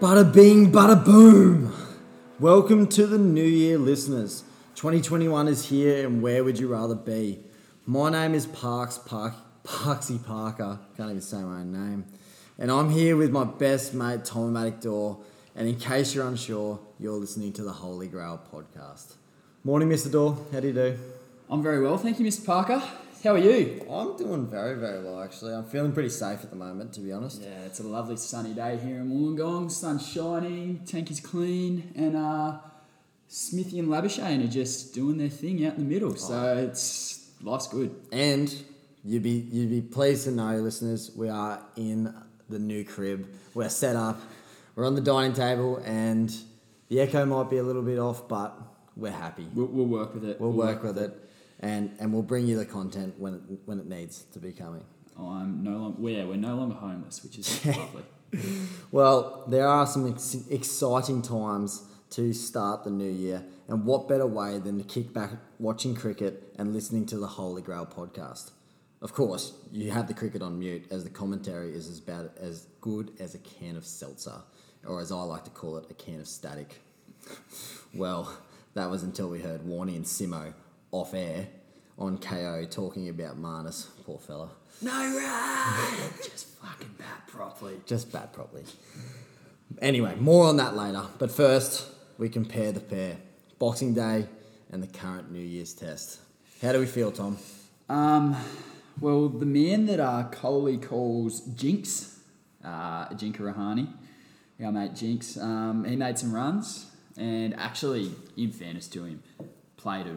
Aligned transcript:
Bada 0.00 0.32
bing, 0.32 0.72
bada 0.72 1.04
boom. 1.04 1.74
Welcome 2.38 2.86
to 2.86 3.06
the 3.06 3.18
new 3.18 3.44
year, 3.44 3.76
listeners. 3.76 4.44
2021 4.74 5.46
is 5.46 5.66
here, 5.66 6.06
and 6.06 6.22
where 6.22 6.42
would 6.42 6.58
you 6.58 6.68
rather 6.68 6.94
be? 6.94 7.40
My 7.84 8.08
name 8.08 8.32
is 8.32 8.46
Parks 8.46 8.96
Park 8.96 9.34
Parksy 9.62 10.24
Parker. 10.24 10.78
Can't 10.96 11.10
even 11.10 11.20
say 11.20 11.42
my 11.42 11.60
own 11.60 11.72
name. 11.72 12.06
And 12.58 12.70
I'm 12.70 12.88
here 12.88 13.14
with 13.14 13.30
my 13.30 13.44
best 13.44 13.92
mate 13.92 14.24
Tom 14.24 14.54
Door. 14.80 15.20
And 15.54 15.68
in 15.68 15.76
case 15.76 16.14
you're 16.14 16.26
unsure, 16.26 16.80
you're 16.98 17.12
listening 17.12 17.52
to 17.52 17.62
the 17.62 17.72
Holy 17.72 18.08
Grail 18.08 18.40
podcast. 18.50 19.16
Morning, 19.64 19.90
Mr. 19.90 20.10
Door. 20.10 20.38
How 20.50 20.60
do 20.60 20.68
you 20.68 20.72
do? 20.72 20.98
I'm 21.50 21.62
very 21.62 21.82
well, 21.82 21.98
thank 21.98 22.18
you, 22.18 22.24
Mr. 22.24 22.46
Parker. 22.46 22.82
How 23.22 23.34
are 23.34 23.38
you? 23.38 23.86
I'm 23.90 24.16
doing 24.16 24.46
very, 24.46 24.78
very 24.78 25.04
well 25.04 25.20
actually. 25.22 25.52
I'm 25.52 25.64
feeling 25.66 25.92
pretty 25.92 26.08
safe 26.08 26.42
at 26.42 26.48
the 26.50 26.56
moment, 26.56 26.94
to 26.94 27.00
be 27.00 27.12
honest. 27.12 27.42
Yeah, 27.42 27.64
it's 27.66 27.78
a 27.80 27.82
lovely 27.82 28.16
sunny 28.16 28.54
day 28.54 28.78
here 28.82 28.96
in 28.96 29.10
Wollongong. 29.10 29.70
Sun's 29.70 30.06
shining, 30.06 30.80
tank 30.86 31.10
is 31.10 31.20
clean, 31.20 31.92
and 31.94 32.16
uh, 32.16 32.58
Smithy 33.28 33.78
and 33.78 33.88
Labuschagne 33.88 34.42
are 34.44 34.50
just 34.50 34.94
doing 34.94 35.18
their 35.18 35.28
thing 35.28 35.64
out 35.66 35.74
in 35.74 35.80
the 35.80 35.94
middle. 35.94 36.16
So 36.16 36.32
Oh. 36.34 36.56
it's 36.56 37.30
life's 37.42 37.68
good. 37.68 37.94
And 38.10 38.54
you'd 39.04 39.22
be 39.22 39.46
you'd 39.52 39.70
be 39.70 39.82
pleased 39.82 40.24
to 40.24 40.30
know, 40.30 40.56
listeners, 40.56 41.10
we 41.14 41.28
are 41.28 41.62
in 41.76 42.14
the 42.48 42.58
new 42.58 42.84
crib. 42.84 43.28
We're 43.52 43.68
set 43.68 43.96
up. 43.96 44.18
We're 44.76 44.86
on 44.86 44.94
the 44.94 45.02
dining 45.02 45.34
table, 45.34 45.82
and 45.84 46.34
the 46.88 47.00
echo 47.00 47.26
might 47.26 47.50
be 47.50 47.58
a 47.58 47.62
little 47.62 47.82
bit 47.82 47.98
off, 47.98 48.26
but 48.28 48.58
we're 48.96 49.10
happy. 49.10 49.46
We'll, 49.54 49.66
we'll 49.66 49.86
work 49.86 50.14
with 50.14 50.24
it. 50.24 50.40
We'll 50.40 50.52
work 50.52 50.82
with 50.82 50.96
it, 50.96 51.12
and 51.60 51.94
and 52.00 52.12
we'll 52.12 52.22
bring 52.22 52.46
you 52.46 52.56
the 52.58 52.66
content 52.66 53.14
when 53.18 53.34
it, 53.34 53.40
when 53.66 53.78
it 53.78 53.86
needs 53.86 54.24
to 54.32 54.38
be 54.38 54.52
coming. 54.52 54.84
Oh, 55.18 55.28
I'm 55.28 55.62
no 55.62 55.72
longer. 55.72 55.96
We're 56.00 56.26
we're 56.26 56.36
no 56.36 56.56
longer 56.56 56.74
homeless, 56.74 57.22
which 57.22 57.38
is 57.38 57.66
lovely. 57.66 58.02
Well, 58.90 59.44
there 59.48 59.66
are 59.66 59.86
some 59.86 60.08
ex- 60.08 60.46
exciting 60.50 61.20
times 61.22 61.84
to 62.10 62.32
start 62.32 62.84
the 62.84 62.90
new 62.90 63.10
year, 63.10 63.44
and 63.68 63.84
what 63.84 64.08
better 64.08 64.26
way 64.26 64.58
than 64.58 64.78
to 64.78 64.84
kick 64.84 65.12
back 65.12 65.30
watching 65.58 65.94
cricket 65.94 66.54
and 66.58 66.72
listening 66.72 67.06
to 67.06 67.18
the 67.18 67.26
Holy 67.26 67.62
Grail 67.62 67.86
podcast? 67.86 68.50
Of 69.02 69.14
course, 69.14 69.54
you 69.72 69.90
have 69.90 70.08
the 70.08 70.14
cricket 70.14 70.42
on 70.42 70.58
mute, 70.58 70.86
as 70.90 71.04
the 71.04 71.10
commentary 71.10 71.72
is 71.72 71.98
about 71.98 72.32
as 72.38 72.66
good 72.80 73.12
as 73.18 73.34
a 73.34 73.38
can 73.38 73.76
of 73.76 73.86
seltzer, 73.86 74.42
or 74.86 75.00
as 75.00 75.10
I 75.10 75.22
like 75.22 75.44
to 75.44 75.50
call 75.50 75.76
it, 75.78 75.86
a 75.90 75.94
can 75.94 76.20
of 76.20 76.26
static. 76.26 76.80
Well, 77.92 78.32
that 78.74 78.88
was 78.88 79.02
until 79.02 79.28
we 79.28 79.40
heard 79.40 79.62
Warney 79.62 79.96
and 79.96 80.04
Simo 80.04 80.54
off 80.92 81.14
air 81.14 81.48
on 81.98 82.18
Kayo 82.18 82.70
talking 82.70 83.08
about 83.08 83.40
Marnus, 83.40 83.88
poor 84.04 84.18
fella. 84.18 84.50
no 84.80 84.90
run. 84.92 86.10
Just 86.22 86.46
fucking 86.60 86.94
bat 86.98 87.26
properly. 87.28 87.74
Just 87.86 88.10
bat 88.12 88.32
properly. 88.32 88.64
Anyway, 89.80 90.14
more 90.18 90.46
on 90.46 90.56
that 90.56 90.76
later. 90.76 91.04
But 91.18 91.30
first, 91.30 91.86
we 92.18 92.28
compare 92.28 92.72
the 92.72 92.80
pair 92.80 93.16
Boxing 93.58 93.94
Day 93.94 94.26
and 94.72 94.82
the 94.82 94.86
current 94.86 95.30
New 95.30 95.40
Year's 95.42 95.74
test. 95.74 96.20
How 96.62 96.72
do 96.72 96.80
we 96.80 96.86
feel, 96.86 97.12
Tom? 97.12 97.38
Um, 97.88 98.36
well, 99.00 99.28
the 99.28 99.46
man 99.46 99.86
that 99.86 100.00
uh, 100.00 100.28
Kohli 100.30 100.82
calls 100.82 101.40
Jinx, 101.40 102.18
uh, 102.64 103.08
Jinka 103.10 103.40
Rahane, 103.40 103.88
our 104.62 104.72
mate 104.72 104.94
Jinx, 104.94 105.36
um, 105.38 105.84
he 105.84 105.96
made 105.96 106.18
some 106.18 106.34
runs 106.34 106.86
and 107.16 107.54
actually, 107.58 108.12
in 108.36 108.50
fairness 108.52 108.88
to 108.88 109.04
him, 109.04 109.22
played 109.76 110.06
a 110.06 110.16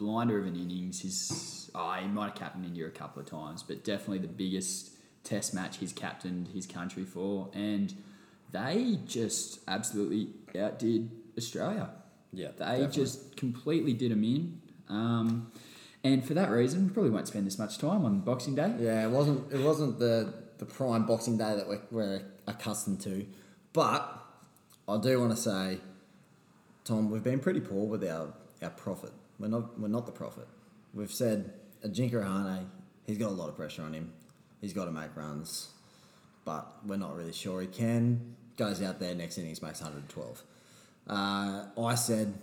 blinder 0.00 0.38
of 0.38 0.46
an 0.46 0.56
innings. 0.56 1.02
His, 1.02 1.70
oh, 1.74 1.92
he 2.00 2.08
might 2.08 2.30
have 2.30 2.34
captained 2.34 2.64
India 2.64 2.86
a 2.86 2.90
couple 2.90 3.20
of 3.22 3.28
times, 3.28 3.62
but 3.62 3.84
definitely 3.84 4.18
the 4.18 4.28
biggest 4.28 4.90
test 5.22 5.52
match 5.54 5.76
he's 5.78 5.92
captained 5.92 6.48
his 6.48 6.66
country 6.66 7.04
for. 7.04 7.50
And 7.52 7.94
they 8.50 8.98
just 9.06 9.60
absolutely 9.68 10.30
outdid 10.60 11.10
Australia. 11.38 11.90
Yeah, 12.32 12.48
They 12.56 12.64
definitely. 12.64 12.94
just 12.94 13.36
completely 13.36 13.92
did 13.92 14.10
him 14.12 14.24
in. 14.24 14.60
Um, 14.88 15.52
and 16.02 16.24
for 16.24 16.34
that 16.34 16.50
reason, 16.50 16.86
we 16.86 16.92
probably 16.92 17.10
won't 17.10 17.28
spend 17.28 17.46
this 17.46 17.58
much 17.58 17.78
time 17.78 18.04
on 18.04 18.20
Boxing 18.20 18.54
Day. 18.54 18.72
Yeah, 18.78 19.04
it 19.06 19.10
wasn't 19.10 19.52
it 19.52 19.60
wasn't 19.60 19.98
the, 19.98 20.32
the 20.58 20.64
prime 20.64 21.06
Boxing 21.06 21.36
Day 21.36 21.54
that 21.56 21.68
we're, 21.68 21.82
we're 21.90 22.22
accustomed 22.46 23.00
to. 23.02 23.26
But 23.72 24.16
I 24.88 24.98
do 24.98 25.20
want 25.20 25.32
to 25.32 25.36
say, 25.36 25.78
Tom, 26.84 27.10
we've 27.10 27.22
been 27.22 27.38
pretty 27.40 27.60
poor 27.60 27.86
with 27.86 28.02
our, 28.04 28.32
our 28.62 28.70
profit. 28.70 29.12
We're 29.40 29.48
not 29.48 29.80
we're 29.80 29.88
not 29.88 30.06
the 30.06 30.12
prophet. 30.12 30.46
We've 30.92 31.10
said 31.10 31.52
Ajinkya 31.84 32.12
Rahane, 32.12 32.66
he's 33.06 33.16
got 33.16 33.30
a 33.30 33.34
lot 33.34 33.48
of 33.48 33.56
pressure 33.56 33.82
on 33.82 33.94
him. 33.94 34.12
He's 34.60 34.74
got 34.74 34.84
to 34.84 34.92
make 34.92 35.16
runs, 35.16 35.70
but 36.44 36.70
we're 36.86 36.98
not 36.98 37.16
really 37.16 37.32
sure 37.32 37.62
he 37.62 37.66
can. 37.66 38.36
Goes 38.58 38.82
out 38.82 39.00
there 39.00 39.14
next 39.14 39.38
innings 39.38 39.62
makes 39.62 39.80
112. 39.80 40.42
Uh, 41.08 41.64
I 41.80 41.94
said 41.94 42.34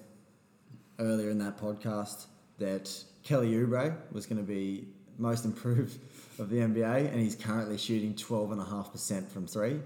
earlier 0.98 1.30
in 1.30 1.38
that 1.38 1.60
podcast 1.60 2.26
that 2.58 2.92
Kelly 3.24 3.52
Oubre 3.52 3.96
was 4.12 4.26
going 4.26 4.40
to 4.40 4.48
be 4.48 4.88
most 5.20 5.46
improved 5.52 6.00
of 6.40 6.50
the 6.50 6.58
NBA, 6.58 7.12
and 7.12 7.22
he's 7.22 7.36
currently 7.36 7.78
shooting 7.78 8.16
12.5% 8.16 9.30
from 9.30 9.46
three, 9.46 9.80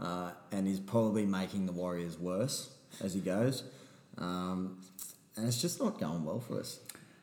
uh, 0.00 0.32
and 0.50 0.66
he's 0.66 0.80
probably 0.80 1.24
making 1.24 1.66
the 1.66 1.72
Warriors 1.72 2.18
worse 2.18 2.70
as 3.00 3.14
he 3.14 3.20
goes. 3.20 3.62
Um, 4.16 4.78
and 5.38 5.46
it's 5.46 5.60
just 5.60 5.80
not 5.80 5.98
going 5.98 6.24
well 6.24 6.40
for 6.40 6.58
us. 6.60 6.80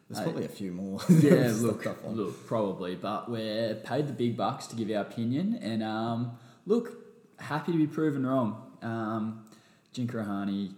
There's 0.10 0.20
I- 0.20 0.24
probably 0.24 0.46
a 0.46 0.50
few 0.50 0.72
more. 0.72 1.00
Yeah, 1.10 1.52
look, 1.56 1.86
look, 2.08 2.48
probably, 2.48 2.96
but 2.96 3.30
we're 3.30 3.76
paid 3.76 4.08
the 4.08 4.14
big 4.14 4.38
bucks 4.38 4.68
to 4.68 4.76
give 4.76 4.90
our 4.92 5.02
opinion, 5.02 5.60
and 5.62 5.84
um, 5.84 6.38
look, 6.66 6.94
happy 7.40 7.72
to 7.72 7.78
be 7.78 7.88
proven 7.88 8.26
wrong. 8.26 8.62
Um, 8.82 9.46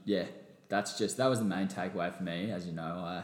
yeah, 0.06 0.26
that's 0.70 0.98
just 0.98 1.18
that 1.18 1.28
was 1.28 1.40
the 1.40 1.46
main 1.46 1.68
takeaway 1.68 2.16
for 2.16 2.24
me. 2.24 2.52
As 2.52 2.66
you 2.66 2.74
know, 2.74 2.84
I 2.84 3.24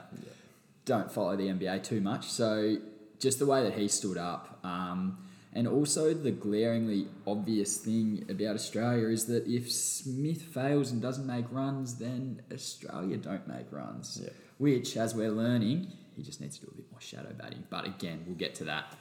don't 0.85 1.11
follow 1.11 1.35
the 1.35 1.47
NBA 1.47 1.83
too 1.83 2.01
much, 2.01 2.29
so 2.29 2.77
just 3.19 3.39
the 3.39 3.45
way 3.45 3.63
that 3.63 3.73
he 3.73 3.87
stood 3.87 4.17
up, 4.17 4.59
um, 4.63 5.17
and 5.55 5.67
also 5.67 6.13
the 6.13 6.31
glaringly 6.31 7.07
obvious 7.27 7.77
thing 7.77 8.25
about 8.29 8.55
Australia 8.55 9.07
is 9.07 9.25
that 9.27 9.45
if 9.47 9.71
Smith 9.71 10.41
fails 10.41 10.91
and 10.91 11.01
doesn't 11.01 11.27
make 11.27 11.45
runs, 11.51 11.95
then 11.95 12.41
Australia 12.51 13.17
don't 13.17 13.47
make 13.47 13.71
runs. 13.71 14.19
Yeah. 14.23 14.29
Which, 14.57 14.97
as 14.97 15.13
we're 15.13 15.31
learning, 15.31 15.91
he 16.15 16.23
just 16.23 16.41
needs 16.41 16.57
to 16.57 16.65
do 16.65 16.71
a 16.73 16.75
bit 16.77 16.91
more 16.91 17.01
shadow 17.01 17.33
batting. 17.33 17.65
But 17.69 17.85
again, 17.85 18.23
we'll 18.25 18.35
get 18.35 18.55
to 18.55 18.63
that. 18.65 18.95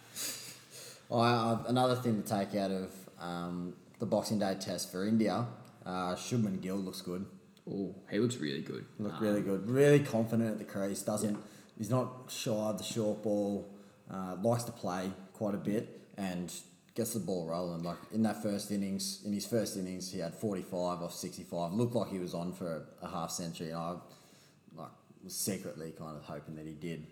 I, 1.11 1.17
I, 1.17 1.59
another 1.69 1.97
thing 1.97 2.23
to 2.23 2.29
take 2.29 2.55
out 2.55 2.71
of 2.71 2.91
um, 3.21 3.75
the 3.99 4.07
Boxing 4.07 4.39
Day 4.39 4.55
test 4.59 4.93
for 4.93 5.07
India, 5.07 5.47
uh, 5.87 6.15
Shubman 6.15 6.61
Gill 6.61 6.77
looks 6.77 7.01
good. 7.01 7.25
Oh, 7.71 7.95
he 8.11 8.19
looks 8.19 8.37
really 8.37 8.63
good. 8.63 8.85
Look 8.99 9.15
Um, 9.15 9.23
really 9.23 9.41
good, 9.41 9.71
really 9.71 10.01
confident 10.01 10.51
at 10.51 10.59
the 10.59 10.65
crease. 10.65 11.01
Doesn't 11.03 11.31
Yeah. 11.35 11.41
he's 11.79 11.91
not 11.91 12.25
shy 12.29 12.51
of 12.51 12.77
the 12.77 12.85
short 12.85 13.23
ball. 13.23 13.69
Uh, 14.11 14.37
likes 14.43 14.65
to 14.65 14.73
play 14.73 15.11
quite 15.33 15.55
a 15.55 15.59
bit 15.59 16.02
and 16.17 16.53
gets 16.95 17.15
the 17.15 17.21
ball 17.21 17.47
rolling. 17.47 17.83
Like 17.83 17.99
in 18.13 18.23
that 18.23 18.43
first 18.43 18.71
innings, 18.71 19.23
in 19.25 19.33
his 19.33 19.47
first 19.47 19.77
innings, 19.77 20.13
he 20.13 20.19
had 20.19 20.35
forty 20.35 20.63
five 20.63 21.03
off 21.03 21.15
sixty 21.15 21.45
five. 21.45 21.73
Looked 21.73 21.95
like 21.95 22.11
he 22.11 22.19
was 22.19 22.35
on 22.35 22.53
for 22.53 22.85
a, 23.03 23.07
a 23.07 23.09
half 23.09 23.31
century, 23.31 23.69
and 23.71 23.79
I 23.79 23.95
like 24.77 24.91
was 25.23 25.35
secretly 25.35 25.93
kind 25.97 26.17
of 26.17 26.25
hoping 26.25 26.57
that 26.57 26.67
he 26.67 26.73
did 26.73 27.07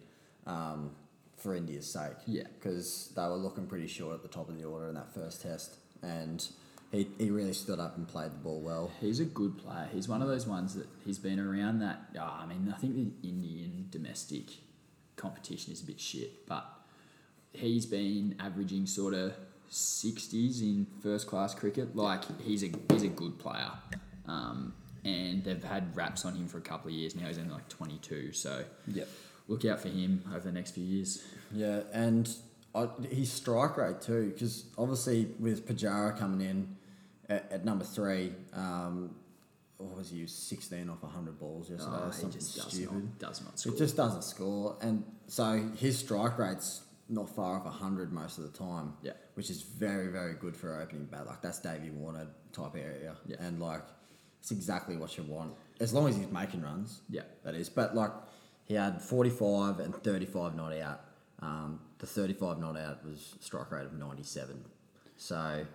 um, 0.46 0.90
for 1.36 1.54
India's 1.54 1.90
sake. 1.90 2.16
Yeah. 2.26 2.44
because 2.58 3.12
they 3.14 3.22
were 3.22 3.36
looking 3.36 3.66
pretty 3.66 3.86
short 3.86 4.14
at 4.14 4.22
the 4.22 4.28
top 4.28 4.48
of 4.48 4.58
the 4.58 4.64
order 4.64 4.88
in 4.88 4.94
that 4.94 5.14
first 5.14 5.42
test, 5.42 5.76
and 6.02 6.46
he, 6.90 7.08
he 7.18 7.30
really 7.30 7.52
stood 7.52 7.78
up 7.78 7.96
and 7.96 8.06
played 8.08 8.32
the 8.32 8.36
ball 8.38 8.60
well. 8.60 8.90
He's 9.00 9.20
a 9.20 9.24
good 9.24 9.58
player. 9.58 9.88
He's 9.92 10.08
one 10.08 10.22
of 10.22 10.28
those 10.28 10.46
ones 10.46 10.74
that 10.74 10.88
he's 11.04 11.18
been 11.18 11.38
around 11.38 11.78
that. 11.80 12.00
Oh, 12.18 12.38
I 12.42 12.46
mean, 12.46 12.72
I 12.74 12.78
think 12.78 12.94
the 12.94 13.28
Indian 13.28 13.86
domestic 13.90 14.46
competition 15.16 15.72
is 15.72 15.82
a 15.82 15.86
bit 15.86 16.00
shit, 16.00 16.46
but 16.46 16.66
he's 17.52 17.86
been 17.86 18.36
averaging 18.40 18.86
sort 18.86 19.14
of 19.14 19.32
60s 19.70 20.60
in 20.62 20.86
first 21.02 21.26
class 21.26 21.54
cricket. 21.54 21.94
Like, 21.96 22.24
he's 22.40 22.62
a, 22.64 22.70
he's 22.92 23.02
a 23.02 23.08
good 23.08 23.38
player. 23.38 23.70
Um, 24.26 24.74
and 25.04 25.42
they've 25.44 25.62
had 25.64 25.96
raps 25.96 26.24
on 26.24 26.34
him 26.34 26.46
for 26.46 26.58
a 26.58 26.62
couple 26.62 26.88
of 26.88 26.94
years 26.94 27.14
now. 27.16 27.26
He's 27.26 27.38
only 27.38 27.52
like 27.52 27.68
22. 27.68 28.32
So 28.32 28.64
Yep. 28.88 29.08
look 29.48 29.64
out 29.64 29.80
for 29.80 29.88
him 29.88 30.22
over 30.30 30.40
the 30.40 30.52
next 30.52 30.72
few 30.72 30.84
years. 30.84 31.22
Yeah, 31.52 31.80
and 31.92 32.28
I, 32.74 32.88
his 33.10 33.32
strike 33.32 33.76
rate 33.76 34.00
too, 34.00 34.30
because 34.32 34.64
obviously 34.76 35.28
with 35.38 35.66
Pujara 35.66 36.16
coming 36.18 36.46
in 36.46 36.76
at, 37.28 37.50
at 37.50 37.64
number 37.64 37.84
three, 37.84 38.32
um, 38.52 39.14
what 39.78 39.96
was 39.96 40.10
he? 40.10 40.26
Sixteen 40.26 40.90
off 40.90 41.00
hundred 41.02 41.38
balls 41.40 41.70
yesterday, 41.70 41.96
Oh, 42.02 42.06
he 42.08 42.12
something 42.12 42.38
just 42.38 42.54
does 42.56 42.72
stupid. 42.72 42.92
not, 42.92 43.18
does 43.18 43.42
not 43.42 43.58
score. 43.58 43.72
It 43.72 43.78
just 43.78 43.96
doesn't 43.96 44.24
score, 44.24 44.76
and 44.82 45.02
so 45.26 45.70
his 45.78 45.98
strike 45.98 46.38
rate's 46.38 46.82
not 47.10 47.28
far 47.28 47.56
off 47.56 47.66
hundred 47.66 48.12
most 48.12 48.38
of 48.38 48.44
the 48.44 48.56
time. 48.58 48.94
Yeah. 49.02 49.12
which 49.34 49.50
is 49.50 49.62
very 49.62 50.08
very 50.08 50.34
good 50.34 50.56
for 50.56 50.80
opening 50.80 51.06
bat. 51.06 51.26
Like 51.26 51.42
that's 51.42 51.58
Davey 51.58 51.90
Warner 51.90 52.26
type 52.52 52.76
area, 52.76 53.16
Yeah. 53.26 53.36
and 53.40 53.60
like 53.60 53.82
it's 54.40 54.50
exactly 54.50 54.96
what 54.96 55.16
you 55.18 55.24
want 55.24 55.52
as 55.80 55.92
long 55.92 56.08
as 56.08 56.16
he's 56.16 56.30
making 56.30 56.62
runs. 56.62 57.02
Yeah. 57.08 57.22
that 57.44 57.54
is. 57.54 57.68
But 57.68 57.94
like 57.94 58.12
he 58.64 58.74
had 58.74 59.02
forty 59.02 59.30
five 59.30 59.80
and 59.80 59.94
thirty 59.94 60.26
five 60.26 60.54
not 60.54 60.72
out. 60.78 61.00
Um, 61.40 61.80
the 61.98 62.06
thirty 62.06 62.34
five 62.34 62.58
not 62.58 62.76
out 62.78 63.04
was 63.04 63.34
strike 63.40 63.70
rate 63.70 63.86
of 63.86 63.92
ninety 63.94 64.22
seven. 64.22 64.64
So 65.16 65.66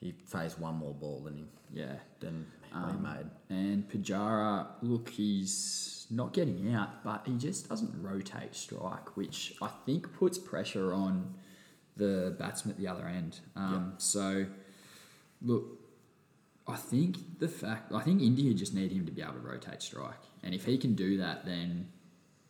he 0.00 0.14
faced 0.26 0.58
one 0.58 0.74
more 0.76 0.94
ball 0.94 1.20
than 1.24 1.36
he 1.36 1.44
Yeah. 1.72 1.96
than 2.20 2.46
what 2.60 2.61
Um, 2.74 3.02
made. 3.02 3.56
And 3.56 3.88
Pujara, 3.88 4.66
look, 4.82 5.08
he's 5.08 6.06
not 6.10 6.32
getting 6.32 6.74
out, 6.74 7.02
but 7.04 7.22
he 7.26 7.36
just 7.36 7.68
doesn't 7.68 7.90
rotate 8.02 8.54
strike, 8.54 9.16
which 9.16 9.54
I 9.60 9.68
think 9.86 10.12
puts 10.14 10.38
pressure 10.38 10.92
on 10.92 11.34
the 11.96 12.34
batsman 12.38 12.74
at 12.74 12.78
the 12.80 12.88
other 12.88 13.06
end. 13.06 13.40
Um, 13.56 13.94
So, 13.98 14.46
look, 15.40 15.78
I 16.66 16.76
think 16.76 17.38
the 17.38 17.48
fact, 17.48 17.92
I 17.92 18.00
think 18.00 18.22
India 18.22 18.54
just 18.54 18.74
need 18.74 18.92
him 18.92 19.06
to 19.06 19.12
be 19.12 19.22
able 19.22 19.34
to 19.34 19.40
rotate 19.40 19.82
strike. 19.82 20.22
And 20.42 20.54
if 20.54 20.64
he 20.64 20.78
can 20.78 20.94
do 20.94 21.16
that, 21.18 21.44
then, 21.44 21.88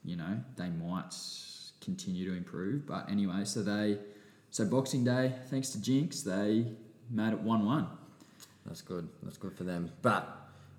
you 0.04 0.16
know, 0.16 0.40
they 0.56 0.68
might 0.68 1.14
continue 1.80 2.30
to 2.30 2.36
improve. 2.36 2.86
But 2.86 3.10
anyway, 3.10 3.44
so 3.44 3.62
they, 3.62 3.98
so 4.50 4.64
Boxing 4.64 5.04
Day, 5.04 5.34
thanks 5.50 5.70
to 5.70 5.80
Jinx, 5.80 6.22
they 6.22 6.66
made 7.10 7.32
it 7.32 7.40
1 7.40 7.64
1. 7.66 7.86
That's 8.66 8.82
good. 8.82 9.08
That's 9.22 9.36
good 9.38 9.56
for 9.56 9.64
them. 9.64 9.90
But 10.02 10.28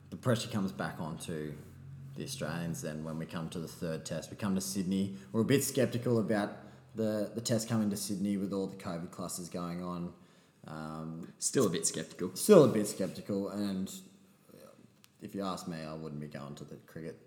the 0.09 0.15
pressure 0.15 0.49
comes 0.49 0.71
back 0.71 0.95
onto 0.99 1.53
the 2.15 2.23
Australians 2.23 2.81
then 2.81 3.03
when 3.03 3.17
we 3.17 3.25
come 3.25 3.49
to 3.49 3.59
the 3.59 3.67
third 3.67 4.05
test. 4.05 4.29
We 4.31 4.37
come 4.37 4.55
to 4.55 4.61
Sydney. 4.61 5.15
We're 5.31 5.41
a 5.41 5.45
bit 5.45 5.63
sceptical 5.63 6.19
about 6.19 6.57
the, 6.95 7.31
the 7.33 7.41
test 7.41 7.67
coming 7.67 7.89
to 7.89 7.97
Sydney 7.97 8.37
with 8.37 8.53
all 8.53 8.67
the 8.67 8.75
COVID 8.75 9.09
clusters 9.11 9.49
going 9.49 9.83
on. 9.83 10.13
Um, 10.67 11.27
Still 11.39 11.65
a 11.67 11.69
bit 11.69 11.85
sceptical. 11.85 12.31
still 12.35 12.63
a 12.63 12.67
bit 12.69 12.87
sceptical, 12.87 13.49
and 13.49 13.91
if 15.21 15.35
you 15.35 15.43
ask 15.43 15.67
me, 15.67 15.77
I 15.83 15.93
wouldn't 15.93 16.21
be 16.21 16.27
going 16.27 16.55
to 16.55 16.63
the 16.63 16.75
cricket 16.87 17.17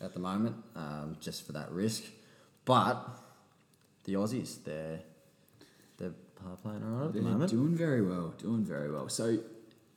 at 0.00 0.14
the 0.14 0.20
moment 0.20 0.56
um, 0.76 1.16
just 1.20 1.44
for 1.46 1.52
that 1.52 1.70
risk. 1.72 2.04
But 2.64 3.06
the 4.04 4.14
Aussies, 4.14 4.62
they're 4.64 5.00
they're 5.98 6.12
playing 6.62 6.82
all 6.84 6.90
right 6.90 7.06
at 7.06 7.12
the 7.12 7.20
They're 7.20 7.30
moment. 7.32 7.50
doing 7.50 7.74
very 7.76 8.00
well, 8.02 8.32
doing 8.38 8.64
very 8.64 8.90
well. 8.90 9.08
So 9.08 9.38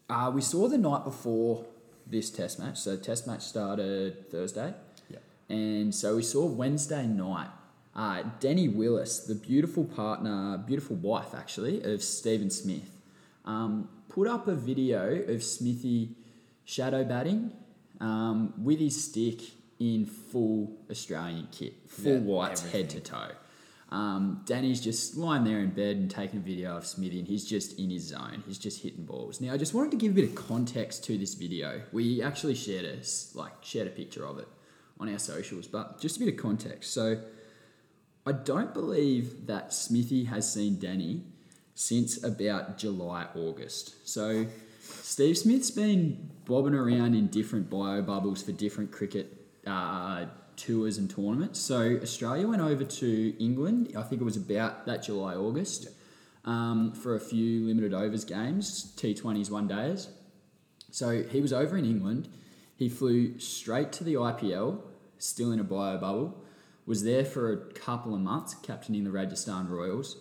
uh, 0.10 0.32
we 0.34 0.42
saw 0.42 0.68
the 0.68 0.78
night 0.78 1.04
before 1.04 1.66
this 2.08 2.30
test 2.30 2.60
match. 2.60 2.78
So 2.78 2.98
test 2.98 3.28
match 3.28 3.42
started 3.42 4.30
Thursday. 4.32 4.74
Yep. 5.10 5.22
And 5.50 5.94
so 5.94 6.16
we 6.16 6.24
saw 6.24 6.46
Wednesday 6.46 7.06
night. 7.06 7.50
Uh, 7.96 8.24
Dani 8.40 8.74
Willis, 8.74 9.20
the 9.20 9.36
beautiful 9.36 9.84
partner, 9.84 10.58
beautiful 10.66 10.96
wife 10.96 11.34
actually, 11.36 11.84
of 11.84 12.02
Steven 12.02 12.50
Smith, 12.50 12.98
um, 13.46 13.90
put 14.08 14.28
up 14.28 14.48
a 14.48 14.56
video 14.56 15.22
of 15.24 15.44
Smithy 15.44 16.16
shadow 16.66 17.04
batting 17.04 17.52
um, 18.00 18.54
with 18.64 18.80
his 18.80 19.04
stick 19.04 19.42
in 19.80 20.06
full 20.06 20.78
Australian 20.90 21.48
kit, 21.52 21.74
full 21.88 22.14
Yeah, 22.14 22.20
whites 22.20 22.72
head 22.72 22.90
to 22.92 23.00
toe. 23.00 23.32
Um, 23.92 24.44
Dani's 24.46 24.80
just 24.80 25.18
lying 25.18 25.44
there 25.44 25.60
in 25.60 25.72
bed 25.72 25.98
and 25.98 26.12
taking 26.12 26.40
a 26.40 26.44
video 26.44 26.78
of 26.78 26.86
Smithy, 26.86 27.20
and 27.20 27.28
he's 27.28 27.44
just 27.44 27.80
in 27.80 27.90
his 27.90 28.04
zone. 28.04 28.44
He's 28.46 28.60
just 28.60 28.84
hitting 28.84 29.04
balls. 29.04 29.42
Now, 29.42 29.54
I 29.54 29.58
just 29.58 29.74
wanted 29.74 29.92
to 29.92 29.98
give 29.98 30.12
a 30.12 30.16
bit 30.16 30.30
of 30.30 30.36
context 30.36 31.04
to 31.06 31.18
this 31.18 31.34
video. 31.34 31.82
We 31.92 32.22
actually 32.22 32.56
shared 32.56 32.86
a 32.86 32.98
like 33.38 33.54
shared 33.62 33.88
a 33.88 33.92
picture 33.92 34.26
of 34.26 34.38
it 34.38 34.48
on 35.00 35.12
our 35.12 35.18
socials, 35.20 35.68
but 35.68 36.00
just 36.00 36.18
a 36.18 36.20
bit 36.20 36.30
of 36.30 36.38
context. 36.38 36.94
So, 36.94 37.20
I 38.28 38.32
don't 38.34 38.74
believe 38.74 39.48
that 39.48 39.74
Smithy 39.74 40.26
has 40.26 40.52
seen 40.54 40.76
Dani 40.76 41.24
since 41.74 42.24
about 42.24 42.78
July, 42.78 43.26
August. 43.34 44.08
So, 44.08 44.46
Steve 44.82 45.38
Smith's 45.38 45.72
been 45.72 46.30
bobbing 46.46 46.76
around 46.76 47.16
in 47.16 47.28
different 47.28 47.70
bio 47.72 48.04
bubbles 48.04 48.44
for 48.44 48.52
different 48.52 48.92
cricket 48.92 49.36
uh, 49.66 50.26
tours 50.60 50.98
and 50.98 51.10
tournaments. 51.10 51.60
So, 51.60 52.00
Australia 52.02 52.48
went 52.48 52.62
over 52.62 52.84
to 52.84 53.44
England, 53.44 53.94
I 53.98 54.04
think 54.04 54.22
it 54.22 54.26
was 54.26 54.38
about 54.38 54.86
that 54.86 55.04
July, 55.04 55.36
August, 55.36 55.88
um, 56.46 56.92
for 56.92 57.16
a 57.16 57.20
few 57.20 57.66
limited 57.66 57.94
overs 57.94 58.26
games, 58.26 58.94
T20s, 58.98 59.50
one 59.50 59.68
days. 59.68 60.10
So, 60.92 61.24
he 61.24 61.42
was 61.42 61.54
over 61.54 61.78
in 61.78 61.86
England. 61.86 62.30
He 62.76 62.90
flew 62.90 63.40
straight 63.40 63.92
to 63.94 64.04
the 64.04 64.16
IPL, 64.16 64.82
still 65.18 65.52
in 65.52 65.60
a 65.60 65.64
bio 65.64 65.98
bubble, 65.98 66.44
was 66.86 67.04
there 67.04 67.26
for 67.26 67.52
a 67.52 67.58
couple 67.74 68.14
of 68.14 68.22
months, 68.22 68.56
captaining 68.64 69.04
the 69.04 69.12
Rajasthan 69.12 69.70
Royals 69.70 70.18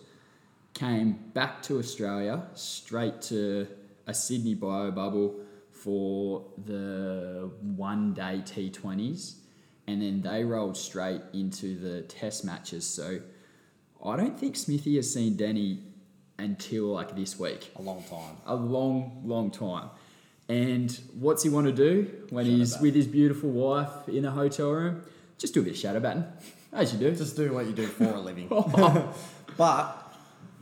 came 0.73 1.13
back 1.33 1.61
to 1.63 1.77
Australia 1.79 2.43
straight 2.53 3.21
to 3.21 3.67
a 4.07 4.13
Sydney 4.13 4.55
bio 4.55 4.91
bubble 4.91 5.39
for 5.71 6.45
the 6.65 7.51
one 7.75 8.13
day 8.13 8.41
T20s, 8.45 9.35
and 9.89 10.01
then 10.03 10.21
they 10.21 10.43
rolled 10.43 10.77
straight 10.77 11.21
into 11.33 11.75
the 11.79 12.03
test 12.03 12.45
matches. 12.45 12.85
So 12.85 13.21
I 14.05 14.15
don't 14.15 14.39
think 14.39 14.55
Smithy 14.55 14.97
has 14.97 15.11
seen 15.11 15.35
Dani 15.35 15.79
until 16.37 16.85
like 16.93 17.15
this 17.15 17.39
week. 17.39 17.71
A 17.75 17.81
long 17.81 18.03
time. 18.03 18.37
A 18.45 18.55
long, 18.55 19.23
long 19.25 19.49
time. 19.49 19.89
And 20.47 20.91
what's 21.19 21.43
he 21.43 21.49
want 21.49 21.65
to 21.67 21.73
do 21.73 22.09
when 22.29 22.45
Shadow 22.45 22.57
he's 22.57 22.73
bat. 22.73 22.81
with 22.83 22.95
his 22.95 23.07
beautiful 23.07 23.49
wife 23.49 24.07
in 24.07 24.25
a 24.25 24.31
hotel 24.31 24.71
room? 24.71 25.03
Just 25.39 25.55
do 25.55 25.61
a 25.61 25.63
bit 25.63 25.73
of 25.73 25.79
shadow 25.79 25.99
batting, 25.99 26.25
as 26.71 26.93
you 26.93 26.99
do. 26.99 27.15
Just 27.15 27.35
do 27.35 27.53
what 27.53 27.65
you 27.65 27.71
do 27.71 27.87
for 27.87 28.03
a 28.03 28.19
living. 28.19 28.47
but 29.57 30.13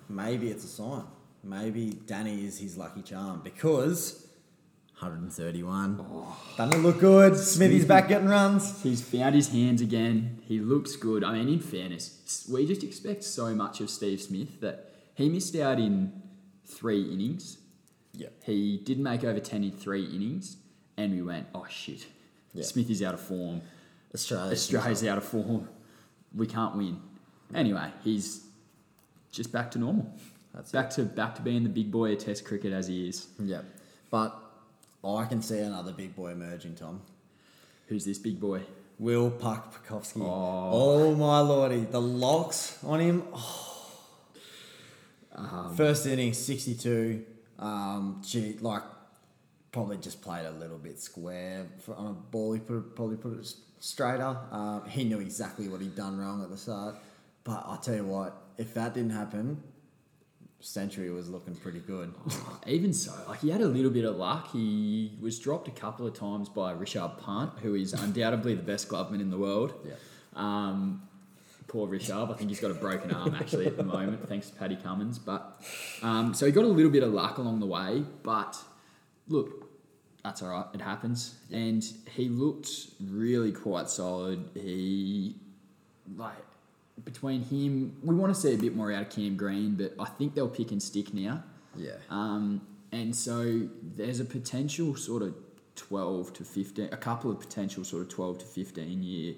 maybe 0.08 0.50
it's 0.50 0.64
a 0.64 0.68
sign. 0.68 1.04
Maybe 1.44 1.92
Dani 2.06 2.46
is 2.46 2.60
his 2.60 2.78
lucky 2.78 3.02
charm 3.02 3.42
because 3.44 4.27
131. 5.00 6.04
Doesn't 6.58 6.74
it 6.74 6.82
look 6.82 7.00
good? 7.00 7.38
Smithy's 7.38 7.86
back 7.86 8.08
getting 8.08 8.28
runs. 8.28 8.82
He's 8.82 9.02
found 9.02 9.36
his 9.36 9.50
hands 9.50 9.80
again. 9.82 10.40
He 10.48 10.60
looks 10.60 10.96
good. 10.96 11.24
I 11.24 11.34
mean, 11.34 11.50
in 11.50 11.60
fairness, 11.60 12.46
we 12.52 12.66
just 12.66 12.84
expect 12.84 13.24
so 13.24 13.54
much 13.54 13.80
of 13.80 13.92
Steve 13.92 14.20
Smith 14.20 14.60
that 14.62 14.92
he 15.14 15.30
missed 15.30 15.56
out 15.56 15.80
in 15.80 16.12
three 16.66 17.04
innings. 17.04 17.60
Yep. 18.14 18.34
He 18.44 18.78
didn't 18.78 19.04
make 19.04 19.24
over 19.24 19.40
10 19.40 19.64
in 19.64 19.72
three 19.72 20.04
innings, 20.04 20.58
and 20.98 21.14
we 21.14 21.22
went, 21.22 21.46
oh 21.54 21.68
shit, 21.70 22.08
Yeah. 22.54 22.64
Smith 22.64 22.90
is 22.90 23.04
out 23.04 23.14
of 23.14 23.20
form. 23.20 23.62
Australia. 24.16 24.52
Australia's 24.54 25.04
out 25.04 25.20
of 25.20 25.24
form. 25.26 25.70
We 26.36 26.48
can't 26.48 26.76
win. 26.76 27.00
Anyway, 27.54 27.92
he's 28.04 28.44
just 29.32 29.52
back 29.52 29.70
to 29.72 29.80
normal. 29.80 30.12
That's 30.56 30.72
back 30.72 30.90
to 30.92 31.04
back 31.04 31.36
to 31.36 31.44
being 31.44 31.62
the 31.62 31.70
big 31.70 31.92
boy 31.92 32.14
of 32.14 32.18
Test 32.18 32.46
cricket 32.46 32.74
as 32.74 32.88
he 32.88 33.08
is. 33.10 33.28
Yep. 33.40 33.64
But 34.10 34.42
I 35.04 35.26
can 35.26 35.42
see 35.42 35.60
another 35.60 35.92
big 35.92 36.16
boy 36.16 36.32
emerging, 36.32 36.76
Tom. 36.76 37.02
Who's 37.88 38.06
this 38.06 38.18
big 38.18 38.40
boy? 38.40 38.62
Will 39.00 39.30
Puck 39.30 39.86
Pucovski. 39.86 40.22
Oh. 40.22 40.70
Oh. 40.72 41.16
my 41.16 41.40
lordy. 41.40 41.82
The 41.82 42.02
locks 42.02 42.84
on 42.84 43.00
him. 43.00 43.24
Oh. 43.34 43.64
Um, 45.36 45.76
First 45.76 46.08
inning, 46.08 46.34
62. 46.34 47.24
Um, 47.60 48.22
gee, 48.26 48.58
like, 48.60 48.82
probably 49.72 49.98
just 49.98 50.22
played 50.22 50.46
a 50.46 50.52
little 50.52 50.80
bit 50.80 51.00
square 51.00 51.68
for, 51.80 51.96
on 51.96 52.08
a 52.08 52.14
ball. 52.14 52.54
He 52.54 52.60
put 52.60 52.96
probably 52.96 53.18
put 53.18 53.40
it 53.40 53.54
straighter. 53.80 54.36
Um, 54.52 54.84
he 54.90 55.04
knew 55.04 55.20
exactly 55.20 55.68
what 55.68 55.82
he'd 55.82 55.96
done 55.96 56.18
wrong 56.18 56.42
at 56.44 56.50
the 56.50 56.58
start. 56.58 56.96
But 57.44 57.64
I 57.68 57.78
tell 57.82 57.96
you 57.96 58.04
what, 58.06 58.36
if 58.58 58.74
that 58.74 58.96
didn't 58.96 59.12
happen, 59.12 59.62
Century 60.60 61.10
was 61.12 61.30
looking 61.30 61.56
pretty 61.56 61.80
good. 61.80 62.14
Even 62.66 62.92
so, 62.92 63.14
like 63.28 63.42
he 63.42 63.50
had 63.50 63.62
a 63.62 63.68
little 63.68 63.92
bit 63.92 64.06
of 64.06 64.16
luck. 64.16 64.52
He 64.52 65.12
was 65.22 65.38
dropped 65.40 65.68
a 65.68 65.72
couple 65.72 66.08
of 66.08 66.14
times 66.14 66.50
by 66.50 66.74
Rishabh 66.74 67.24
Pant, 67.24 67.52
who 67.62 67.76
is 67.76 67.94
undoubtedly 67.94 68.56
the 68.56 68.64
best 68.64 68.90
gloveman 68.90 69.22
in 69.22 69.30
the 69.30 69.38
world. 69.38 69.74
Yeah. 69.86 69.94
Um, 70.36 71.04
poor 71.68 71.88
Rishabh. 71.88 72.34
I 72.34 72.38
think 72.38 72.50
he's 72.50 72.60
got 72.60 72.72
a 72.72 72.76
broken 72.76 73.12
arm 73.12 73.36
actually 73.36 73.68
at 73.68 73.78
the 73.78 73.84
moment, 73.84 74.28
thanks 74.28 74.50
to 74.50 74.56
Paddy 74.56 74.78
Cummins. 74.78 75.20
But 75.20 75.62
um, 76.02 76.34
so 76.34 76.48
he 76.48 76.52
got 76.52 76.64
a 76.64 76.68
little 76.68 76.92
bit 76.92 77.04
of 77.04 77.14
luck 77.14 77.38
along 77.38 77.60
the 77.60 77.68
way. 77.68 78.04
But 78.24 78.58
look, 79.28 79.70
that's 80.24 80.42
all 80.42 80.50
right. 80.50 80.66
It 80.74 80.82
happens. 80.82 81.36
And 81.52 81.86
he 82.16 82.30
looked 82.30 82.70
really 83.00 83.52
quite 83.52 83.90
solid. 83.90 84.50
He 84.56 85.36
like 86.16 86.34
between 87.04 87.44
him, 87.44 87.98
we 88.04 88.16
want 88.16 88.34
to 88.34 88.40
see 88.40 88.54
a 88.54 88.58
bit 88.58 88.76
more 88.76 88.92
out 88.92 89.04
of 89.04 89.10
Cam 89.10 89.36
Green, 89.36 89.76
but 89.76 89.94
I 90.00 90.06
think 90.06 90.36
they'll 90.36 90.50
pick 90.50 90.72
and 90.72 90.82
stick 90.82 91.14
now. 91.14 91.44
Yeah. 91.76 91.92
Um, 92.10 92.62
and 92.92 93.16
so 93.16 93.68
there's 93.96 94.20
a 94.20 94.26
potential 94.26 94.96
sort 94.96 95.22
of 95.22 95.36
12 95.76 96.34
to 96.34 96.44
15, 96.44 96.90
a 96.92 96.98
couple 96.98 97.32
of 97.32 97.40
potential 97.40 97.84
sort 97.84 98.02
of 98.02 98.10
12 98.10 98.40
to 98.40 98.46
15 98.46 99.04
year 99.04 99.36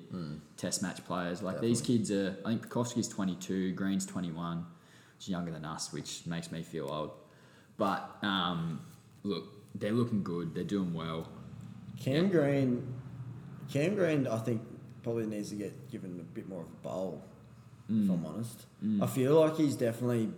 test 0.58 0.82
match 0.82 1.04
players. 1.06 1.42
Like 1.42 1.60
these 1.62 1.82
kids 1.82 2.12
are, 2.12 2.38
I 2.46 2.50
think 2.50 2.68
Pucovski's 2.68 3.08
22, 3.08 3.74
Green's 3.74 4.06
21, 4.06 4.58
which 4.60 5.25
is 5.25 5.30
younger 5.30 5.51
than 5.51 5.66
us, 5.66 5.92
which 5.92 6.25
makes 6.25 6.51
me 6.51 6.63
feel 6.63 6.89
old. 6.89 7.12
But 7.78 8.18
um, 8.22 8.82
look, 9.24 9.46
they're 9.75 9.92
looking 9.92 10.24
good, 10.24 10.56
they're 10.56 10.63
doing 10.63 10.94
well. 10.94 11.28
Cam 12.00 12.30
Green, 12.30 12.94
Cam 13.72 13.96
Green, 13.96 14.25
I 14.25 14.38
think 14.38 14.62
probably 15.04 15.25
needs 15.25 15.50
to 15.50 15.56
get 15.56 15.92
given 15.92 16.20
a 16.20 16.24
bit 16.24 16.48
more 16.48 16.62
of 16.62 16.68
a 16.68 16.88
bowl. 16.88 17.24
If 17.89 18.10
I'm 18.10 18.25
honest, 18.25 18.65
I 19.01 19.08
feel 19.08 19.39
like 19.39 19.58
he's 19.58 19.75
definitely 19.75 20.29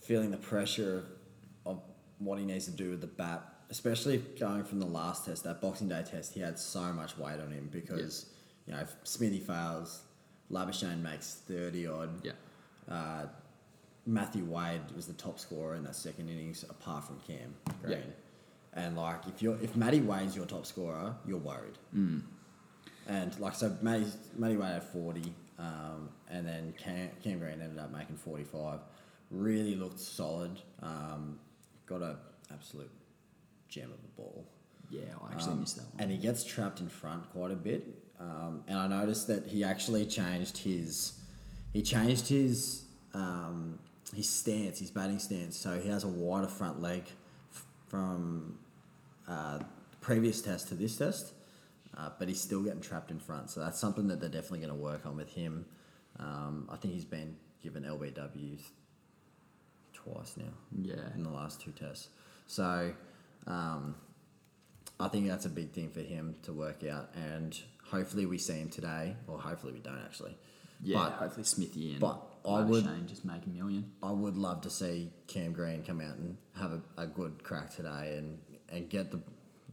feeling 0.00 0.30
the 0.30 0.36
pressure 0.36 1.04
of 1.64 1.80
what 2.18 2.38
he 2.38 2.44
needs 2.44 2.64
to 2.64 2.72
do 2.72 2.90
with 2.90 3.00
the 3.00 3.06
bat, 3.06 3.42
especially 3.70 4.18
going 4.38 4.64
from 4.64 4.80
the 4.80 4.86
last 4.86 5.26
test, 5.26 5.44
that 5.44 5.60
Boxing 5.60 5.88
Day 5.88 6.02
test. 6.02 6.34
He 6.34 6.40
had 6.40 6.58
so 6.58 6.92
much 6.92 7.16
weight 7.16 7.40
on 7.40 7.52
him 7.52 7.68
because 7.72 8.26
you 8.66 8.74
know 8.74 8.80
if 8.80 8.94
Smithy 9.04 9.38
fails, 9.38 10.02
Labuschagne 10.50 11.00
makes 11.00 11.34
thirty 11.46 11.86
odd. 11.86 12.24
Yeah. 12.24 12.32
Uh, 12.90 13.26
Matthew 14.06 14.44
Wade 14.44 14.80
was 14.96 15.06
the 15.06 15.12
top 15.12 15.38
scorer 15.38 15.74
in 15.74 15.84
that 15.84 15.94
second 15.94 16.30
innings, 16.30 16.64
apart 16.68 17.04
from 17.04 17.20
Cam 17.26 17.54
Green. 17.82 17.98
Yeah. 17.98 18.84
And 18.84 18.96
like, 18.96 19.20
if 19.26 19.42
you're 19.42 19.58
if 19.62 19.76
Matty 19.76 20.00
Wade's 20.00 20.34
your 20.34 20.46
top 20.46 20.66
scorer, 20.66 21.14
you're 21.26 21.38
worried. 21.38 21.78
Mm. 21.94 22.22
And 23.06 23.38
like, 23.38 23.54
so 23.54 23.76
Matty 23.82 24.06
Matty 24.36 24.56
Wade 24.56 24.72
had 24.72 24.82
forty, 24.84 25.34
um, 25.58 26.08
and 26.30 26.46
then 26.46 26.74
Cam, 26.78 27.10
Cam 27.22 27.38
Green 27.38 27.60
ended 27.60 27.78
up 27.78 27.90
making 27.92 28.16
forty 28.16 28.44
five. 28.44 28.80
Really 29.30 29.74
looked 29.74 30.00
solid. 30.00 30.60
Um, 30.82 31.38
got 31.86 32.02
a 32.02 32.16
absolute 32.52 32.90
gem 33.68 33.90
of 33.90 33.98
a 33.98 34.20
ball. 34.20 34.44
Yeah, 34.90 35.02
I 35.22 35.32
actually 35.32 35.52
Um, 35.52 35.60
missed 35.60 35.76
that 35.76 35.84
one. 35.92 36.02
And 36.02 36.10
he 36.10 36.16
gets 36.18 36.44
trapped 36.44 36.80
in 36.80 36.88
front 36.88 37.28
quite 37.30 37.50
a 37.50 37.56
bit. 37.56 37.86
Um, 38.18 38.64
and 38.66 38.78
I 38.78 38.86
noticed 38.88 39.26
that 39.28 39.46
he 39.46 39.62
actually 39.64 40.06
changed 40.06 40.58
his 40.58 41.12
he 41.72 41.82
changed 41.82 42.28
his 42.28 42.84
um, 43.14 43.78
his 44.14 44.28
stance, 44.28 44.78
his 44.78 44.90
batting 44.90 45.18
stance. 45.18 45.56
So 45.56 45.78
he 45.78 45.88
has 45.90 46.04
a 46.04 46.08
wider 46.08 46.46
front 46.48 46.80
leg 46.80 47.02
f- 47.52 47.66
from 47.88 48.58
uh, 49.28 49.58
previous 50.00 50.40
test 50.40 50.68
to 50.68 50.74
this 50.74 50.96
test, 50.96 51.34
uh, 51.98 52.10
but 52.18 52.28
he's 52.28 52.40
still 52.40 52.62
getting 52.62 52.80
trapped 52.80 53.10
in 53.10 53.18
front. 53.18 53.50
So 53.50 53.60
that's 53.60 53.78
something 53.78 54.08
that 54.08 54.20
they're 54.20 54.28
definitely 54.28 54.60
going 54.60 54.70
to 54.70 54.82
work 54.82 55.04
on 55.04 55.16
with 55.16 55.30
him. 55.30 55.66
Um, 56.18 56.68
I 56.70 56.76
think 56.76 56.94
he's 56.94 57.04
been 57.04 57.36
given 57.62 57.82
LBWs 57.82 58.60
twice 59.92 60.34
now 60.36 60.52
yeah. 60.80 60.94
in 61.14 61.24
the 61.24 61.30
last 61.30 61.60
two 61.60 61.72
tests. 61.72 62.08
So 62.46 62.92
um, 63.46 63.96
I 65.00 65.08
think 65.08 65.26
that's 65.26 65.44
a 65.44 65.50
big 65.50 65.72
thing 65.72 65.90
for 65.90 66.00
him 66.00 66.36
to 66.42 66.52
work 66.52 66.84
out, 66.84 67.10
and 67.14 67.58
hopefully 67.84 68.26
we 68.26 68.38
see 68.38 68.54
him 68.54 68.68
today, 68.70 69.16
or 69.26 69.38
hopefully 69.38 69.72
we 69.72 69.80
don't 69.80 70.00
actually. 70.04 70.36
Yeah, 70.80 70.98
But 70.98 71.10
hopefully 71.14 71.44
Smithy 71.44 71.92
and 71.92 72.00
but 72.00 72.22
I 72.48 72.60
would- 72.62 72.84
Shane 72.84 73.06
just 73.08 73.24
make 73.24 73.44
a 73.46 73.48
million. 73.48 73.90
I 74.02 74.12
would 74.12 74.36
love 74.36 74.60
to 74.62 74.70
see 74.70 75.12
Cam 75.26 75.52
Green 75.52 75.82
come 75.82 76.00
out 76.00 76.16
and 76.16 76.36
have 76.56 76.70
a, 76.72 77.02
a 77.02 77.06
good 77.06 77.42
crack 77.42 77.74
today, 77.74 78.14
and 78.16 78.38
and 78.70 78.88
get 78.88 79.10
the 79.10 79.20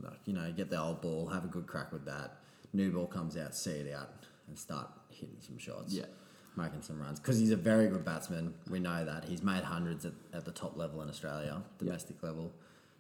like, 0.02 0.20
you 0.26 0.34
know 0.34 0.52
get 0.52 0.70
the 0.70 0.80
old 0.80 1.02
ball, 1.02 1.28
have 1.28 1.44
a 1.44 1.48
good 1.48 1.68
crack 1.68 1.92
with 1.92 2.06
that. 2.06 2.38
New 2.74 2.92
ball 2.92 3.08
comes 3.08 3.38
out, 3.38 3.56
see 3.56 3.72
it 3.72 3.94
out, 3.94 4.10
and 4.48 4.58
start 4.58 4.90
hitting 5.10 5.38
some 5.40 5.58
shots. 5.58 5.94
Yeah. 5.94 6.06
Making 6.58 6.82
some 6.82 7.02
runs 7.02 7.20
because 7.20 7.38
he's 7.38 7.52
a 7.52 7.58
very 7.58 7.88
good 7.88 8.06
batsman. 8.06 8.54
We 8.70 8.80
know 8.80 9.04
that 9.04 9.26
he's 9.26 9.44
made 9.44 9.64
hundreds 9.64 10.06
at, 10.06 10.14
at 10.34 10.46
the 10.46 10.52
top 10.52 10.78
level 10.78 11.02
in 11.02 11.10
Australia, 11.10 11.62
domestic 11.80 12.24
level. 12.24 12.54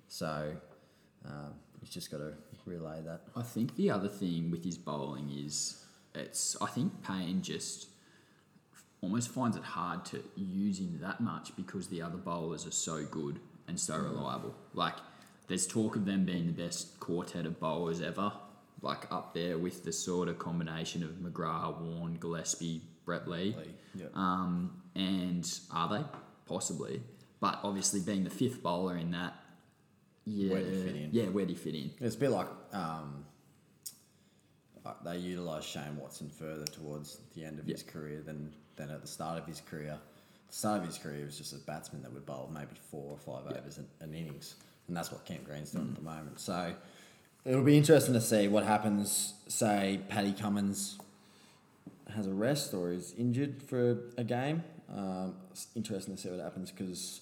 So 0.10 0.52
um, 1.25 1.54
he's 1.80 1.90
just 1.90 2.12
got 2.12 2.18
to 2.18 2.34
relay 2.66 3.02
that. 3.06 3.22
I 3.34 3.44
think 3.44 3.78
the 3.78 3.92
other 3.92 4.10
thing 4.10 4.52
with 4.52 4.66
his 4.66 4.78
bowling 4.78 5.30
is 5.32 5.86
it's. 6.14 6.58
I 6.62 6.68
think 6.68 7.02
Paine 7.02 7.42
just 7.42 7.88
almost 9.02 9.30
finds 9.30 9.56
it 9.56 9.64
hard 9.64 10.04
to 10.06 10.24
use 10.36 10.80
him 10.80 11.00
that 11.02 11.22
much 11.22 11.56
because 11.56 11.88
the 11.88 12.02
other 12.02 12.18
bowlers 12.18 12.66
are 12.66 12.72
so 12.72 13.06
good 13.06 13.40
and 13.68 13.80
so 13.80 13.98
reliable. 13.98 14.56
Like 14.74 14.96
there's 15.48 15.68
talk 15.68 15.96
of 15.96 16.06
them 16.06 16.25
being 16.25 16.48
the 16.48 16.54
best 16.54 17.00
quartet 17.00 17.46
of 17.46 17.60
bowlers 17.60 18.02
ever, 18.02 18.32
like 18.82 19.12
up 19.12 19.34
there 19.34 19.58
with 19.58 19.84
the 19.84 19.92
sort 19.94 20.28
of 20.28 20.40
combination 20.40 21.04
of 21.04 21.12
McGrath, 21.12 21.80
Warne, 21.82 22.16
Gillespie, 22.20 22.82
Brett 23.06 23.28
Lee. 23.28 23.56
Yeah. 23.94 24.06
Um, 24.16 24.82
and 24.96 25.48
are 25.72 25.90
they? 25.90 26.04
Possibly. 26.48 27.02
But 27.40 27.60
obviously, 27.64 28.00
being 28.02 28.24
the 28.24 28.30
fifth 28.30 28.64
bowler 28.64 28.98
in 28.98 29.12
that, 29.12 29.34
yeah, 30.25 30.52
Where 30.54 30.64
do 30.64 30.70
you 30.72 30.84
fit 30.84 30.96
in? 30.96 31.10
yeah, 31.12 31.25
where 31.25 31.46
do 31.46 31.52
you 31.54 31.58
fit 31.60 31.75
in? 31.75 31.92
It's 32.02 32.16
a 32.16 32.20
bit 32.20 32.32
like 32.32 32.48
um, 32.74 33.25
they 35.04 35.18
utilised 35.18 35.68
Shane 35.70 35.98
Watson 35.98 36.30
further 36.30 36.66
towards 36.66 37.20
the 37.36 37.44
end 37.46 37.60
of 37.60 37.66
his 37.66 37.84
career 37.84 38.22
than, 38.25 38.52
than 38.75 38.90
at 38.90 39.02
the 39.02 39.08
start 39.08 39.40
of 39.40 39.46
his 39.48 39.62
career. 39.62 39.98
The 40.50 40.54
start 40.56 40.82
of 40.82 40.86
his 40.88 40.98
career 40.98 41.18
he 41.20 41.24
was 41.25 41.38
just 41.38 41.54
a 41.54 41.58
batsman 41.58 42.02
that 42.04 42.14
would 42.14 42.25
bowl 42.25 42.50
maybe 42.54 42.72
four 42.92 43.12
or 43.12 43.18
five 43.18 43.52
Yeah. 43.52 43.58
overs 43.60 43.78
an, 43.78 43.88
an 44.02 44.14
innings, 44.14 44.56
and 44.88 44.96
that's 44.96 45.12
what 45.12 45.25
Cam 45.25 45.44
Green's 45.44 45.72
doing 45.72 45.89
at 45.89 45.96
the 45.96 46.01
moment. 46.01 46.39
So 46.39 46.74
it'll 47.44 47.63
be 47.63 47.77
interesting 47.77 48.13
to 48.13 48.22
see 48.22 48.48
what 48.48 48.63
happens. 48.63 49.34
Say 49.48 50.00
Paddy 50.10 50.34
Cummins 50.34 50.98
has 52.15 52.27
a 52.27 52.34
rest 52.34 52.74
or 52.74 52.92
is 52.92 53.13
injured 53.18 53.62
for 53.63 53.98
a 54.18 54.24
game. 54.24 54.63
Um, 54.96 55.36
it's 55.51 55.68
interesting 55.75 56.15
to 56.15 56.22
see 56.22 56.30
what 56.30 56.39
happens 56.39 56.72
because 56.72 57.22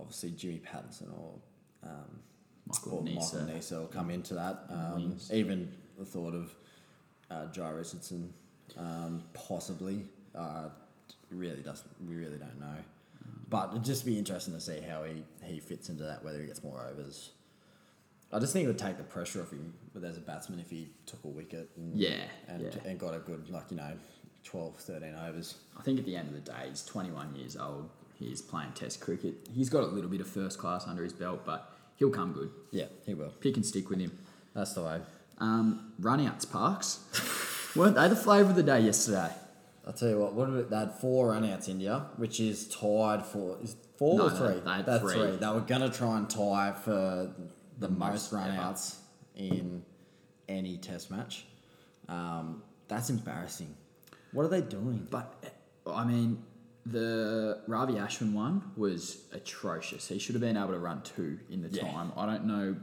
obviously 0.00 0.30
Jimmy 0.30 0.60
Pattinson 0.60 1.12
or 1.18 1.34
um, 1.82 2.20
Michael 2.66 2.98
or 2.98 3.02
Michael 3.02 3.20
Neser. 3.20 3.50
Neser 3.50 3.80
will 3.80 3.86
come 3.86 4.10
into 4.10 4.34
that. 4.34 4.64
Um, 4.70 5.16
even 5.32 5.72
the 5.98 6.04
thought 6.04 6.34
of 6.34 6.54
uh, 7.30 7.46
Jhye 7.52 7.76
Richardson 7.76 8.32
um, 8.78 9.22
possibly 9.34 10.04
uh, 10.34 10.68
really 11.30 11.62
doesn't. 11.62 11.90
We 12.06 12.14
really 12.14 12.38
don't 12.38 12.60
know. 12.60 12.76
But 13.48 13.70
it'd 13.70 13.84
just 13.84 14.04
be 14.04 14.18
interesting 14.18 14.54
to 14.54 14.60
see 14.60 14.80
how 14.80 15.04
he, 15.04 15.22
he 15.44 15.60
fits 15.60 15.88
into 15.88 16.02
that. 16.04 16.24
Whether 16.24 16.40
he 16.40 16.46
gets 16.46 16.62
more 16.64 16.84
overs. 16.90 17.30
I 18.32 18.40
just 18.40 18.52
think 18.52 18.64
it 18.64 18.68
would 18.68 18.78
take 18.78 18.98
the 18.98 19.04
pressure 19.04 19.40
off 19.40 19.52
him. 19.52 19.72
But 19.94 20.02
as 20.02 20.16
a 20.16 20.20
batsman, 20.20 20.58
if 20.58 20.68
he 20.68 20.88
took 21.06 21.22
a 21.24 21.28
wicket 21.28 21.70
and 21.76 21.96
Yeah, 21.96 22.24
and, 22.48 22.62
yeah. 22.62 22.70
and 22.84 22.98
got 22.98 23.14
a 23.14 23.18
good 23.20 23.48
like 23.50 23.70
you 23.70 23.76
know 23.76 23.92
12, 24.44 24.76
13 24.76 25.14
overs. 25.28 25.54
I 25.78 25.82
think 25.82 25.98
at 25.98 26.04
the 26.06 26.16
end 26.16 26.28
of 26.28 26.34
the 26.34 26.40
day, 26.52 26.66
he's 26.68 26.84
21 26.84 27.34
years 27.36 27.56
old. 27.56 27.88
He's 28.18 28.40
playing 28.42 28.72
Test 28.74 29.00
cricket. 29.00 29.34
He's 29.54 29.68
got 29.68 29.82
a 29.84 29.86
little 29.86 30.10
bit 30.10 30.20
of 30.20 30.26
first 30.28 30.58
class 30.58 30.86
under 30.86 31.04
his 31.04 31.12
belt, 31.12 31.42
but 31.44 31.70
he'll 31.96 32.10
come 32.10 32.32
good. 32.32 32.50
Yeah, 32.72 32.86
he 33.04 33.14
will. 33.14 33.30
Pick 33.40 33.56
and 33.56 33.64
stick 33.66 33.88
with 33.90 34.00
him. 34.00 34.16
That's 34.54 34.72
the 34.72 34.82
way. 34.82 35.00
Um, 35.38 35.92
runouts, 36.00 36.50
Parks. 36.50 37.00
Weren't 37.76 37.94
they 37.94 38.08
the 38.08 38.16
flavour 38.16 38.50
of 38.50 38.56
the 38.56 38.62
day 38.62 38.80
yesterday? 38.80 39.30
I'll 39.86 39.92
tell 39.92 40.08
you 40.08 40.18
what. 40.18 40.34
What 40.34 40.46
did 40.50 40.56
it, 40.56 40.70
they 40.70 40.76
had 40.76 40.92
four 40.94 41.32
runouts 41.32 41.68
India, 41.68 42.06
which 42.16 42.40
is 42.40 42.66
tied 42.68 43.24
for 43.24 43.56
is 43.62 43.76
four 43.96 44.18
No, 44.18 44.26
or 44.26 44.30
three. 44.30 44.60
they 44.60 44.70
had 44.70 44.86
That's 44.86 45.02
three. 45.02 45.36
They 45.36 45.46
were 45.46 45.60
gonna 45.60 45.90
try 45.90 46.18
and 46.18 46.28
tie 46.28 46.72
for 46.72 47.30
the, 47.78 47.88
most 47.88 48.32
most 48.32 48.32
runouts 48.32 48.96
in 49.36 49.84
any 50.48 50.76
Test 50.78 51.10
match. 51.10 51.44
Um, 52.08 52.62
that's 52.88 53.10
embarrassing. 53.10 53.74
What 54.32 54.44
are 54.44 54.48
they 54.48 54.60
doing? 54.60 55.06
But, 55.10 55.32
I 55.86 56.04
mean, 56.04 56.42
the 56.84 57.60
Ravi 57.66 57.94
Ashwin 57.94 58.32
one 58.32 58.70
was 58.76 59.24
atrocious. 59.32 60.08
He 60.08 60.18
should 60.18 60.34
have 60.34 60.42
been 60.42 60.56
able 60.56 60.68
to 60.72 60.78
run 60.78 61.02
two 61.02 61.38
in 61.50 61.62
the 61.62 61.68
Yeah. 61.68 61.90
time. 61.90 62.12
I 62.16 62.26
don't 62.26 62.44
know. 62.44 62.76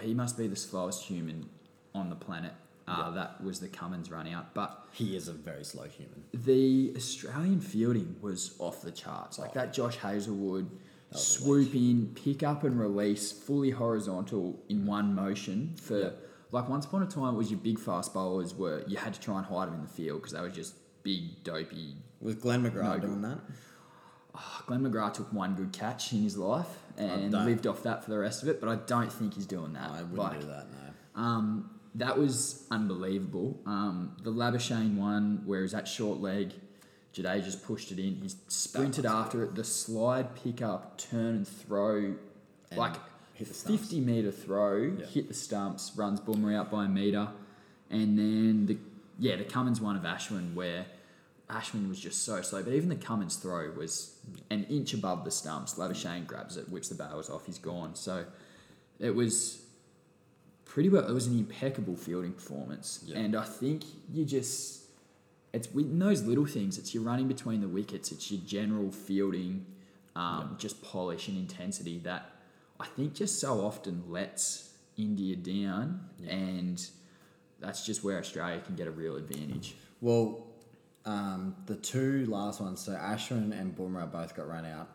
He 0.00 0.14
must 0.14 0.36
be 0.38 0.46
the 0.48 0.56
slowest 0.56 1.02
human 1.04 1.48
on 1.94 2.08
the 2.10 2.16
planet. 2.16 2.52
Uh, 2.88 3.10
That 3.10 3.42
was 3.42 3.60
the 3.60 3.68
Cummins 3.68 4.10
run 4.10 4.26
out. 4.28 4.54
But 4.54 4.86
He 4.92 5.16
is 5.16 5.28
a 5.28 5.32
very 5.32 5.64
slow 5.64 5.84
human. 5.84 6.24
the 6.32 6.92
Australian 6.96 7.60
fielding 7.60 8.16
was 8.20 8.54
off 8.58 8.82
the 8.82 8.90
charts. 8.92 9.38
Like 9.38 9.50
Oh. 9.50 9.54
that 9.54 9.72
Josh 9.72 9.96
Hazlewood 9.96 10.70
swoop 11.12 11.74
in, 11.74 12.12
pick 12.14 12.42
up 12.42 12.64
and 12.64 12.78
release, 12.78 13.32
fully 13.32 13.70
horizontal 13.70 14.62
in 14.68 14.84
one 14.86 15.14
motion. 15.14 15.74
For 15.76 15.98
Yeah. 15.98 16.10
like 16.52 16.68
once 16.68 16.84
upon 16.86 17.02
a 17.02 17.06
time, 17.06 17.34
it 17.34 17.38
was 17.38 17.50
your 17.50 17.60
big 17.60 17.78
fast 17.78 18.12
bowlers 18.12 18.54
were 18.54 18.82
you 18.86 18.96
had 18.96 19.14
to 19.14 19.20
try 19.20 19.38
and 19.38 19.46
hide 19.46 19.68
them 19.68 19.74
in 19.76 19.82
the 19.82 19.88
field 19.88 20.20
because 20.20 20.32
they 20.32 20.40
were 20.40 20.50
just 20.50 20.74
big 21.02 21.42
dopey. 21.44 21.96
Was 22.20 22.34
Glenn 22.36 22.62
McGrath 22.62 23.00
No, 23.02 23.08
doing 23.08 23.22
that? 23.22 23.38
Oh, 24.34 24.62
Glenn 24.66 24.82
McGrath 24.82 25.14
took 25.14 25.32
one 25.32 25.54
good 25.54 25.72
catch 25.72 26.12
in 26.12 26.22
his 26.22 26.36
life 26.36 26.78
and 26.96 27.32
lived 27.32 27.66
off 27.66 27.82
that 27.84 28.04
for 28.04 28.10
the 28.10 28.18
rest 28.18 28.42
of 28.42 28.48
it, 28.48 28.60
but 28.60 28.68
I 28.68 28.76
don't 28.76 29.12
think 29.12 29.34
he's 29.34 29.46
doing 29.46 29.72
that. 29.72 29.90
I 29.90 30.02
wouldn't 30.02 30.18
Like, 30.18 30.40
do 30.40 30.46
that. 30.46 30.66
No. 31.16 31.22
um, 31.22 31.70
that 31.94 32.18
was 32.18 32.66
unbelievable. 32.70 33.58
Um, 33.66 34.16
the 34.22 34.30
Labuschagne 34.30 34.96
one, 34.96 35.42
where 35.46 35.62
he's 35.62 35.74
at 35.74 35.88
short 35.88 36.20
leg, 36.20 36.52
Jade 37.12 37.42
just 37.44 37.64
pushed 37.64 37.90
it 37.90 37.98
in. 37.98 38.16
He 38.22 38.30
sprinted 38.48 39.06
after 39.06 39.42
it. 39.44 39.54
The 39.54 39.64
slide, 39.64 40.34
pick 40.36 40.62
up, 40.62 40.98
turn 40.98 41.36
and 41.36 41.48
throw, 41.48 42.14
And 42.70 42.78
like 42.78 42.94
hit 43.34 43.48
the 43.48 43.54
stumps. 43.54 43.82
50 43.82 44.00
metre 44.00 44.30
throw, 44.32 44.82
Yeah. 44.98 45.06
hit 45.06 45.28
the 45.28 45.34
stumps, 45.34 45.92
runs 45.96 46.20
Bumrah 46.20 46.56
out 46.56 46.70
by 46.70 46.84
a 46.84 46.88
metre. 46.88 47.28
And 47.90 48.18
then 48.18 48.66
the 48.66 48.78
yeah, 49.18 49.34
the 49.36 49.44
Cummins 49.44 49.80
one 49.80 49.96
of 49.96 50.02
Ashwin 50.02 50.54
where 50.54 50.86
Ashwin 51.50 51.88
was 51.88 51.98
just 51.98 52.24
so 52.24 52.40
slow, 52.42 52.62
but 52.62 52.72
even 52.74 52.88
the 52.88 52.94
Cummins 52.96 53.36
throw 53.36 53.70
was 53.72 54.16
an 54.50 54.64
inch 54.64 54.92
above 54.94 55.24
the 55.24 55.30
stumps. 55.30 55.74
Labuschagne 55.74 56.26
grabs 56.26 56.56
it, 56.56 56.68
whips 56.68 56.88
the 56.88 56.94
bails 56.94 57.30
off, 57.30 57.46
he's 57.46 57.58
gone. 57.58 57.94
So 57.94 58.26
it 59.00 59.14
was 59.14 59.62
pretty 60.68 60.88
well. 60.88 61.04
It 61.08 61.12
was 61.12 61.26
an 61.26 61.36
impeccable 61.36 61.96
fielding 61.96 62.32
performance, 62.32 63.02
Yeah. 63.04 63.18
and 63.18 63.34
I 63.34 63.44
think 63.44 63.82
you 64.12 64.24
just 64.24 64.76
it's 65.52 65.66
in 65.68 65.98
those 65.98 66.22
little 66.24 66.44
things. 66.46 66.76
It's 66.78 66.92
your 66.94 67.02
running 67.02 67.26
between 67.26 67.62
the 67.62 67.68
wickets. 67.68 68.12
It's 68.12 68.30
your 68.30 68.40
general 68.46 68.92
fielding, 68.92 69.64
um, 70.14 70.56
just 70.58 70.82
polish 70.82 71.26
and 71.28 71.38
intensity 71.38 71.98
that 72.00 72.30
I 72.78 72.86
think 72.86 73.14
just 73.14 73.40
so 73.40 73.64
often 73.64 74.04
lets 74.08 74.74
India 74.98 75.34
down, 75.36 76.00
Yeah. 76.20 76.34
and 76.34 76.90
that's 77.60 77.84
just 77.84 78.04
where 78.04 78.18
Australia 78.18 78.60
can 78.60 78.76
get 78.76 78.86
a 78.86 78.90
real 78.90 79.16
advantage. 79.16 79.74
Well, 80.02 80.46
um, 81.06 81.56
the 81.66 81.76
two 81.76 82.26
last 82.26 82.60
ones, 82.60 82.80
so 82.80 82.92
Ashwin 82.92 83.58
and 83.58 83.74
Bumrah 83.74 84.12
both 84.12 84.36
got 84.36 84.46
run 84.48 84.66
out. 84.66 84.88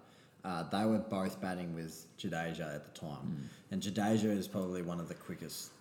Uh, 0.46 0.64
they 0.64 0.86
were 0.86 1.00
both 1.00 1.40
batting 1.40 1.74
with 1.74 2.06
Jadeja 2.18 2.76
at 2.76 2.84
the 2.84 3.00
time, 3.00 3.50
and 3.72 3.82
Jadeja 3.82 4.26
is 4.26 4.48
probably 4.48 4.82
one 4.82 5.00
of 5.00 5.08
the 5.08 5.14
quickest, 5.14 5.72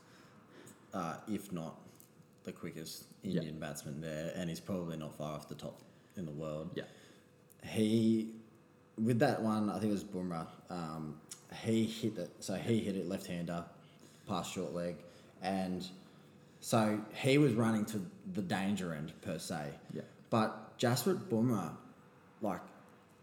uh, 0.94 1.16
if 1.28 1.50
not 1.52 1.80
the 2.44 2.52
quickest 2.52 3.04
Indian 3.24 3.58
batsman 3.58 4.00
there, 4.00 4.32
and 4.36 4.48
he's 4.48 4.60
probably 4.60 4.96
not 4.96 5.16
far 5.16 5.34
off 5.34 5.48
the 5.48 5.54
top 5.54 5.80
in 6.16 6.24
the 6.26 6.32
world. 6.32 6.70
Yeah. 6.74 6.84
He 7.64 8.34
with 8.98 9.18
that 9.20 9.42
one, 9.42 9.70
I 9.70 9.74
think 9.78 9.86
it 9.86 9.92
was 9.92 10.04
Bumrah. 10.04 10.46
Um, 10.70 11.18
he 11.64 11.84
hit 11.84 12.18
it, 12.18 12.30
so 12.40 12.54
he 12.54 12.80
hit 12.80 12.96
it 12.96 13.08
left 13.08 13.26
hander, 13.26 13.64
past 14.28 14.52
short 14.52 14.72
leg, 14.74 14.96
and 15.42 15.86
so 16.60 17.00
he 17.14 17.38
was 17.38 17.54
running 17.54 17.84
to 17.86 18.00
the 18.34 18.42
danger 18.42 18.94
end 18.94 19.12
per 19.22 19.38
se. 19.38 19.70
Yeah. 19.92 20.02
But 20.30 20.78
Jasprit 20.78 21.18
Bumrah, 21.28 21.72
like, 22.40 22.60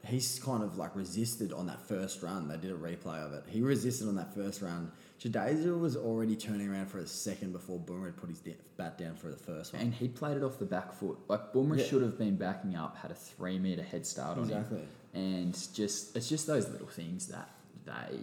he's 0.10 0.40
kind 0.40 0.64
of 0.64 0.78
like 0.78 0.96
resisted 0.96 1.54
on 1.54 1.68
that 1.68 1.82
first 1.82 2.22
run. 2.24 2.48
They 2.48 2.58
did 2.58 2.72
a 2.72 2.76
replay 2.76 3.24
of 3.26 3.34
it. 3.34 3.44
He 3.48 3.62
resisted 3.62 4.08
on 4.08 4.16
that 4.16 4.34
first 4.34 4.62
run. 4.62 4.92
Jadeja 5.22 5.78
was 5.80 5.96
already 5.98 6.36
turning 6.36 6.70
around 6.70 6.88
for 6.88 7.00
a 7.00 7.08
second 7.08 7.52
before 7.52 7.78
Bumrah 7.80 8.06
had 8.06 8.18
put 8.18 8.30
his 8.30 8.42
bat 8.78 8.98
down 8.98 9.16
for 9.16 9.28
the 9.30 9.36
first 9.38 9.74
one. 9.74 9.82
And 9.82 9.94
he 9.94 10.08
played 10.08 10.38
it 10.38 10.44
off 10.44 10.58
the 10.60 10.66
back 10.66 10.94
foot. 10.94 11.18
Like 11.28 11.54
Bumrah 11.54 11.78
Yeah. 11.80 11.86
should 11.86 12.02
have 12.02 12.18
been 12.18 12.36
backing 12.38 12.76
up, 12.76 12.98
had 12.98 13.12
a 13.12 13.16
three 13.16 13.60
meter 13.60 13.84
head 13.84 14.06
start 14.06 14.38
on 14.38 14.46
Exactly. 14.46 14.80
him. 14.80 14.88
And 15.14 15.54
just 15.74 16.16
it's 16.16 16.30
just 16.30 16.48
those 16.48 16.70
little 16.70 16.88
things 16.88 17.28
that 17.28 17.50
they 17.86 18.20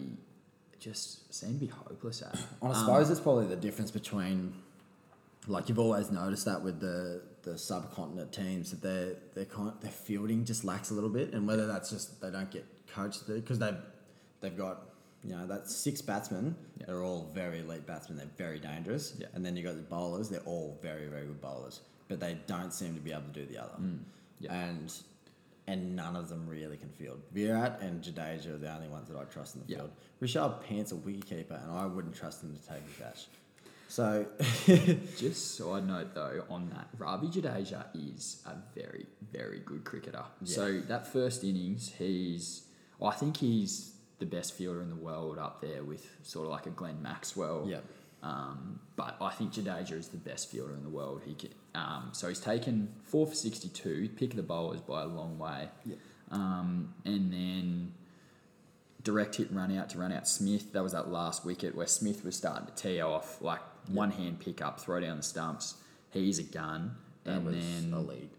just 0.78 1.32
seem 1.34 1.54
to 1.54 1.60
be 1.60 1.66
hopeless 1.66 2.22
at. 2.22 2.34
And 2.34 2.44
I 2.62 2.68
Um, 2.68 2.74
suppose 2.74 3.10
it's 3.10 3.20
probably 3.20 3.46
the 3.46 3.56
difference 3.56 3.90
between, 3.90 4.54
like 5.48 5.68
you've 5.68 5.78
always 5.78 6.10
noticed 6.10 6.44
that 6.46 6.62
with 6.62 6.80
the 6.80 7.22
the 7.46 7.56
subcontinent 7.56 8.32
teams 8.32 8.72
that 8.72 8.82
their 8.82 9.14
their 9.34 9.44
kind 9.44 9.72
their 9.80 9.90
fielding 9.90 10.44
just 10.44 10.64
lacks 10.64 10.90
a 10.90 10.94
little 10.94 11.08
bit, 11.08 11.32
and 11.32 11.46
whether 11.46 11.66
that's 11.66 11.88
just 11.88 12.20
they 12.20 12.30
don't 12.30 12.50
get 12.50 12.66
coached 12.92 13.26
because 13.28 13.60
they 13.60 13.72
they've 14.40 14.58
got 14.58 14.82
you 15.24 15.30
know 15.30 15.46
that's 15.46 15.74
six 15.74 16.02
batsmen. 16.02 16.56
Yeah. 16.78 16.86
They're 16.86 17.02
all 17.02 17.30
very 17.32 17.60
elite 17.60 17.86
batsmen. 17.86 18.18
They're 18.18 18.26
very 18.36 18.58
dangerous. 18.58 19.14
Yeah. 19.18 19.28
And 19.32 19.46
then 19.46 19.56
you 19.56 19.62
got 19.62 19.76
the 19.76 19.82
bowlers. 19.82 20.28
They're 20.28 20.40
all 20.40 20.76
very 20.82 21.06
very 21.06 21.24
good 21.24 21.40
bowlers, 21.40 21.80
but 22.08 22.18
they 22.18 22.36
don't 22.48 22.74
seem 22.74 22.94
to 22.96 23.00
be 23.00 23.12
able 23.12 23.22
to 23.32 23.40
do 23.40 23.46
the 23.46 23.62
other. 23.62 23.76
Mm. 23.80 24.00
Yeah. 24.40 24.52
And 24.52 24.92
and 25.68 25.94
none 25.94 26.16
of 26.16 26.28
them 26.28 26.48
really 26.48 26.76
can 26.76 26.90
field. 26.90 27.20
Virat 27.32 27.80
and 27.80 28.02
Jadeja 28.02 28.54
are 28.54 28.58
the 28.58 28.72
only 28.72 28.88
ones 28.88 29.08
that 29.08 29.16
I 29.16 29.24
trust 29.24 29.54
in 29.54 29.62
the 29.62 29.76
field. 29.76 29.90
Rishabh 30.20 30.62
Pant's 30.64 30.92
a 30.92 30.96
wicketkeeper, 30.96 31.62
and 31.62 31.72
I 31.72 31.86
wouldn't 31.86 32.14
trust 32.14 32.42
him 32.42 32.56
to 32.56 32.68
take 32.68 32.82
a 32.98 33.02
catch. 33.02 33.26
So, 33.88 34.26
Just 35.16 35.56
side 35.56 35.86
note 35.86 36.14
though 36.14 36.44
on 36.50 36.70
that, 36.70 36.88
Ravi 36.98 37.28
Jadeja 37.28 37.84
is 37.94 38.42
a 38.46 38.54
very, 38.78 39.06
very 39.32 39.60
good 39.60 39.84
cricketer. 39.84 40.24
So 40.44 40.80
that 40.88 41.06
first 41.06 41.44
innings, 41.44 41.92
he's 41.98 42.64
well, 42.98 43.10
I 43.10 43.14
think 43.14 43.36
he's 43.38 43.92
the 44.18 44.26
best 44.26 44.54
fielder 44.54 44.82
in 44.82 44.88
the 44.90 44.96
world 44.96 45.38
up 45.38 45.60
there 45.60 45.84
with 45.84 46.04
sort 46.22 46.46
of 46.46 46.52
like 46.52 46.66
a 46.66 46.70
Glenn 46.70 47.00
Maxwell. 47.02 47.66
yeah, 47.68 47.78
Um, 48.22 48.80
but 48.96 49.16
I 49.20 49.30
think 49.30 49.52
Jadeja 49.52 49.92
is 49.92 50.08
the 50.08 50.16
best 50.16 50.50
fielder 50.50 50.74
in 50.74 50.82
the 50.82 50.88
world. 50.88 51.22
He 51.26 51.34
can, 51.34 51.50
um, 51.74 52.08
so 52.12 52.28
he's 52.28 52.40
taken 52.40 52.88
four 53.04 53.26
for 53.26 53.34
sixty-two, 53.34 54.08
pick 54.16 54.30
of 54.30 54.36
the 54.36 54.42
bowlers 54.42 54.80
by 54.80 55.02
a 55.02 55.06
long 55.06 55.38
way, 55.38 55.68
Yeah. 55.84 55.96
um, 56.30 56.94
and 57.04 57.32
then 57.32 57.92
direct 59.02 59.36
hit 59.36 59.52
run 59.52 59.76
out 59.76 59.90
to 59.90 59.98
run 59.98 60.10
out 60.12 60.26
Smith. 60.26 60.72
That 60.72 60.82
was 60.82 60.92
that 60.92 61.08
last 61.08 61.44
wicket 61.44 61.74
where 61.76 61.86
Smith 61.86 62.24
was 62.24 62.34
starting 62.36 62.66
to 62.66 62.74
tee 62.74 63.00
off, 63.00 63.40
like 63.40 63.60
one 63.88 64.10
hand 64.10 64.40
pick 64.40 64.60
up, 64.62 64.80
throw 64.80 65.00
down 65.00 65.18
the 65.18 65.22
stumps. 65.22 65.74
He's 66.10 66.38
a 66.38 66.42
gun, 66.44 66.96
that 67.24 67.36
and 67.36 67.46
was 67.46 67.54
then 67.56 67.92
elite. 67.92 68.30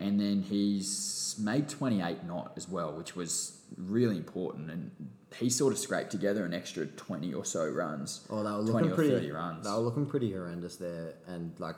and 0.00 0.20
then 0.20 0.42
he's 0.42 1.34
made 1.38 1.68
28 1.68 2.24
not 2.24 2.52
as 2.56 2.68
well, 2.68 2.92
which 2.92 3.14
was 3.16 3.58
really 3.78 4.16
important. 4.16 4.70
And 4.70 4.90
he 5.38 5.48
sort 5.50 5.72
of 5.72 5.78
scraped 5.78 6.10
together 6.10 6.44
an 6.44 6.52
extra 6.54 6.86
20 6.86 7.32
or 7.34 7.44
so 7.44 7.66
runs. 7.68 8.26
Oh, 8.30 8.42
they 8.42 8.50
were 8.50 8.56
20 8.56 8.72
looking 8.72 8.92
or 8.92 8.94
pretty. 8.94 9.10
30 9.10 9.30
runs. 9.32 9.64
They 9.64 9.70
were 9.70 9.78
looking 9.78 10.06
pretty 10.06 10.32
horrendous 10.32 10.76
there, 10.76 11.14
and 11.26 11.52
like, 11.58 11.76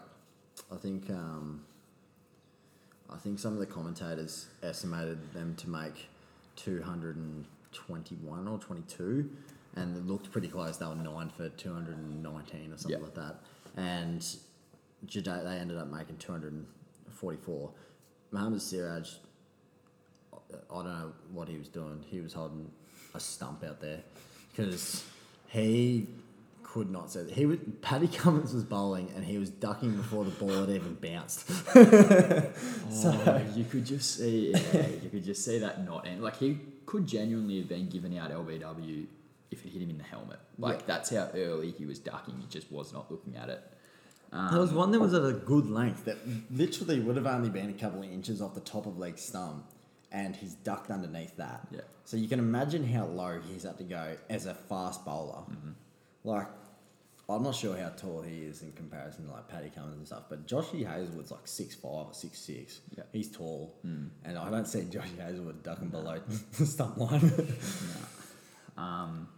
I 0.72 0.76
think, 0.76 1.08
um, 1.10 1.62
I 3.10 3.16
think 3.16 3.38
some 3.38 3.52
of 3.54 3.58
the 3.58 3.66
commentators 3.66 4.46
estimated 4.62 5.32
them 5.32 5.54
to 5.56 5.68
make 5.70 6.08
two 6.56 6.82
hundred 6.82 7.16
and 7.16 7.44
twenty-one 7.72 8.48
or 8.48 8.58
twenty-two, 8.58 9.30
and 9.78 9.96
it 9.96 10.06
looked 10.06 10.30
pretty 10.32 10.48
close. 10.48 10.76
They 10.78 10.86
were 10.86 10.94
nine 10.94 11.30
for 11.36 11.48
two 11.50 11.72
hundred 11.72 11.96
and 11.98 12.22
nineteen 12.22 12.72
or 12.72 12.76
something 12.76 12.98
Yeah. 13.00 13.04
like 13.04 13.14
that, 13.14 13.36
and 13.76 14.24
Jade, 15.06 15.24
they 15.24 15.56
ended 15.58 15.78
up 15.78 15.88
making 15.90 16.16
two 16.18 16.32
hundred 16.32 16.52
and 16.52 16.66
forty-four. 17.10 17.70
Mohammed 18.30 18.60
Siraj, 18.60 19.10
I 20.34 20.74
don't 20.74 20.84
know 20.86 21.12
what 21.32 21.48
he 21.48 21.56
was 21.56 21.68
doing. 21.68 22.04
He 22.10 22.20
was 22.20 22.32
holding 22.32 22.70
a 23.14 23.20
stump 23.20 23.64
out 23.64 23.80
there 23.80 24.00
because 24.50 25.04
he 25.48 26.06
could 26.62 26.90
not 26.90 27.10
say 27.10 27.22
that 27.22 27.32
he 27.32 27.46
was 27.46 27.58
Paddy 27.80 28.06
Cummins 28.12 28.52
was 28.52 28.64
bowling 28.64 29.10
and 29.16 29.24
he 29.24 29.38
was 29.38 29.48
ducking 29.48 29.96
before 29.96 30.24
the 30.26 30.30
ball 30.32 30.50
had 30.66 30.68
even 30.70 30.94
bounced. 30.94 31.50
Oh, 33.00 33.40
you 33.54 33.64
could 33.64 33.84
just 33.86 34.16
see, 34.18 34.50
yeah, 34.50 34.86
you 35.02 35.08
could 35.10 35.24
just 35.24 35.44
see 35.44 35.58
that 35.58 35.84
not 35.86 36.06
end. 36.06 36.22
Like 36.22 36.36
he 36.36 36.58
could 36.86 37.06
genuinely 37.06 37.58
have 37.58 37.68
been 37.68 37.88
given 37.88 38.16
out 38.18 38.30
LBW 38.30 39.06
if 39.50 39.64
it 39.64 39.70
hit 39.70 39.82
him 39.82 39.90
in 39.90 39.98
the 39.98 40.04
helmet. 40.04 40.38
Like 40.58 40.80
Yeah. 40.80 40.84
that's 40.86 41.10
how 41.10 41.30
early 41.34 41.70
he 41.72 41.86
was 41.86 41.98
ducking. 41.98 42.36
He 42.40 42.46
just 42.48 42.70
was 42.70 42.92
not 42.92 43.10
looking 43.10 43.36
at 43.36 43.48
it. 43.48 43.62
Um, 44.32 44.50
There 44.50 44.60
was 44.60 44.72
one 44.72 44.90
that 44.90 45.00
was 45.00 45.14
at 45.14 45.24
a 45.24 45.32
good 45.32 45.70
length 45.70 46.04
that 46.04 46.18
literally 46.50 47.00
would 47.00 47.16
have 47.16 47.26
only 47.26 47.48
been 47.48 47.70
a 47.70 47.74
couple 47.74 48.00
of 48.02 48.10
inches 48.10 48.42
off 48.42 48.54
the 48.54 48.60
top 48.60 48.84
of 48.86 48.98
leg 48.98 49.18
stump, 49.18 49.64
and 50.12 50.36
he's 50.36 50.54
ducked 50.54 50.90
underneath 50.90 51.36
that. 51.38 51.66
Yeah. 51.70 51.80
So 52.04 52.16
you 52.18 52.28
can 52.28 52.38
imagine 52.38 52.86
how 52.86 53.06
low 53.06 53.40
he's 53.40 53.62
had 53.62 53.78
to 53.78 53.84
go 53.84 54.16
as 54.28 54.44
a 54.46 54.54
fast 54.54 55.04
bowler. 55.04 55.44
Like, 56.24 56.46
I'm 57.30 57.42
not 57.42 57.54
sure 57.54 57.76
how 57.76 57.90
tall 57.90 58.22
he 58.22 58.38
is 58.44 58.62
in 58.62 58.72
comparison 58.72 59.26
to 59.26 59.32
like 59.32 59.48
Paddy 59.48 59.70
Cummins 59.74 59.96
and 59.96 60.06
stuff, 60.06 60.24
but 60.30 60.46
Joshy 60.46 60.86
Hazlewood's 60.86 61.30
like 61.30 61.46
six 61.46 61.74
five 61.74 62.06
or 62.06 62.08
six 62.12 62.38
six. 62.38 62.80
Yeah. 62.96 63.04
He's 63.12 63.30
tall, 63.30 63.74
and 63.82 64.10
I 64.38 64.50
don't 64.50 64.66
see 64.66 64.80
Joshy 64.80 65.18
Hazlewood 65.18 65.62
ducking 65.62 65.88
below 65.88 66.20
the 66.58 66.66
stump 66.66 66.98
line. 66.98 67.30
Um, 68.76 69.28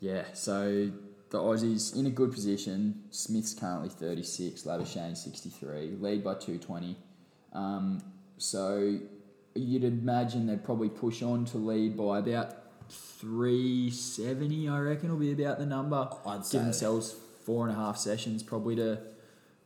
yeah, 0.00 0.24
so 0.34 0.90
the 1.30 1.38
Aussies 1.38 1.94
in 1.96 2.06
a 2.06 2.10
good 2.10 2.32
position. 2.32 3.02
Smith's 3.10 3.54
currently 3.54 3.88
36, 3.90 4.62
Labuschagne 4.62 5.16
63, 5.16 5.96
lead 6.00 6.24
by 6.24 6.34
220. 6.34 6.96
Um, 7.52 8.02
so 8.38 8.98
you'd 9.54 9.84
imagine 9.84 10.46
they'd 10.46 10.64
probably 10.64 10.88
push 10.88 11.22
on 11.22 11.44
to 11.46 11.58
lead 11.58 11.96
by 11.96 12.18
about 12.20 12.54
370, 12.90 14.68
I 14.68 14.78
reckon, 14.80 15.10
will 15.10 15.18
be 15.18 15.32
about 15.32 15.58
the 15.58 15.66
number. 15.66 16.08
I'd 16.26 16.44
say- 16.44 16.58
Give 16.58 16.64
themselves 16.64 17.14
four 17.44 17.66
and 17.66 17.76
a 17.76 17.78
half 17.78 17.96
sessions 17.98 18.42
probably 18.42 18.76
to 18.76 18.98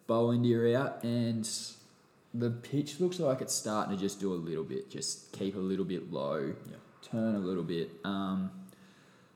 bowl 0.07 0.31
India 0.31 0.79
out. 0.79 1.03
And 1.05 1.49
the 2.35 2.51
pitch 2.51 2.99
looks 3.01 3.21
like 3.21 3.41
it's 3.41 3.55
starting 3.55 3.95
to 3.97 4.01
just 4.01 4.21
do 4.21 4.33
a 4.33 4.35
little 4.35 4.65
bit, 4.65 4.91
just 4.91 5.33
keep 5.33 5.55
a 5.55 5.61
little 5.61 5.85
bit 5.85 6.13
low 6.13 6.55
Yeah. 6.71 6.77
turn 7.03 7.35
a 7.35 7.39
little 7.41 7.65
bit. 7.65 7.91
Um, 8.05 8.51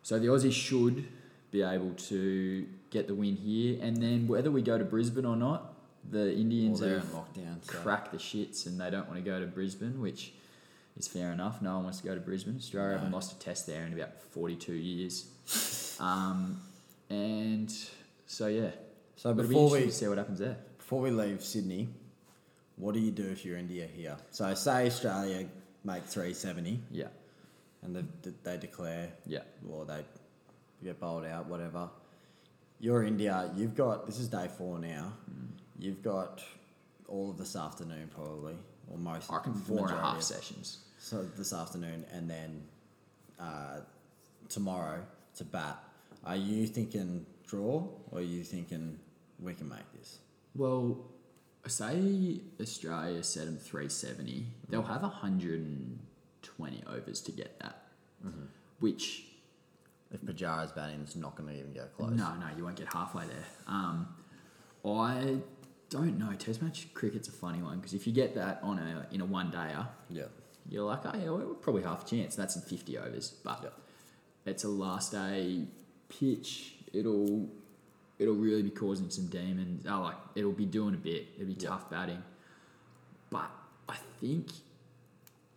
so 0.06 0.20
the 0.20 0.28
Aussies 0.28 0.52
should 0.52 1.04
be 1.50 1.62
able 1.62 1.90
to 1.90 2.64
get 2.90 3.08
the 3.08 3.14
win 3.16 3.34
here, 3.34 3.76
and 3.82 3.96
then 3.96 4.28
whether 4.28 4.52
we 4.52 4.62
go 4.62 4.78
to 4.78 4.84
Brisbane 4.84 5.24
or 5.24 5.34
not, 5.34 5.74
the 6.08 6.32
Indians 6.32 6.80
Well, 6.80 6.90
they're 6.90 6.98
in 7.00 7.06
lockdown, 7.06 7.64
so- 7.64 7.72
cracked 7.78 8.12
the 8.12 8.18
shits, 8.18 8.66
and 8.68 8.80
they 8.80 8.88
don't 8.88 9.08
want 9.08 9.18
to 9.18 9.28
go 9.28 9.40
to 9.40 9.46
Brisbane, 9.48 10.00
which 10.00 10.32
is 10.96 11.08
fair 11.08 11.32
enough. 11.32 11.60
No 11.60 11.74
one 11.74 11.82
wants 11.86 11.98
to 12.02 12.06
go 12.06 12.14
to 12.14 12.20
Brisbane. 12.20 12.54
Australia 12.54 12.92
No. 12.92 12.98
haven't 12.98 13.12
lost 13.14 13.32
a 13.32 13.38
test 13.40 13.66
there 13.66 13.84
in 13.84 13.92
about 13.94 14.22
forty-two 14.22 14.74
years, 14.74 15.26
um, 15.98 16.60
and 17.10 17.74
so 18.26 18.46
yeah. 18.46 18.70
So 19.16 19.30
it'll 19.30 19.42
be 19.42 19.48
before 19.48 19.76
interesting 19.76 19.86
we 19.86 19.92
see 19.92 20.06
what 20.08 20.18
happens 20.18 20.38
there. 20.38 20.56
Before 20.78 21.00
we 21.00 21.10
leave 21.10 21.42
Sydney, 21.42 21.88
what 22.76 22.94
do 22.94 23.00
you 23.00 23.10
do 23.10 23.24
if 23.26 23.44
you're 23.44 23.58
India 23.58 23.88
here? 23.88 24.16
So 24.30 24.54
say 24.54 24.86
Australia 24.86 25.48
make 25.82 26.04
370 26.04 26.78
Yeah, 26.92 27.06
and 27.82 27.94
they, 27.96 28.30
they 28.42 28.56
declare, 28.56 29.10
yeah, 29.26 29.40
or 29.70 29.84
they 29.84 30.04
get 30.82 30.98
bowled 31.00 31.24
out, 31.24 31.46
whatever. 31.46 31.88
You're 32.80 33.04
India, 33.04 33.50
you've 33.56 33.74
got, 33.74 34.06
this 34.06 34.18
is 34.18 34.28
day 34.28 34.48
four 34.58 34.78
now, 34.78 35.12
Mm. 35.30 35.48
you've 35.78 36.02
got 36.02 36.42
all 37.08 37.30
of 37.30 37.38
this 37.38 37.56
afternoon 37.56 38.10
probably, 38.14 38.54
or 38.90 38.98
most. 38.98 39.30
I 39.30 39.36
reckon 39.36 39.54
four 39.54 39.88
and 39.88 39.96
a 39.96 40.00
half 40.00 40.22
sessions. 40.22 40.78
So 40.98 41.22
this 41.36 41.52
afternoon 41.52 42.04
and 42.12 42.28
then 42.28 42.62
uh, 43.40 43.80
tomorrow 44.48 45.00
to 45.36 45.44
bat. 45.44 45.78
Are 46.24 46.36
you 46.36 46.66
thinking 46.66 47.24
draw 47.46 47.86
or 48.10 48.18
are 48.18 48.22
you 48.22 48.42
thinking 48.42 48.98
we 49.40 49.54
can 49.54 49.68
make 49.68 49.90
this? 49.98 50.18
Well, 50.54 50.98
say 51.66 52.40
Australia 52.60 53.22
set 53.22 53.46
them 53.46 53.56
370, 53.58 54.46
they'll 54.68 54.82
have 54.82 55.02
120 56.58 56.82
overs 56.98 57.20
to 57.22 57.32
get 57.32 57.58
that. 57.60 57.82
Which, 58.80 59.24
If 60.12 60.20
Pujara's 60.22 60.72
batting, 60.72 61.00
it's 61.00 61.16
not 61.16 61.34
going 61.36 61.48
to 61.52 61.58
even 61.58 61.72
go 61.72 61.84
close. 61.96 62.10
no, 62.10 62.34
no, 62.36 62.46
you 62.56 62.64
won't 62.64 62.76
get 62.76 62.92
halfway 62.92 63.24
there. 63.26 63.44
Um, 63.66 64.08
I 64.84 65.38
don't 65.90 66.18
know. 66.18 66.32
Test 66.34 66.62
match 66.62 66.86
cricket's 66.94 67.28
a 67.28 67.32
funny 67.32 67.62
one 67.62 67.78
because 67.78 67.94
if 67.94 68.06
you 68.06 68.12
get 68.12 68.34
that 68.36 68.60
on 68.62 68.78
a 68.78 69.06
in 69.12 69.20
a 69.20 69.24
one 69.24 69.50
dayer, 69.50 69.88
Yeah. 70.10 70.24
you're 70.68 70.84
like, 70.84 71.00
oh 71.04 71.16
yeah, 71.16 71.30
we're 71.30 71.54
probably 71.54 71.82
half 71.82 72.06
a 72.06 72.08
chance. 72.08 72.36
That's 72.36 72.54
in 72.56 72.62
50 72.62 72.98
overs, 72.98 73.30
but 73.42 73.60
Yep. 73.62 73.72
it's 74.46 74.64
a 74.64 74.68
last 74.68 75.12
day 75.12 75.66
pitch. 76.08 76.74
It'll 76.92 77.48
it'll 78.18 78.34
really 78.34 78.62
be 78.62 78.70
causing 78.70 79.10
some 79.10 79.26
demons. 79.26 79.86
Oh, 79.88 80.02
like 80.02 80.16
it'll 80.36 80.52
be 80.52 80.66
doing 80.66 80.94
a 80.94 80.98
bit. 80.98 81.28
It'll 81.34 81.46
be 81.46 81.52
Yep. 81.54 81.62
tough 81.70 81.90
batting, 81.90 82.22
but 83.30 83.50
I 83.88 83.96
think 84.20 84.50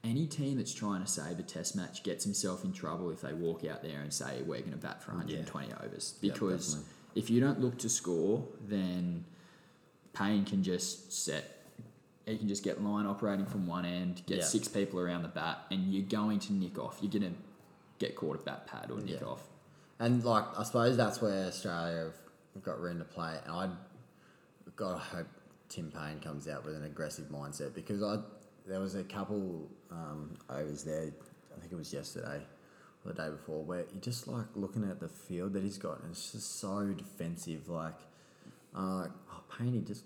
any 0.03 0.25
team 0.27 0.57
that's 0.57 0.73
trying 0.73 1.01
to 1.01 1.07
save 1.07 1.39
a 1.39 1.43
test 1.43 1.75
match 1.75 2.03
gets 2.03 2.23
himself 2.23 2.63
in 2.63 2.71
trouble 2.71 3.09
if 3.11 3.21
they 3.21 3.33
walk 3.33 3.65
out 3.65 3.83
there 3.83 3.99
and 4.01 4.13
say 4.13 4.41
we're 4.45 4.59
going 4.59 4.71
to 4.71 4.77
bat 4.77 5.03
for 5.03 5.11
120 5.11 5.73
overs 5.83 6.15
because 6.21 6.73
definitely. 6.75 6.93
if 7.15 7.29
you 7.29 7.39
don't 7.41 7.59
look 7.59 7.77
to 7.79 7.89
score, 7.89 8.45
then 8.67 9.25
Paine 10.13 10.45
can 10.45 10.63
just 10.63 11.11
set. 11.11 11.55
He 12.25 12.37
can 12.37 12.47
just 12.47 12.63
get 12.63 12.81
line 12.83 13.05
operating 13.07 13.45
from 13.45 13.67
one 13.67 13.85
end, 13.85 14.21
get 14.25 14.37
Yeah. 14.39 14.43
six 14.45 14.67
people 14.67 14.99
around 14.99 15.23
the 15.23 15.29
bat, 15.29 15.65
and 15.71 15.91
you're 15.93 16.03
going 16.07 16.39
to 16.41 16.53
nick 16.53 16.77
off. 16.79 16.99
You're 17.01 17.11
going 17.11 17.33
to 17.33 17.37
get 17.97 18.15
caught 18.15 18.37
at 18.37 18.45
bat 18.45 18.67
pad 18.67 18.91
or 18.91 18.99
nick 19.01 19.19
Yeah. 19.21 19.27
off. 19.27 19.43
And 19.99 20.23
like, 20.23 20.45
I 20.57 20.63
suppose 20.63 20.95
that's 20.95 21.21
where 21.21 21.47
Australia 21.47 22.11
have 22.53 22.63
got 22.63 22.79
room 22.79 22.99
to 22.99 23.03
play. 23.05 23.37
And 23.45 23.51
I 23.53 23.69
gotta 24.75 24.97
hope 24.99 25.27
Tim 25.67 25.91
Paine 25.91 26.19
comes 26.21 26.47
out 26.47 26.65
with 26.65 26.75
an 26.75 26.85
aggressive 26.85 27.25
mindset 27.25 27.73
because 27.75 28.01
I 28.01 28.19
there 28.69 28.79
was 28.79 28.95
a 28.95 29.03
couple 29.03 29.67
um, 29.91 30.37
overs 30.49 30.83
there. 30.83 31.11
I 31.55 31.59
think 31.59 31.71
it 31.73 31.75
was 31.75 31.91
yesterday 31.91 32.41
or 33.05 33.11
the 33.13 33.21
day 33.23 33.29
before 33.29 33.63
where 33.63 33.85
you 33.93 33.99
just 34.01 34.27
like 34.27 34.45
looking 34.55 34.83
at 34.89 34.99
the 34.99 35.07
field 35.09 35.53
that 35.53 35.63
he's 35.63 35.77
got 35.77 36.01
and 36.01 36.11
it's 36.11 36.31
just 36.31 36.59
so 36.59 36.85
defensive. 36.87 37.67
Like, 37.67 37.97
uh, 38.75 39.07
oh, 39.31 39.41
Paine, 39.57 39.83
just 39.85 40.03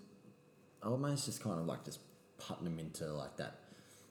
almost 0.82 1.26
just 1.26 1.42
kind 1.42 1.58
of 1.60 1.66
like 1.66 1.84
just 1.84 2.00
putting 2.38 2.66
him 2.66 2.78
into 2.78 3.04
like 3.12 3.36
that 3.36 3.58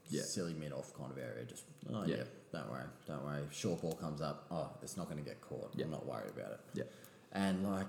Yeah. 0.10 0.22
silly 0.24 0.54
mid 0.54 0.72
off 0.72 0.94
kind 0.98 1.12
of 1.12 1.18
area. 1.18 1.44
Just 1.46 1.64
oh 1.92 2.04
Yeah. 2.06 2.18
yeah. 2.18 2.24
don't 2.52 2.70
worry, 2.70 2.84
don't 3.08 3.24
worry. 3.26 3.42
Short 3.52 3.82
ball 3.82 3.94
comes 3.94 4.22
up, 4.22 4.46
oh, 4.52 4.70
it's 4.84 4.96
not 4.98 5.10
going 5.10 5.22
to 5.24 5.28
get 5.28 5.42
caught. 5.42 5.72
Yeah. 5.76 5.86
I'm 5.86 5.92
not 5.92 6.06
worried 6.06 6.32
about 6.38 6.52
it. 6.54 6.60
Yeah. 6.76 6.84
And 7.32 7.64
like, 7.70 7.88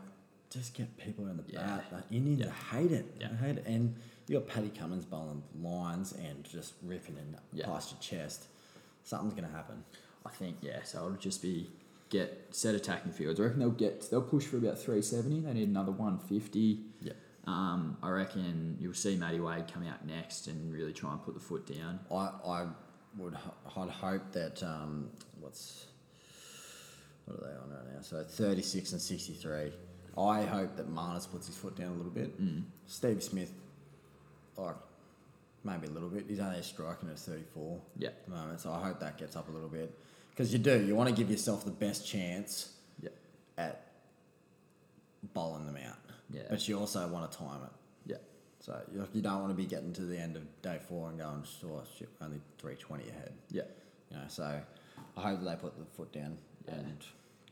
just 0.50 0.72
get 0.74 0.96
people 0.96 1.26
in 1.28 1.36
the 1.36 1.44
Yeah. 1.48 1.60
bat. 1.66 1.84
Like, 1.92 2.04
Indians 2.10 2.40
Yeah. 2.40 2.50
hate 2.78 2.92
it. 2.92 3.14
Yeah. 3.20 3.28
They 3.28 3.36
hate 3.36 3.58
it. 3.58 3.66
And 3.66 3.96
you 4.28 4.38
got 4.38 4.48
Paddy 4.48 4.70
Cummins 4.70 5.04
bowling 5.04 5.42
lines 5.60 6.12
and 6.12 6.44
just 6.44 6.74
ripping 6.82 7.16
in 7.16 7.36
Yeah. 7.52 7.66
past 7.66 7.92
your 7.92 8.00
chest. 8.00 8.46
Something's 9.02 9.34
going 9.34 9.48
to 9.48 9.54
happen. 9.54 9.84
I 10.24 10.30
think 10.30 10.56
yeah. 10.62 10.82
So 10.84 10.98
it'll 11.06 11.18
just 11.18 11.42
be 11.42 11.70
get 12.10 12.46
set 12.50 12.74
attacking 12.74 13.12
fields. 13.12 13.38
I 13.40 13.44
reckon 13.44 13.58
they'll 13.60 13.70
get 13.70 14.10
they'll 14.10 14.22
push 14.22 14.44
for 14.44 14.56
about 14.56 14.78
370. 14.78 15.40
They 15.40 15.52
need 15.52 15.68
another 15.68 15.92
150. 15.92 16.80
Yeah. 17.02 17.12
Um, 17.46 17.98
I 18.02 18.08
reckon 18.08 18.78
you'll 18.80 18.94
see 18.94 19.16
Matty 19.16 19.40
Wade 19.40 19.66
come 19.70 19.86
out 19.86 20.06
next 20.06 20.46
and 20.46 20.72
really 20.72 20.94
try 20.94 21.12
and 21.12 21.22
put 21.22 21.34
the 21.34 21.40
foot 21.40 21.66
down. 21.66 22.00
I, 22.10 22.30
I 22.46 22.66
would 23.18 23.34
ho- 23.34 23.82
I'd 23.82 23.90
hope 23.90 24.32
that 24.32 24.62
um, 24.62 25.10
what's 25.40 25.86
what 27.26 27.38
are 27.38 27.40
they 27.42 27.56
on 27.58 27.70
right 27.70 27.94
now? 27.94 28.00
So 28.00 28.22
thirty 28.24 28.62
six 28.62 28.92
and 28.92 29.00
sixty 29.00 29.34
three. 29.34 29.72
I 30.16 30.42
hope 30.42 30.76
that 30.76 30.88
Marnus 30.88 31.30
puts 31.30 31.48
his 31.48 31.56
foot 31.56 31.76
down 31.76 31.88
a 31.88 31.94
little 31.96 32.12
bit. 32.12 32.40
Mm. 32.40 32.62
Steve 32.86 33.22
Smith, 33.22 33.52
like 34.56 34.76
maybe 35.64 35.86
a 35.86 35.90
little 35.90 36.08
bit. 36.08 36.26
He's 36.28 36.40
only 36.40 36.62
striking 36.62 37.08
at 37.08 37.18
thirty 37.18 37.44
four 37.54 37.80
Yeah. 37.98 38.08
at 38.08 38.24
the 38.26 38.30
moment, 38.30 38.60
so 38.60 38.72
I 38.72 38.82
hope 38.82 39.00
that 39.00 39.18
gets 39.18 39.36
up 39.36 39.48
a 39.48 39.52
little 39.52 39.68
bit 39.68 39.96
because 40.30 40.52
you 40.52 40.58
do. 40.58 40.84
You 40.84 40.94
want 40.94 41.08
to 41.10 41.14
give 41.14 41.30
yourself 41.30 41.64
the 41.64 41.70
best 41.70 42.06
chance 42.06 42.72
Yeah. 43.00 43.10
at 43.58 43.92
bowling 45.32 45.66
them 45.66 45.76
out, 45.86 45.96
Yeah. 46.30 46.42
but 46.50 46.66
you 46.68 46.78
also 46.78 47.06
want 47.08 47.30
to 47.30 47.38
time 47.38 47.62
it. 47.64 47.70
Yeah. 48.06 48.16
So 48.60 48.80
you, 48.92 49.06
you 49.12 49.22
don't 49.22 49.40
want 49.40 49.50
to 49.50 49.54
be 49.54 49.66
getting 49.66 49.92
to 49.94 50.02
the 50.02 50.18
end 50.18 50.36
of 50.36 50.42
day 50.62 50.78
four 50.88 51.08
and 51.08 51.18
going, 51.18 51.44
oh 51.64 51.82
shit, 51.98 52.08
only 52.20 52.40
three 52.58 52.76
twenty 52.76 53.08
ahead. 53.08 53.32
Yeah. 53.50 53.62
You 54.10 54.18
know, 54.18 54.24
so 54.28 54.60
I 55.16 55.20
hope 55.20 55.40
that 55.42 55.44
they 55.46 55.56
put 55.56 55.78
the 55.78 55.84
foot 55.96 56.12
down 56.12 56.36
Yeah. 56.66 56.74
and 56.74 56.98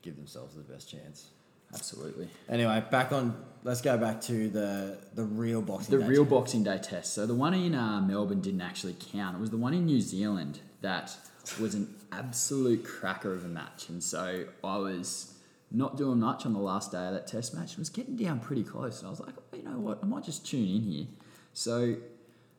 give 0.03 0.17
themselves 0.17 0.55
the 0.55 0.63
best 0.63 0.89
chance. 0.91 1.31
Absolutely. 1.75 2.29
Anyway, 2.49 2.85
back 2.91 3.13
on. 3.13 3.37
Let's 3.65 3.81
go 3.81 3.97
back 3.97 4.21
to 4.23 4.49
the 4.49 4.99
the 5.15 5.25
real 5.25 5.63
boxing. 5.63 5.97
The 5.97 6.03
day 6.03 6.09
real 6.09 6.25
test. 6.25 6.31
Boxing 6.31 6.65
Day 6.65 6.79
test. 6.79 7.15
So 7.15 7.27
the 7.27 7.35
one 7.35 7.55
in 7.55 7.75
uh, 7.75 8.01
Melbourne 8.01 8.41
didn't 8.41 8.61
actually 8.61 8.97
count. 9.13 9.37
It 9.37 9.41
was 9.41 9.51
the 9.51 9.57
one 9.57 9.73
in 9.73 9.87
New 9.87 10.01
Zealand 10.01 10.61
that 10.81 11.17
was 11.61 11.75
an 11.75 11.95
absolute 12.11 12.85
cracker 12.85 13.33
of 13.33 13.45
a 13.45 13.49
match. 13.49 13.89
And 13.89 14.03
so 14.03 14.47
I 14.63 14.77
was 14.77 15.35
not 15.71 15.97
doing 15.97 16.21
much 16.21 16.45
on 16.45 16.53
the 16.53 16.61
last 16.61 16.93
day 16.93 17.07
of 17.07 17.15
that 17.15 17.27
test 17.27 17.55
match. 17.55 17.73
It 17.73 17.79
was 17.79 17.89
getting 17.89 18.17
down 18.17 18.41
pretty 18.41 18.63
close. 18.63 19.01
And 19.01 19.07
I 19.07 19.11
was 19.11 19.21
like, 19.21 19.35
oh, 19.39 19.57
you 19.57 19.63
know 19.63 19.79
what? 19.79 20.01
I 20.03 20.07
might 20.07 20.25
just 20.25 20.47
tune 20.47 20.69
in 20.69 20.83
here. 20.83 21.07
So 21.55 21.97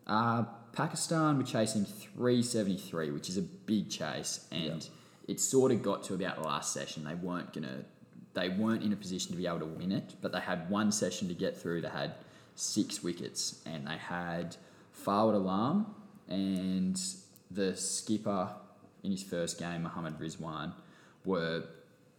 uh, 0.08 0.44
Pakistan 0.74 1.38
were 1.38 1.44
chasing 1.44 1.86
373, 1.86 3.12
which 3.12 3.30
is 3.30 3.38
a 3.38 3.42
big 3.42 3.90
chase. 3.90 4.48
And 4.52 4.88
it 5.28 5.40
sort 5.40 5.72
of 5.72 5.82
got 5.84 6.04
to 6.06 6.16
about 6.16 6.42
the 6.42 6.48
last 6.48 6.74
session. 6.74 7.04
They 7.04 7.16
weren't 7.16 7.54
going 7.54 7.68
to 7.68 7.86
they 8.34 8.50
weren't 8.50 8.84
in 8.84 8.94
a 8.94 8.96
position 8.96 9.32
to 9.32 9.38
be 9.38 9.48
able 9.48 9.60
to 9.60 9.66
win 9.66 9.92
it, 9.92 10.16
but 10.22 10.32
they 10.32 10.40
had 10.40 10.70
one 10.70 10.92
session 10.92 11.28
to 11.28 11.34
get 11.34 11.56
through. 11.56 11.82
They 11.82 11.90
had 11.90 12.16
six 12.56 13.04
wickets, 13.04 13.62
and 13.66 13.88
they 13.88 13.98
had 13.98 14.56
Fawad 15.06 15.36
Alam 15.36 15.94
and 16.28 17.00
the 17.52 17.76
skipper 17.76 18.50
in 19.04 19.12
his 19.12 19.24
first 19.24 19.60
game, 19.60 19.84
Mohammad 19.84 20.18
Rizwan, 20.20 20.74
were 21.26 21.64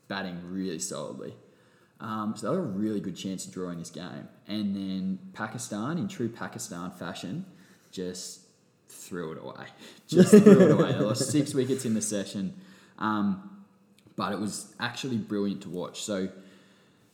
batting 0.08 0.38
really 0.50 0.78
solidly. 0.78 1.34
Um, 2.00 2.34
so 2.36 2.48
they 2.48 2.56
had 2.56 2.64
a 2.64 2.68
really 2.68 3.00
good 3.00 3.16
chance 3.16 3.46
of 3.46 3.52
drawing 3.52 3.78
this 3.78 3.90
game. 3.90 4.28
And 4.46 4.76
then 4.76 5.18
Pakistan, 5.32 5.96
in 5.98 6.08
true 6.08 6.28
Pakistan 6.28 6.90
fashion, 6.90 7.46
just 7.90 8.40
threw 8.88 9.32
it 9.32 9.38
away. 9.42 9.66
Just 10.08 10.30
threw 10.30 10.60
it 10.60 10.70
away. 10.70 10.92
They 10.92 10.98
lost 10.98 11.30
six 11.30 11.54
wickets 11.54 11.84
in 11.84 11.94
the 11.94 12.02
session. 12.02 12.54
Um, 12.98 13.53
but 14.16 14.32
it 14.32 14.40
was 14.40 14.74
actually 14.80 15.16
brilliant 15.16 15.62
to 15.62 15.68
watch. 15.68 16.02
So, 16.02 16.28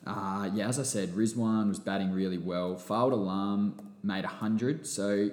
uh, 0.06 0.50
yeah, 0.54 0.68
as 0.68 0.78
I 0.78 0.82
said, 0.82 1.10
Rizwan 1.10 1.68
was 1.68 1.78
batting 1.78 2.12
really 2.12 2.38
well. 2.38 2.74
Fawad 2.76 3.12
Alam, 3.12 3.92
made 4.02 4.24
100. 4.24 4.86
So, 4.86 5.30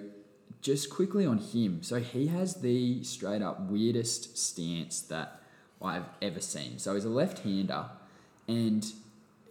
just 0.62 0.90
quickly 0.90 1.26
on 1.26 1.38
him. 1.38 1.84
So, 1.84 2.00
he 2.00 2.28
has 2.28 2.56
the 2.56 3.04
straight 3.04 3.42
up 3.42 3.60
weirdest 3.62 4.38
stance 4.38 5.02
that 5.02 5.42
I've 5.82 6.10
ever 6.22 6.42
seen. 6.42 6.80
So, 6.80 6.94
he's 6.96 7.06
a 7.06 7.10
left 7.10 7.40
hander 7.40 7.86
and 8.48 8.86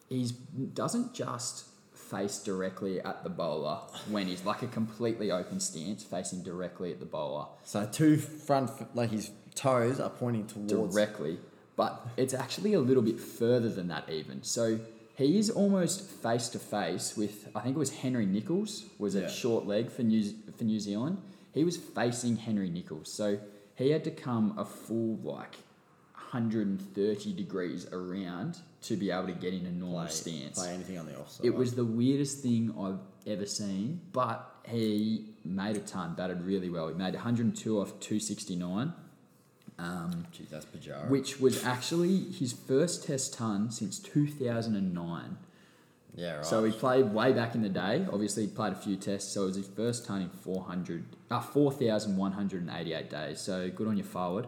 he 0.09 0.31
doesn't 0.75 1.13
just 1.15 1.67
face 1.93 2.39
directly 2.39 3.01
at 3.01 3.25
the 3.25 3.31
bowler 3.31 3.79
when 4.11 4.27
he's 4.29 4.45
like 4.45 4.63
a 4.63 4.67
completely 4.69 5.31
open 5.33 5.59
stance 5.59 6.05
facing 6.05 6.41
directly 6.43 6.93
at 6.93 7.01
the 7.01 7.07
bowler 7.07 7.47
So 7.65 7.85
two 7.91 8.17
front, 8.17 8.71
like 8.95 9.11
his 9.11 9.33
toes 9.57 9.99
are 9.99 10.11
pointing 10.11 10.47
towards. 10.47 10.95
directly, 10.95 11.39
but 11.77 12.07
it's 12.17 12.35
actually 12.35 12.73
a 12.75 12.81
little 12.81 13.03
bit 13.03 13.21
further 13.21 13.69
than 13.69 13.89
that 13.89 14.09
even. 14.11 14.43
So 14.43 14.81
he 15.15 15.39
is 15.39 15.49
almost 15.51 16.03
face 16.03 16.49
to 16.51 16.59
face 16.59 17.17
with 17.17 17.49
I 17.55 17.61
think 17.61 17.77
it 17.77 17.79
was 17.79 17.91
Henry 17.91 18.27
Nicholls 18.27 18.85
was 18.99 19.15
Yeah. 19.15 19.23
at 19.23 19.31
short 19.31 19.67
leg 19.67 19.91
for 19.91 20.03
New 20.03 20.23
for 20.57 20.65
New 20.65 20.81
Zealand. 20.81 21.19
He 21.53 21.65
was 21.65 21.77
facing 21.77 22.37
Henry 22.37 22.69
Nicholls, 22.71 23.11
so 23.11 23.39
he 23.77 23.91
had 23.91 24.05
to 24.05 24.11
come 24.11 24.55
a 24.59 24.65
full 24.65 25.17
like 25.23 25.57
130 26.33 27.33
degrees 27.33 27.87
around 27.93 28.59
to 28.83 28.97
be 28.97 29.11
able 29.11 29.27
to 29.27 29.33
get 29.33 29.55
in 29.55 29.65
a 29.67 29.71
normal 29.71 30.01
Play, 30.03 30.11
stance. 30.11 30.59
play 30.59 30.75
anything 30.75 30.99
on 30.99 31.07
the 31.07 31.19
offside. 31.19 31.47
It 31.47 31.55
was 31.55 31.75
the 31.75 31.85
weirdest 31.85 32.39
thing 32.43 32.75
I've 32.79 32.99
ever 33.27 33.47
seen, 33.47 34.01
but 34.13 34.49
he 34.69 35.27
made 35.45 35.77
a 35.77 35.81
ton, 35.81 36.15
batted 36.15 36.43
really 36.43 36.69
well. 36.69 36.89
He 36.89 36.95
made 36.95 37.15
102 37.15 37.81
off 37.81 37.99
269. 38.01 38.93
Um, 39.79 40.27
Jeez, 40.33 40.49
that's 40.49 40.65
Pujara. 40.65 41.09
which 41.09 41.39
was 41.39 41.63
actually 41.65 42.17
his 42.31 42.53
first 42.53 43.07
test 43.07 43.35
ton 43.35 43.71
since 43.71 43.99
2009. 43.99 45.37
yeah, 46.15 46.37
right. 46.37 46.47
So 46.47 46.65
he 46.65 46.73
played 46.73 47.13
way 47.13 47.33
back 47.33 47.55
in 47.55 47.61
the 47.63 47.69
day. 47.69 48.07
Obviously, 48.11 48.47
he 48.47 48.49
played 48.49 48.73
a 48.73 48.77
few 48.77 48.97
tests, 48.97 49.33
so 49.33 49.43
it 49.43 49.47
was 49.47 49.57
his 49.57 49.69
first 49.69 50.07
ton 50.07 50.23
in 50.23 50.31
400, 50.31 51.05
uh, 51.31 51.41
4,188 51.41 53.11
days. 53.11 53.39
So 53.41 53.69
good 53.69 53.87
on 53.87 53.97
your 53.99 54.07
forward. 54.07 54.47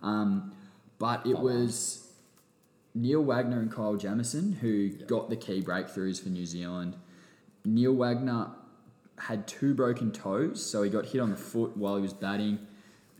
Um, 0.00 0.52
but 0.98 1.26
it 1.26 1.38
was 1.38 2.08
Neil 2.94 3.22
Wagner 3.22 3.60
and 3.60 3.72
Kyle 3.72 3.96
Jamieson 3.96 4.52
who 4.60 4.90
got 4.90 5.28
the 5.28 5.36
key 5.36 5.60
breakthroughs 5.62 6.22
for 6.22 6.28
New 6.28 6.46
Zealand. 6.46 6.96
Neil 7.64 7.94
Wagner 7.94 8.50
had 9.18 9.46
two 9.48 9.74
broken 9.74 10.12
toes, 10.12 10.64
so 10.64 10.82
he 10.82 10.90
got 10.90 11.06
hit 11.06 11.20
on 11.20 11.30
the 11.30 11.36
foot 11.36 11.76
while 11.76 11.96
he 11.96 12.02
was 12.02 12.12
batting. 12.12 12.58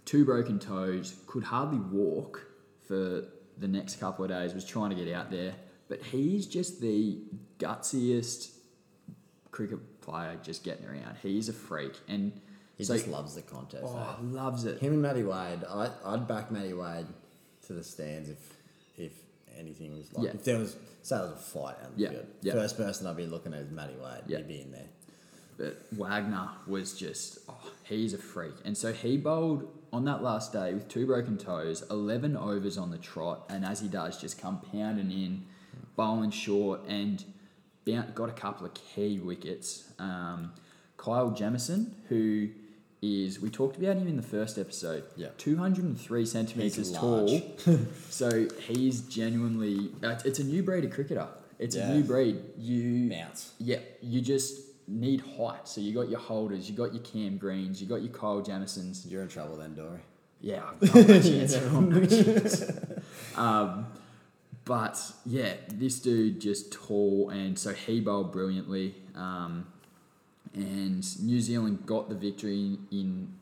Two 0.09 0.25
broken 0.25 0.59
toes, 0.59 1.17
could 1.27 1.45
hardly 1.45 1.79
walk 1.79 2.47
for 2.87 3.25
the 3.59 3.69
next 3.69 4.01
couple 4.01 4.25
of 4.25 4.31
days, 4.31 4.55
was 4.55 4.65
trying 4.65 4.89
to 4.89 4.97
get 4.97 5.13
out 5.13 5.31
there. 5.31 5.53
But 5.87 6.03
he's 6.03 6.47
just 6.47 6.81
the 6.81 7.19
gutsiest 7.59 8.53
cricket 9.51 10.01
player 10.01 10.39
just 10.43 10.65
getting 10.65 10.87
around. 10.87 11.17
He's 11.23 11.51
a 11.51 11.53
freak. 11.53 11.93
And 12.09 12.33
he 12.79 12.85
so, 12.85 12.95
just 12.95 13.07
loves 13.09 13.35
the 13.35 13.43
contest. 13.43 13.85
oh, 13.87 14.17
eh? 14.19 14.23
loves 14.23 14.65
it. 14.65 14.79
Him 14.81 14.95
and 14.95 15.03
Matty 15.03 15.25
Wade, 15.25 15.61
I, 15.69 15.91
I'd 16.07 16.27
back 16.27 16.51
Matty 16.51 16.73
Wade 16.73 17.07
to 17.67 17.75
the 17.75 17.85
stands 17.85 18.31
if 18.31 18.39
if 18.97 19.13
anything 19.59 19.95
was 19.95 20.11
like 20.15 20.25
Yeah. 20.25 20.31
if 20.33 20.45
there 20.45 20.59
was 20.59 20.75
say 21.03 21.17
there 21.17 21.27
was 21.27 21.33
a 21.33 21.37
fight 21.37 21.77
out 21.85 21.97
the 21.97 22.03
Yeah, 22.03 22.11
field. 22.11 22.27
yeah. 22.41 22.53
First 22.55 22.79
person 22.79 23.07
I'd 23.07 23.17
be 23.19 23.27
looking 23.27 23.53
at 23.53 23.61
is 23.61 23.71
Matty 23.71 23.95
Wade. 24.03 24.23
Yeah. 24.27 24.39
He'd 24.39 24.49
be 24.49 24.63
in 24.63 24.73
there. 24.73 24.89
But 25.59 25.87
Wagner 25.93 26.49
was 26.67 26.95
just, 26.97 27.41
oh, 27.49 27.73
he's 27.83 28.15
a 28.15 28.19
freak. 28.19 28.55
And 28.65 28.77
so 28.79 28.93
he 28.93 29.17
bowled 29.17 29.69
on 29.93 30.05
that 30.05 30.23
last 30.23 30.53
day 30.53 30.73
with 30.73 30.89
two 30.89 31.05
broken 31.07 31.37
toes, 31.37 31.83
11 31.91 32.37
overs 32.37 32.79
on 32.79 32.91
the 32.93 32.99
trot, 32.99 33.45
and 33.51 33.65
as 33.65 33.81
he 33.81 33.89
does, 33.89 34.21
just 34.21 34.41
come 34.41 34.61
pounding 34.73 35.11
in, 35.11 35.45
bowling 35.97 36.31
short, 36.31 36.81
and 36.87 37.25
got 38.15 38.29
a 38.29 38.33
couple 38.33 38.67
of 38.67 38.75
key 38.75 39.19
wickets. 39.19 39.91
Um, 39.99 40.53
Kyle 40.97 41.31
Jamieson, 41.31 41.95
who 42.09 42.51
is 43.01 43.41
we 43.41 43.49
talked 43.49 43.77
about 43.79 43.97
him 43.97 44.07
in 44.09 44.17
the 44.17 44.23
first 44.23 44.59
episode. 44.59 45.05
Yeah. 45.17 45.29
203 45.39 46.27
centimeters 46.27 46.93
tall. 46.93 47.41
so 48.11 48.49
he's 48.61 49.01
genuinely. 49.03 49.91
Uh, 50.03 50.17
it's 50.25 50.39
a 50.39 50.45
new 50.45 50.63
breed 50.63 50.85
of 50.85 50.91
cricketer. 50.93 51.29
It's 51.59 51.75
Yeah. 51.77 51.89
a 51.91 51.95
new 51.95 52.03
breed. 52.05 52.41
You 52.59 53.09
Mounts. 53.09 53.53
yeah, 53.59 53.79
you 54.03 54.21
just 54.21 54.61
need 54.89 55.23
height. 55.37 55.69
So 55.69 55.81
you 55.81 55.95
got 55.95 56.09
your 56.09 56.19
holders, 56.19 56.69
you 56.69 56.77
got 56.77 56.95
your 56.95 57.03
Cam 57.03 57.37
Greens, 57.37 57.81
you 57.81 57.87
got 57.87 58.03
your 58.03 58.13
Kyle 58.13 58.43
Jamiesons. 58.43 59.09
You're 59.09 59.23
in 59.23 59.29
trouble 59.29 59.57
then, 59.57 59.75
Dory. 59.75 60.01
Yeah, 60.41 60.63
I've 60.71 60.93
got 60.93 61.09
no 61.09 61.21
chance. 61.21 61.55
I've 61.57 61.83
no 61.83 62.07
chance. 62.07 62.65
Um, 63.37 63.87
but 64.65 65.01
yeah, 65.27 65.55
this 65.69 65.99
dude 65.99 66.41
just 66.41 66.73
tall, 66.73 67.31
and 67.31 67.59
so 67.59 67.73
he 67.73 68.01
bowled 68.01 68.33
brilliantly. 68.33 68.95
Um, 69.15 69.67
and 70.55 71.05
New 71.23 71.41
Zealand 71.41 71.87
got 71.87 72.09
the 72.09 72.15
victory 72.15 72.79
in. 72.91 73.35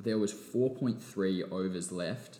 There 0.00 0.18
was 0.18 0.32
four 0.32 0.70
point 0.70 1.02
three 1.02 1.42
overs 1.42 1.90
left 1.92 2.38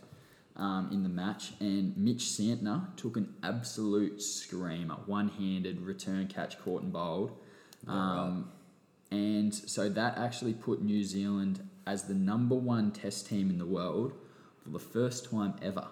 um, 0.56 0.88
in 0.92 1.02
the 1.02 1.08
match, 1.08 1.52
and 1.60 1.96
Mitch 1.96 2.24
Santner 2.24 2.96
took 2.96 3.16
an 3.16 3.34
absolute 3.42 4.22
screamer, 4.22 4.96
one-handed 5.06 5.80
return 5.80 6.28
catch 6.28 6.58
caught 6.60 6.82
and 6.82 6.92
bowled. 6.92 7.32
Um, 7.86 8.50
and 9.10 9.54
so 9.54 9.88
that 9.88 10.18
actually 10.18 10.52
put 10.54 10.82
New 10.82 11.02
Zealand 11.04 11.66
as 11.86 12.04
the 12.04 12.14
number 12.14 12.54
one 12.54 12.90
test 12.90 13.26
team 13.28 13.48
in 13.50 13.58
the 13.58 13.66
world 13.66 14.12
for 14.62 14.70
the 14.70 14.78
first 14.78 15.30
time 15.30 15.54
ever. 15.62 15.86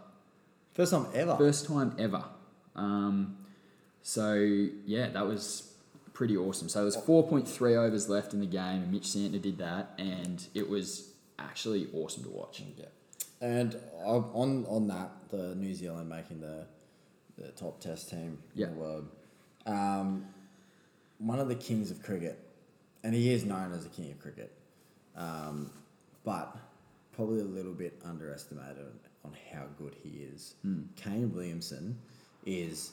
First 0.75 0.93
time 0.93 1.07
ever. 1.15 1.37
First 1.37 1.67
time 1.67 1.95
ever. 1.99 2.25
Um, 2.75 3.39
so 4.03 4.35
yeah, 4.85 5.09
that 5.09 5.27
was 5.27 5.73
pretty 6.13 6.37
awesome. 6.37 6.69
So 6.69 6.81
there 6.81 6.85
was 6.85 6.97
4.3 6.97 7.77
overs 7.77 8.09
left 8.09 8.35
in 8.35 8.41
the 8.41 8.47
game, 8.47 8.83
and 8.83 8.93
Mitch 8.93 9.05
Santner 9.05 9.41
did 9.41 9.59
that, 9.59 9.93
and 9.99 10.47
it 10.55 10.69
was 10.69 11.13
actually 11.39 11.89
awesome 11.95 12.23
to 12.25 12.31
watch. 12.31 12.63
Yeah. 12.77 12.87
And 13.41 13.77
on 14.05 14.67
on 14.69 14.89
that, 14.89 15.11
the 15.31 15.55
New 15.55 15.75
Zealand 15.75 16.09
making 16.09 16.41
the 16.41 16.67
the 17.39 17.49
top 17.53 17.81
test 17.81 18.11
team 18.11 18.39
Yeah. 18.55 18.67
in 18.69 18.75
the 18.75 18.81
world. 18.81 19.09
Um, 19.67 20.27
one 21.19 21.39
of 21.39 21.49
the 21.49 21.55
kings 21.55 21.91
of 21.91 22.03
cricket, 22.03 22.39
and 23.05 23.15
he 23.15 23.33
is 23.33 23.45
known 23.45 23.73
as 23.73 23.85
the 23.85 23.91
king 23.91 24.11
of 24.11 24.19
cricket, 24.21 24.53
um, 25.17 25.71
but 26.25 26.57
probably 27.13 27.41
a 27.41 27.45
little 27.45 27.73
bit 27.73 28.01
underestimated 28.05 28.87
on 29.25 29.33
how 29.53 29.65
good 29.79 29.95
he 30.03 30.21
is. 30.33 30.55
Kane 30.97 31.33
Williamson 31.35 31.99
is 32.45 32.93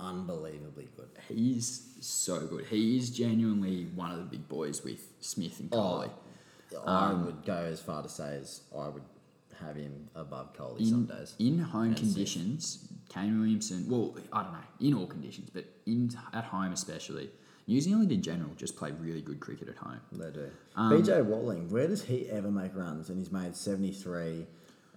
unbelievably 0.00 0.88
good. 0.96 1.08
He's 1.28 1.88
so 2.00 2.40
good. 2.46 2.66
He 2.66 2.96
is 2.96 3.10
genuinely 3.10 3.84
one 3.94 4.10
of 4.10 4.18
the 4.18 4.24
big 4.24 4.48
boys 4.48 4.82
with 4.82 5.00
Smith 5.20 5.60
and 5.60 5.70
Kohli. 5.70 6.10
I 6.86 7.12
would 7.12 7.44
go 7.44 7.54
as 7.54 7.80
far 7.80 8.02
to 8.02 8.08
say 8.08 8.36
as 8.40 8.62
I 8.76 8.88
would 8.88 9.02
have 9.60 9.76
him 9.76 10.08
above 10.16 10.52
Kohli 10.56 10.80
in, 10.80 10.86
some 10.86 11.04
days. 11.06 11.34
in 11.38 11.58
home 11.60 11.82
And 11.84 11.98
Smith. 11.98 12.10
conditions, 12.12 12.88
Kane 13.08 13.38
Williamson, 13.38 13.88
well, 13.88 14.16
I 14.32 14.42
don't 14.42 14.52
know, 14.52 14.58
in 14.80 14.94
all 14.94 15.06
conditions, 15.06 15.50
but 15.50 15.64
in 15.86 16.10
at 16.32 16.44
home 16.44 16.72
especially, 16.72 17.30
New 17.66 17.80
Zealand 17.80 18.12
in 18.12 18.20
general 18.22 18.50
just 18.56 18.76
play 18.76 18.90
really 19.00 19.22
good 19.22 19.40
cricket 19.40 19.68
at 19.68 19.76
home. 19.76 20.00
They 20.12 20.30
do. 20.30 20.50
Um, 20.76 20.92
BJ 20.92 21.24
Watling, 21.24 21.70
where 21.70 21.86
does 21.88 22.02
he 22.04 22.28
ever 22.30 22.50
make 22.50 22.74
runs? 22.76 23.08
And 23.08 23.18
he's 23.18 23.32
made 23.32 23.56
73 23.56 24.46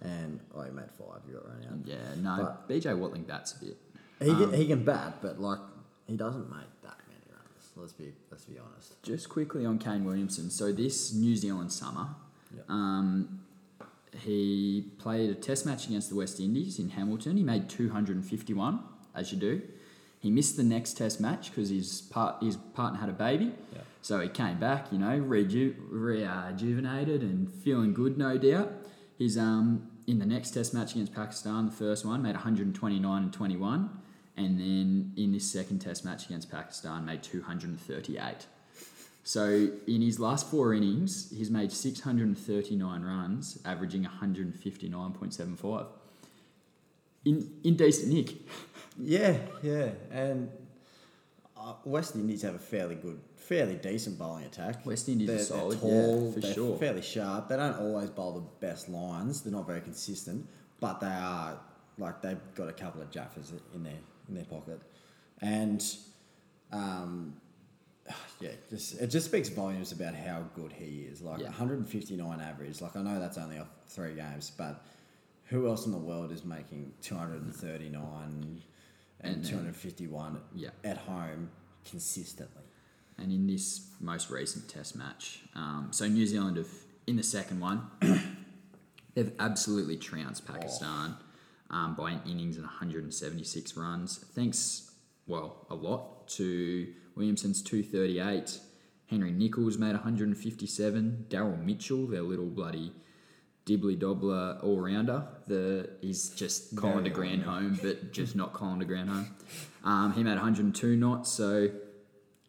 and, 0.02 0.38
oh, 0.54 0.62
he 0.62 0.70
made 0.70 0.90
five, 0.90 1.20
you 1.26 1.34
got 1.34 1.46
run 1.48 1.66
out. 1.66 1.86
Yeah, 1.86 1.96
no, 2.18 2.56
BJ 2.68 2.96
Watling 2.96 3.22
bats 3.24 3.54
a 3.54 3.64
bit. 3.64 3.76
He, 4.22 4.30
Um, 4.30 4.50
can, 4.50 4.52
he 4.52 4.66
can 4.66 4.84
bat, 4.84 5.18
but, 5.22 5.40
like, 5.40 5.60
he 6.06 6.16
doesn't 6.16 6.48
make 6.50 6.66
that 6.82 6.96
many 7.08 7.20
runs. 7.32 7.70
Let's 7.76 7.92
be, 7.92 8.12
let's 8.30 8.44
be 8.44 8.58
honest. 8.58 9.02
Just 9.02 9.28
quickly 9.28 9.64
on 9.64 9.78
Kane 9.78 10.04
Williamson. 10.04 10.50
So 10.50 10.70
this 10.72 11.12
New 11.14 11.36
Zealand 11.36 11.72
summer, 11.72 12.08
Yeah. 12.54 12.62
um, 12.68 13.40
he 14.20 14.84
played 14.98 15.30
a 15.30 15.34
Test 15.34 15.66
match 15.66 15.86
against 15.86 16.08
the 16.10 16.16
West 16.16 16.40
Indies 16.40 16.78
in 16.78 16.90
Hamilton. 16.90 17.36
He 17.36 17.42
made 17.42 17.68
two 17.68 17.90
hundred 17.90 18.16
and 18.16 18.24
fifty-one, 18.24 18.80
as 19.14 19.32
you 19.32 19.38
do. 19.38 19.62
He 20.20 20.30
missed 20.30 20.56
the 20.56 20.64
next 20.64 20.94
Test 20.94 21.20
match 21.20 21.50
because 21.50 21.70
his 21.70 22.00
part 22.00 22.42
his 22.42 22.56
partner 22.56 22.98
had 22.98 23.08
a 23.08 23.12
baby. 23.12 23.52
Yeah. 23.72 23.80
So 24.02 24.20
he 24.20 24.28
came 24.28 24.58
back, 24.58 24.92
you 24.92 24.98
know, 24.98 25.16
reju- 25.16 25.76
rejuvenated 25.90 27.22
and 27.22 27.52
feeling 27.52 27.92
good, 27.94 28.18
no 28.18 28.38
doubt. 28.38 28.72
He's 29.16 29.36
um 29.38 29.88
in 30.06 30.18
the 30.18 30.26
next 30.26 30.50
Test 30.52 30.72
match 30.74 30.92
against 30.92 31.14
Pakistan, 31.14 31.66
the 31.66 31.72
first 31.72 32.04
one, 32.04 32.22
made 32.22 32.34
129 32.34 33.22
and 33.22 33.32
21, 33.32 33.90
and 34.36 34.58
then 34.58 35.12
in 35.16 35.32
this 35.32 35.50
second 35.50 35.80
Test 35.80 36.04
match 36.04 36.26
against 36.26 36.50
Pakistan, 36.50 37.04
made 37.04 37.22
238. 37.22 38.46
So 39.24 39.68
in 39.86 40.00
his 40.00 40.18
last 40.18 40.50
four 40.50 40.72
innings, 40.72 41.30
he's 41.36 41.50
made 41.50 41.70
639 41.70 43.02
runs, 43.02 43.58
averaging 43.66 44.04
159.75. 44.04 45.86
In 47.24 47.50
in 47.64 47.76
decent 47.76 48.12
nick. 48.12 48.34
Yeah, 49.00 49.36
yeah. 49.62 49.90
And 50.10 50.50
uh, 51.56 51.74
West 51.84 52.14
Indies 52.16 52.42
have 52.42 52.54
a 52.54 52.58
fairly 52.58 52.94
good, 52.94 53.20
fairly 53.36 53.74
decent 53.76 54.18
bowling 54.18 54.44
attack. 54.44 54.84
West 54.86 55.08
Indies 55.08 55.28
are 55.28 55.34
they're, 55.34 55.42
solid, 55.44 55.80
They're 55.80 55.90
yeah, 55.90 56.06
tall, 56.06 56.32
for 56.32 56.40
they're 56.40 56.54
sure. 56.54 56.76
fairly 56.78 57.02
sharp. 57.02 57.48
They 57.48 57.56
don't 57.56 57.78
always 57.78 58.10
bowl 58.10 58.32
the 58.32 58.66
best 58.66 58.88
lines. 58.88 59.42
They're 59.42 59.52
not 59.52 59.66
very 59.66 59.80
consistent, 59.80 60.48
but 60.80 61.00
they 61.00 61.06
are 61.06 61.58
like 61.98 62.22
they've 62.22 62.40
got 62.54 62.68
a 62.68 62.72
couple 62.72 63.02
of 63.02 63.10
jaffers 63.10 63.52
in 63.74 63.82
their 63.82 63.98
in 64.28 64.34
their 64.34 64.44
pocket, 64.44 64.80
and 65.40 65.84
um, 66.72 67.34
yeah, 68.40 68.50
just 68.70 69.00
it 69.00 69.08
just 69.08 69.26
speaks 69.26 69.48
volumes 69.48 69.92
about 69.92 70.14
how 70.14 70.44
good 70.54 70.72
he 70.72 71.06
is. 71.10 71.20
Like 71.22 71.40
Yeah. 71.40 71.46
159 71.46 72.40
average. 72.40 72.80
Like 72.80 72.96
I 72.96 73.02
know 73.02 73.18
that's 73.20 73.38
only 73.38 73.58
off 73.58 73.68
three 73.86 74.14
games, 74.14 74.50
but 74.56 74.84
who 75.48 75.66
else 75.66 75.86
in 75.86 75.92
the 75.92 75.98
world 75.98 76.30
is 76.32 76.44
making 76.44 76.92
239 77.02 78.02
and, 78.24 78.62
And 79.20 79.44
then- 79.44 79.50
251 79.50 80.40
Yeah. 80.54 80.70
at 80.84 80.98
home 80.98 81.50
consistently? 81.84 82.62
And 83.16 83.32
in 83.32 83.46
this 83.46 83.90
most 84.00 84.30
recent 84.30 84.68
Test 84.68 84.94
match, 84.94 85.42
um, 85.54 85.88
so 85.90 86.06
New 86.06 86.26
Zealand 86.26 86.56
have 86.56 86.68
in 87.06 87.16
the 87.16 87.22
second 87.22 87.58
one, 87.58 87.86
they've 89.14 89.32
absolutely 89.38 89.96
trounced 89.96 90.46
Pakistan 90.46 91.16
um, 91.70 91.94
by 91.96 92.10
an 92.12 92.20
innings 92.26 92.56
and 92.56 92.66
176 92.66 93.76
runs. 93.76 94.18
Thanks, 94.18 94.92
well, 95.26 95.66
a 95.70 95.74
lot 95.74 96.28
to 96.28 96.92
Williamson's 97.16 97.62
238. 97.62 98.60
Henry 99.06 99.32
Nicholls 99.32 99.78
made 99.78 99.92
157. 99.94 101.26
Daryl 101.30 101.64
Mitchell, 101.64 102.06
their 102.06 102.22
little 102.22 102.46
bloody 102.46 102.92
dibbly 103.68 103.98
dobbler 103.98 104.58
all 104.62 104.80
rounder. 104.80 105.26
The 105.46 105.90
he's 106.00 106.30
just 106.30 106.74
calling 106.76 107.04
Very 107.04 107.10
ground 107.10 107.42
home, 107.42 107.78
but 107.82 108.12
just 108.12 108.34
not 108.34 108.52
calling 108.52 108.80
to 108.80 108.86
ground 108.86 109.10
home. 109.10 109.34
Um, 109.84 110.12
he 110.14 110.22
made 110.22 110.32
102 110.32 110.96
knots, 110.96 111.30
so 111.30 111.68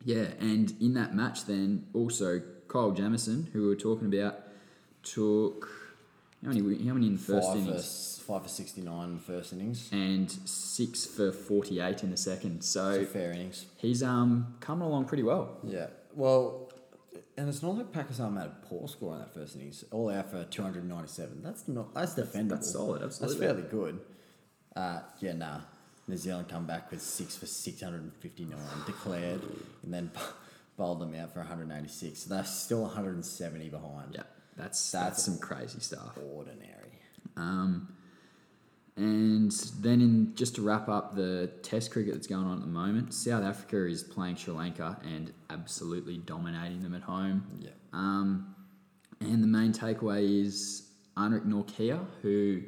yeah, 0.03 0.25
and 0.39 0.73
in 0.79 0.93
that 0.93 1.13
match, 1.13 1.45
then 1.45 1.85
also 1.93 2.41
Kyle 2.67 2.91
Jamieson, 2.91 3.49
who 3.51 3.61
we 3.63 3.67
were 3.67 3.75
talking 3.75 4.07
about, 4.07 4.39
took 5.03 5.69
how 6.43 6.51
many? 6.51 6.61
How 6.87 6.93
many 6.93 7.07
in 7.07 7.13
the 7.13 7.21
first 7.21 7.47
five, 7.49 7.57
innings? 7.57 8.21
For, 8.25 8.33
five 8.33 8.43
for 8.43 8.49
69 8.49 9.03
in 9.03 9.15
the 9.15 9.21
first 9.21 9.51
innings. 9.51 9.89
And 9.91 10.31
six 10.31 11.05
for 11.05 11.31
forty-eight 11.33 12.03
in 12.03 12.11
the 12.11 12.17
second. 12.17 12.63
So 12.63 13.01
a 13.01 13.05
fair 13.05 13.31
innings. 13.31 13.65
he's 13.77 14.01
um 14.01 14.55
coming 14.61 14.87
along 14.87 15.05
pretty 15.05 15.23
well. 15.23 15.57
Yeah. 15.63 15.87
Well, 16.15 16.68
and 17.39 17.47
it's 17.47 17.63
not 17.63 17.77
like 17.77 17.91
Pakistan 17.93 18.33
made 18.33 18.45
a 18.47 18.55
poor 18.67 18.87
score 18.87 19.13
in 19.13 19.19
that 19.19 19.33
first 19.33 19.55
innings. 19.55 19.85
All 19.91 20.09
out 20.09 20.29
for 20.29 20.43
297. 20.43 21.41
That's 21.41 21.67
not 21.69 21.93
that's 21.93 22.13
defendable. 22.15 22.49
that's 22.49 22.71
solid, 22.73 23.01
absolutely. 23.01 23.37
That's 23.37 23.45
fairly 23.57 23.69
good. 23.69 23.99
Uh, 24.75 24.99
yeah, 25.19 25.33
nah. 25.33 25.61
New 26.07 26.17
Zealand 26.17 26.49
come 26.49 26.65
back 26.65 26.91
with 26.91 27.01
six 27.01 27.37
for 27.37 27.45
659 27.45 28.59
declared, 28.85 29.41
and 29.83 29.93
then 29.93 30.11
bowled 30.75 30.99
them 30.99 31.15
out 31.15 31.31
for 31.33 31.39
186. 31.39 32.19
So 32.23 32.29
They're 32.33 32.43
still 32.43 32.81
170 32.81 33.69
behind. 33.69 34.15
Yeah, 34.15 34.23
that's 34.57 34.91
that's, 34.91 34.91
That's- 34.91 35.23
some 35.23 35.37
crazy 35.37 35.79
stuff. 35.79 36.17
Ordinary. 36.33 36.99
Um, 37.37 37.95
and 38.99 39.51
then, 39.79 40.01
in 40.01 40.35
just 40.35 40.55
to 40.55 40.61
wrap 40.61 40.89
up 40.89 41.15
the 41.15 41.49
Test 41.63 41.89
cricket 41.89 42.13
that's 42.13 42.27
going 42.27 42.45
on 42.45 42.57
at 42.57 42.59
the 42.59 42.67
moment, 42.67 43.13
South 43.13 43.45
Africa 43.45 43.87
is 43.87 44.03
playing 44.03 44.35
Sri 44.35 44.53
Lanka 44.53 44.97
and 45.05 45.31
absolutely 45.49 46.17
dominating 46.17 46.81
them 46.81 46.93
at 46.93 47.03
home. 47.03 47.45
Yeah. 47.61 47.69
Um, 47.93 48.53
and 49.21 49.41
the 49.41 49.47
main 49.47 49.71
takeaway 49.71 50.43
is 50.45 50.89
Anrich 51.15 51.45
Nortje, 51.45 52.05
who 52.21 52.61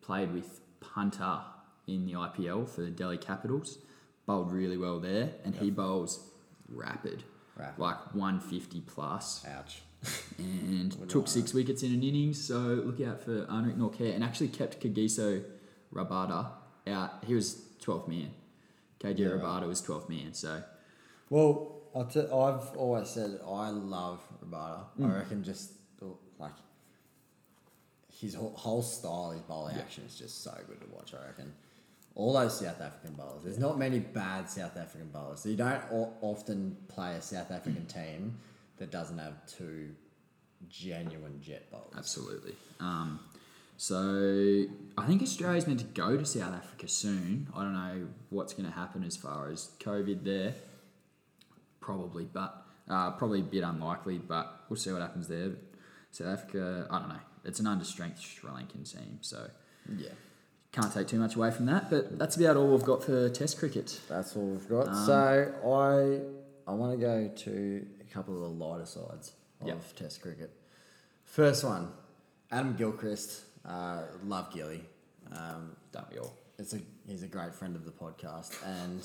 played 0.00 0.32
with 0.32 0.60
Punter 0.80 1.40
in 1.86 2.06
the 2.06 2.12
IPL 2.12 2.66
for 2.66 2.80
the 2.80 2.90
Delhi 2.90 3.18
Capitals, 3.18 3.76
bowled 4.24 4.52
really 4.52 4.78
well 4.78 5.00
there, 5.00 5.32
and 5.44 5.54
he 5.54 5.70
bowls 5.70 6.30
rapid, 6.66 7.24
Rapid. 7.58 7.78
like 7.78 8.14
150 8.14 8.80
plus 8.86 9.44
Ouch. 9.46 9.82
and 10.38 11.08
took 11.10 11.28
six 11.28 11.52
wickets 11.52 11.82
in 11.82 11.92
an 11.92 12.02
innings. 12.02 12.42
So 12.42 12.56
look 12.56 13.06
out 13.06 13.20
for 13.20 13.44
Anrich 13.44 13.76
Nortje 13.76 14.14
and 14.14 14.24
actually 14.24 14.48
kept 14.48 14.80
Kagiso 14.80 15.44
Rabada 15.94 16.48
out. 16.86 17.24
He 17.26 17.34
was 17.34 17.62
12th 17.82 18.08
man. 18.08 18.30
KJ 19.00 19.18
Yeah, 19.18 19.26
right. 19.28 19.40
Rabada 19.42 19.66
was 19.68 19.80
12th 19.82 20.08
man. 20.08 20.34
So 20.34 20.62
Well, 21.30 21.80
I'll 21.94 22.06
t- 22.06 22.20
I've 22.20 22.76
always 22.76 23.08
said 23.08 23.40
I 23.46 23.70
love 23.70 24.20
Rabada. 24.44 24.80
Mm. 24.98 25.10
I 25.12 25.16
reckon 25.18 25.42
just 25.44 25.72
Like 26.38 26.52
his 28.20 28.34
whole, 28.34 28.82
style, 28.82 29.30
his 29.32 29.42
bowling 29.42 29.76
action 29.76 30.04
is 30.06 30.16
just 30.16 30.42
so 30.42 30.52
good 30.66 30.80
to 30.80 30.86
watch. 30.94 31.14
I 31.14 31.26
reckon. 31.26 31.52
All 32.16 32.32
those 32.32 32.60
South 32.60 32.80
African 32.80 33.14
bowlers. 33.16 33.42
There's 33.42 33.58
not 33.58 33.76
many 33.76 33.98
bad 33.98 34.48
South 34.48 34.76
African 34.76 35.08
bowlers. 35.08 35.40
So 35.40 35.48
you 35.48 35.56
don't 35.56 35.82
o- 35.92 36.12
often 36.20 36.76
play 36.88 37.14
a 37.16 37.22
South 37.22 37.50
African 37.50 37.86
team 37.86 38.38
that 38.78 38.92
doesn't 38.92 39.18
have 39.18 39.44
two 39.48 39.90
genuine 40.68 41.40
jet 41.42 41.68
bowlers. 41.72 41.92
Absolutely. 41.96 42.54
Um, 42.78 43.18
so 43.84 44.64
I 44.96 45.06
think 45.06 45.20
Australia's 45.20 45.66
meant 45.66 45.80
to 45.80 45.84
go 45.84 46.16
to 46.16 46.24
South 46.24 46.54
Africa 46.54 46.88
soon. 46.88 47.48
I 47.54 47.64
don't 47.64 47.74
know 47.74 48.06
what's 48.30 48.54
going 48.54 48.64
to 48.64 48.74
happen 48.74 49.04
as 49.04 49.14
far 49.14 49.50
as 49.50 49.72
COVID 49.78 50.24
there. 50.24 50.54
Probably, 51.82 52.24
but 52.24 52.64
uh, 52.88 53.10
probably 53.10 53.40
a 53.40 53.42
bit 53.42 53.62
unlikely. 53.62 54.16
But 54.16 54.50
we'll 54.70 54.78
see 54.78 54.90
what 54.90 55.02
happens 55.02 55.28
there. 55.28 55.50
South 56.12 56.28
Africa, 56.28 56.86
I 56.90 56.98
don't 56.98 57.10
know. 57.10 57.20
It's 57.44 57.60
an 57.60 57.66
understrength 57.66 58.20
Sri 58.22 58.48
Lankan 58.48 58.90
team, 58.90 59.18
so 59.20 59.50
Yeah. 59.94 60.08
can't 60.72 60.90
take 60.90 61.08
too 61.08 61.18
much 61.18 61.36
away 61.36 61.50
from 61.50 61.66
that. 61.66 61.90
But 61.90 62.18
that's 62.18 62.36
about 62.38 62.56
all 62.56 62.68
we've 62.68 62.84
got 62.84 63.04
for 63.04 63.28
Test 63.28 63.58
cricket. 63.58 64.00
That's 64.08 64.34
all 64.34 64.46
we've 64.46 64.66
got. 64.66 64.88
Um, 64.88 65.06
so 65.06 65.52
I 66.66 66.70
I 66.70 66.72
want 66.74 66.98
to 66.98 67.06
go 67.06 67.28
to 67.28 67.86
a 68.00 68.14
couple 68.14 68.32
of 68.34 68.40
the 68.40 68.64
lighter 68.64 68.86
sides 68.86 69.32
of 69.60 69.66
Yep. 69.66 69.94
Test 69.96 70.22
cricket. 70.22 70.50
First 71.26 71.64
one, 71.64 71.92
Adam 72.50 72.76
Gilchrist. 72.76 73.42
Uh, 73.66 74.02
love 74.24 74.52
Gilly. 74.52 74.84
Um, 75.32 75.76
Don't 75.92 76.10
we 76.12 76.18
all? 76.18 76.34
it's 76.58 76.74
a 76.74 76.80
he's 77.06 77.22
a 77.22 77.26
great 77.26 77.54
friend 77.54 77.76
of 77.76 77.84
the 77.84 77.90
podcast, 77.90 78.54
and 78.64 79.02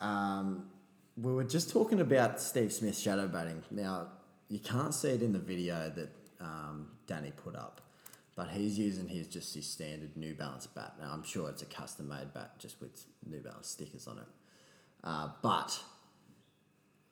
um, 0.00 0.66
we 1.16 1.32
were 1.32 1.44
just 1.44 1.70
talking 1.70 2.00
about 2.00 2.40
Steve 2.40 2.72
Smith 2.72 2.98
shadow 2.98 3.28
batting. 3.28 3.62
Now 3.70 4.08
you 4.48 4.58
can't 4.58 4.94
see 4.94 5.10
it 5.10 5.22
in 5.22 5.32
the 5.32 5.38
video 5.38 5.90
that 5.94 6.10
um, 6.40 6.88
Dani 7.06 7.34
put 7.36 7.56
up, 7.56 7.80
but 8.36 8.48
he's 8.48 8.78
using 8.78 9.08
his 9.08 9.28
just 9.28 9.54
his 9.54 9.66
standard 9.66 10.16
New 10.16 10.34
Balance 10.34 10.66
bat. 10.66 10.94
Now 11.00 11.12
I'm 11.12 11.24
sure 11.24 11.48
it's 11.48 11.62
a 11.62 11.66
custom 11.66 12.08
made 12.08 12.32
bat 12.34 12.58
just 12.58 12.80
with 12.80 13.04
New 13.28 13.40
Balance 13.40 13.68
stickers 13.68 14.06
on 14.06 14.18
it. 14.18 14.28
Uh, 15.02 15.28
but 15.42 15.78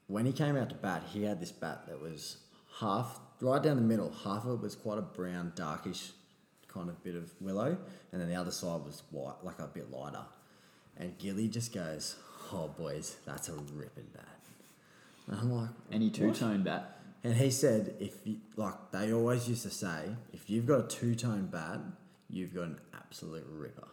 when 0.07 0.27
he 0.27 0.33
came 0.33 0.57
out 0.57 0.69
to 0.71 0.75
bat, 0.75 1.03
he 1.13 1.25
had 1.25 1.41
this 1.41 1.53
bat 1.53 1.87
that 1.87 2.01
was 2.01 2.39
half 2.81 3.21
right 3.41 3.63
down 3.63 3.77
the 3.77 3.83
middle. 3.83 4.13
Half 4.25 4.47
of 4.47 4.59
it 4.59 4.63
was 4.63 4.75
quite 4.75 4.99
a 4.99 5.03
brown, 5.03 5.53
darkish 5.55 6.13
kind 6.73 6.89
of 6.89 7.03
bit 7.05 7.15
of 7.15 7.31
willow, 7.41 7.77
and 8.13 8.21
then 8.21 8.29
the 8.29 8.37
other 8.37 8.51
side 8.51 8.83
was 8.85 9.03
white, 9.11 9.43
like 9.43 9.59
a 9.59 9.67
bit 9.67 9.91
lighter. 9.91 10.25
And 10.97 11.17
Gilly 11.19 11.49
just 11.49 11.73
goes, 11.73 12.17
"Oh 12.53 12.69
boys, 12.69 13.17
that's 13.25 13.49
a 13.49 13.53
ripping 13.53 14.09
bat." 14.15 14.33
And 15.27 15.39
I'm 15.39 15.53
like, 15.53 15.71
Any 15.91 16.11
two 16.11 16.33
tone 16.33 16.63
bat. 16.63 16.99
And 17.25 17.37
he 17.37 17.51
said, 17.51 17.95
if 18.01 18.17
you, 18.25 18.39
like 18.57 18.75
they 18.91 19.13
always 19.13 19.49
used 19.49 19.63
to 19.63 19.71
say, 19.71 20.11
if 20.33 20.51
you've 20.51 20.67
got 20.67 20.81
a 20.81 20.89
two 20.89 21.15
tone 21.15 21.47
bat, 21.47 21.79
you've 22.29 22.55
got 22.55 22.65
an 22.65 22.81
absolute 22.95 23.47
ripper. 23.49 23.87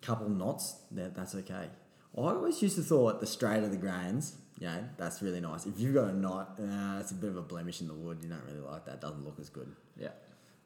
Couple 0.00 0.28
knots, 0.28 0.76
that, 0.92 1.14
that's 1.14 1.34
okay. 1.34 1.68
I 2.16 2.20
always 2.20 2.62
used 2.62 2.76
to 2.76 2.82
thought 2.82 3.20
the 3.20 3.26
straighter 3.26 3.68
the 3.68 3.76
grains, 3.76 4.36
yeah, 4.58 4.80
that's 4.96 5.20
really 5.20 5.40
nice. 5.40 5.66
If 5.66 5.78
you've 5.78 5.94
got 5.94 6.08
a 6.08 6.16
knot, 6.16 6.58
uh, 6.60 6.98
it's 7.00 7.10
a 7.10 7.14
bit 7.14 7.30
of 7.30 7.36
a 7.36 7.42
blemish 7.42 7.80
in 7.80 7.88
the 7.88 7.94
wood. 7.94 8.18
You 8.22 8.28
don't 8.28 8.44
really 8.46 8.60
like 8.60 8.84
that. 8.86 9.00
Doesn't 9.00 9.24
look 9.24 9.38
as 9.40 9.50
good. 9.50 9.74
Yeah. 9.98 10.10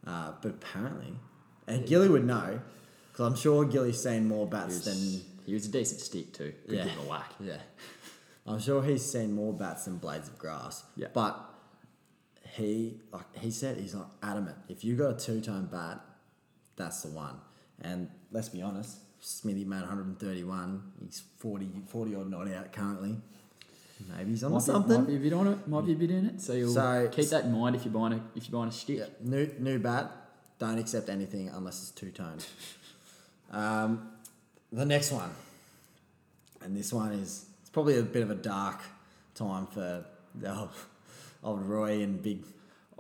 Uh, 0.06 0.32
but 0.42 0.50
apparently, 0.50 1.14
and 1.66 1.86
Gilly 1.86 2.08
would 2.08 2.24
know, 2.24 2.60
because 3.12 3.26
I'm 3.26 3.36
sure 3.36 3.64
Gilly's 3.64 4.02
seen 4.02 4.26
more 4.28 4.46
He 4.46 4.50
bats 4.50 4.74
was, 4.74 4.84
than 4.84 5.20
he 5.44 5.54
was 5.54 5.66
a 5.66 5.70
decent 5.70 6.00
stick 6.00 6.32
too. 6.32 6.52
Could 6.66 6.76
Yeah. 6.76 6.84
give 6.84 6.98
a 6.98 7.08
whack. 7.08 7.32
yeah. 7.40 7.58
I'm 8.46 8.58
sure 8.60 8.82
he's 8.82 9.04
seen 9.04 9.32
more 9.34 9.52
bats 9.52 9.84
than 9.84 9.98
blades 9.98 10.28
of 10.28 10.38
grass. 10.38 10.82
Yeah. 10.96 11.08
But 11.12 11.38
he 12.54 13.00
like 13.12 13.36
he 13.38 13.50
said 13.50 13.76
he's 13.76 13.94
not 13.94 14.10
adamant. 14.22 14.56
If 14.68 14.84
you 14.84 14.96
got 14.96 15.10
a 15.10 15.14
two 15.14 15.40
tone 15.40 15.66
bat, 15.70 16.00
that's 16.76 17.02
the 17.02 17.08
one. 17.10 17.36
And 17.82 18.08
let's 18.32 18.48
be 18.48 18.62
honest, 18.62 18.98
Smithy 19.20 19.64
made 19.64 19.80
131. 19.80 20.92
He's 21.04 21.22
40, 21.38 21.68
40 21.88 22.14
odd 22.14 22.30
not 22.30 22.48
out 22.50 22.72
currently. 22.72 23.16
Maybe 24.16 24.30
he's 24.30 24.44
on 24.44 24.52
Might 24.52 24.58
be, 24.58 24.64
something. 24.64 24.98
might 24.98 25.06
be 25.06 25.16
a 25.16 25.18
bit 25.18 25.32
on 25.32 25.46
it. 25.48 25.68
Might 25.68 25.86
be 25.86 25.92
a 25.92 25.96
bit 25.96 26.10
in 26.10 26.26
it. 26.26 26.40
So 26.40 26.52
you'll 26.52 26.72
So- 26.72 27.08
keep 27.10 27.28
that 27.30 27.44
in 27.44 27.52
mind 27.52 27.76
if 27.76 27.84
you're 27.84 27.92
buying 27.94 28.12
a 28.14 28.20
if 28.36 28.48
you're 28.48 28.58
buying 28.58 28.68
a 28.70 28.72
stick. 28.72 28.98
Yeah, 28.98 29.06
new 29.20 29.50
new 29.58 29.78
bat. 29.78 30.12
Don't 30.58 30.78
accept 30.78 31.08
anything 31.08 31.48
unless 31.50 31.80
it's 31.82 31.90
two 31.90 32.10
tone. 32.10 32.38
Um, 33.50 34.10
the 34.70 34.84
next 34.84 35.10
one, 35.10 35.30
and 36.60 36.76
this 36.76 36.92
one 36.92 37.12
is 37.12 37.46
it's 37.62 37.70
probably 37.70 37.98
a 37.98 38.02
bit 38.02 38.22
of 38.22 38.30
a 38.30 38.34
dark 38.34 38.78
time 39.34 39.66
for 39.68 40.04
the 40.34 40.54
old, 40.54 40.68
old 41.42 41.62
Roy 41.62 42.02
and 42.02 42.22
Big 42.22 42.44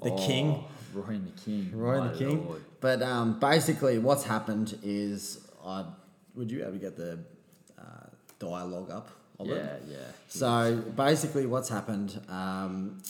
the 0.02 0.10
King. 0.16 0.64
Oh, 0.64 0.68
Roy 1.00 1.14
and 1.16 1.26
the 1.26 1.38
King. 1.42 1.70
Roy 1.74 2.00
and 2.00 2.14
the 2.14 2.18
King. 2.18 2.46
lord. 2.46 2.62
But 2.80 3.02
um, 3.02 3.38
basically, 3.38 3.98
what's 3.98 4.24
happened 4.24 4.78
is, 4.82 5.40
I 5.62 5.84
would 6.34 6.50
you 6.50 6.62
ever 6.64 6.76
get 6.78 6.96
the 6.96 7.18
uh, 7.78 7.82
dialogue 8.38 8.90
up? 8.90 9.10
Yeah, 9.40 9.76
yeah. 9.88 9.96
So 10.28 10.82
basically, 10.96 11.46
what's 11.46 11.68
happened? 11.68 12.20
Um, 12.28 13.02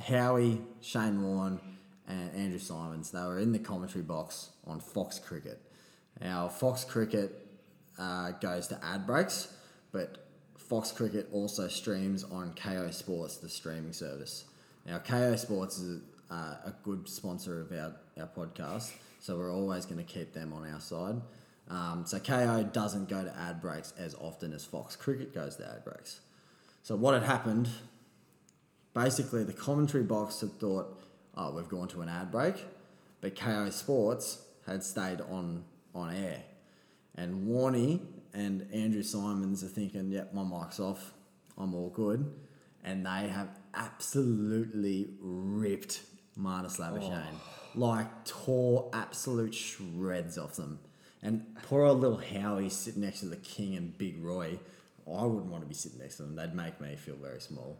Howie, 0.00 0.60
Shane 0.80 1.22
Warne, 1.22 1.60
and 2.08 2.34
Andrew 2.34 2.58
Symonds. 2.58 3.10
They 3.10 3.20
were 3.20 3.38
in 3.38 3.52
the 3.52 3.58
commentary 3.58 4.04
box 4.04 4.50
on 4.66 4.80
Fox 4.80 5.18
Cricket. 5.18 5.60
Now, 6.20 6.48
Fox 6.48 6.84
Cricket 6.84 7.46
uh, 7.98 8.32
goes 8.32 8.68
to 8.68 8.78
ad 8.84 9.06
breaks, 9.06 9.52
but 9.92 10.26
Fox 10.56 10.92
Cricket 10.92 11.28
also 11.32 11.68
streams 11.68 12.24
on 12.24 12.52
Kayo 12.54 12.92
Sports, 12.92 13.38
the 13.38 13.48
streaming 13.48 13.92
service. 13.92 14.44
Now, 14.86 14.98
Kayo 14.98 15.38
Sports 15.38 15.78
is 15.78 16.00
uh, 16.30 16.56
a 16.64 16.74
good 16.82 17.08
sponsor 17.08 17.60
of 17.60 17.72
our, 17.72 17.94
our 18.20 18.28
podcast, 18.28 18.92
so 19.20 19.36
we're 19.36 19.52
always 19.52 19.84
going 19.84 19.98
to 19.98 20.12
keep 20.12 20.32
them 20.32 20.52
on 20.52 20.68
our 20.72 20.80
side. 20.80 21.20
Um, 21.68 22.04
so 22.06 22.18
Kayo 22.18 22.72
doesn't 22.72 23.08
go 23.08 23.24
to 23.24 23.36
ad 23.36 23.60
breaks 23.60 23.92
as 23.98 24.14
often 24.14 24.52
as 24.52 24.64
Fox 24.64 24.94
Cricket 24.94 25.34
goes 25.34 25.56
to 25.56 25.66
ad 25.66 25.84
breaks. 25.84 26.20
So 26.82 26.94
what 26.94 27.14
had 27.14 27.24
happened 27.24 27.68
basically 28.96 29.44
the 29.44 29.52
commentary 29.52 30.02
box 30.02 30.40
had 30.40 30.58
thought, 30.58 30.98
oh, 31.36 31.52
we've 31.54 31.68
gone 31.68 31.86
to 31.86 32.00
an 32.00 32.08
ad 32.08 32.32
break, 32.32 32.54
but 33.20 33.36
Kayo 33.36 33.70
Sports 33.70 34.42
had 34.66 34.82
stayed 34.82 35.20
on 35.20 35.64
on 35.94 36.14
air, 36.14 36.42
and 37.14 37.46
Warney 37.46 38.00
and 38.34 38.66
Andrew 38.72 39.02
Symonds 39.02 39.62
are 39.62 39.68
thinking, 39.68 40.10
yep, 40.10 40.34
my 40.34 40.42
mic's 40.42 40.80
off, 40.80 41.12
I'm 41.56 41.74
all 41.74 41.90
good, 41.90 42.30
and 42.84 43.06
they 43.06 43.28
have 43.28 43.48
absolutely 43.74 45.08
ripped 45.20 46.00
Marnus 46.38 46.78
Labuschagne, 46.78 47.38
like 47.74 48.24
tore 48.24 48.90
absolute 48.92 49.54
shreds 49.54 50.38
off 50.38 50.56
them. 50.56 50.78
And 51.26 51.44
poor 51.64 51.82
old 51.84 52.00
little 52.00 52.18
Howie 52.18 52.68
sitting 52.68 53.02
next 53.02 53.20
to 53.20 53.26
the 53.26 53.36
King 53.36 53.74
and 53.76 53.96
Big 53.98 54.22
Roy. 54.22 54.60
I 55.08 55.24
wouldn't 55.24 55.50
want 55.52 55.62
to 55.62 55.68
be 55.68 55.74
sitting 55.74 55.98
next 55.98 56.16
to 56.16 56.22
them. 56.22 56.34
They'd 56.36 56.54
make 56.54 56.80
me 56.80 56.94
feel 56.96 57.14
very 57.16 57.40
small. 57.40 57.76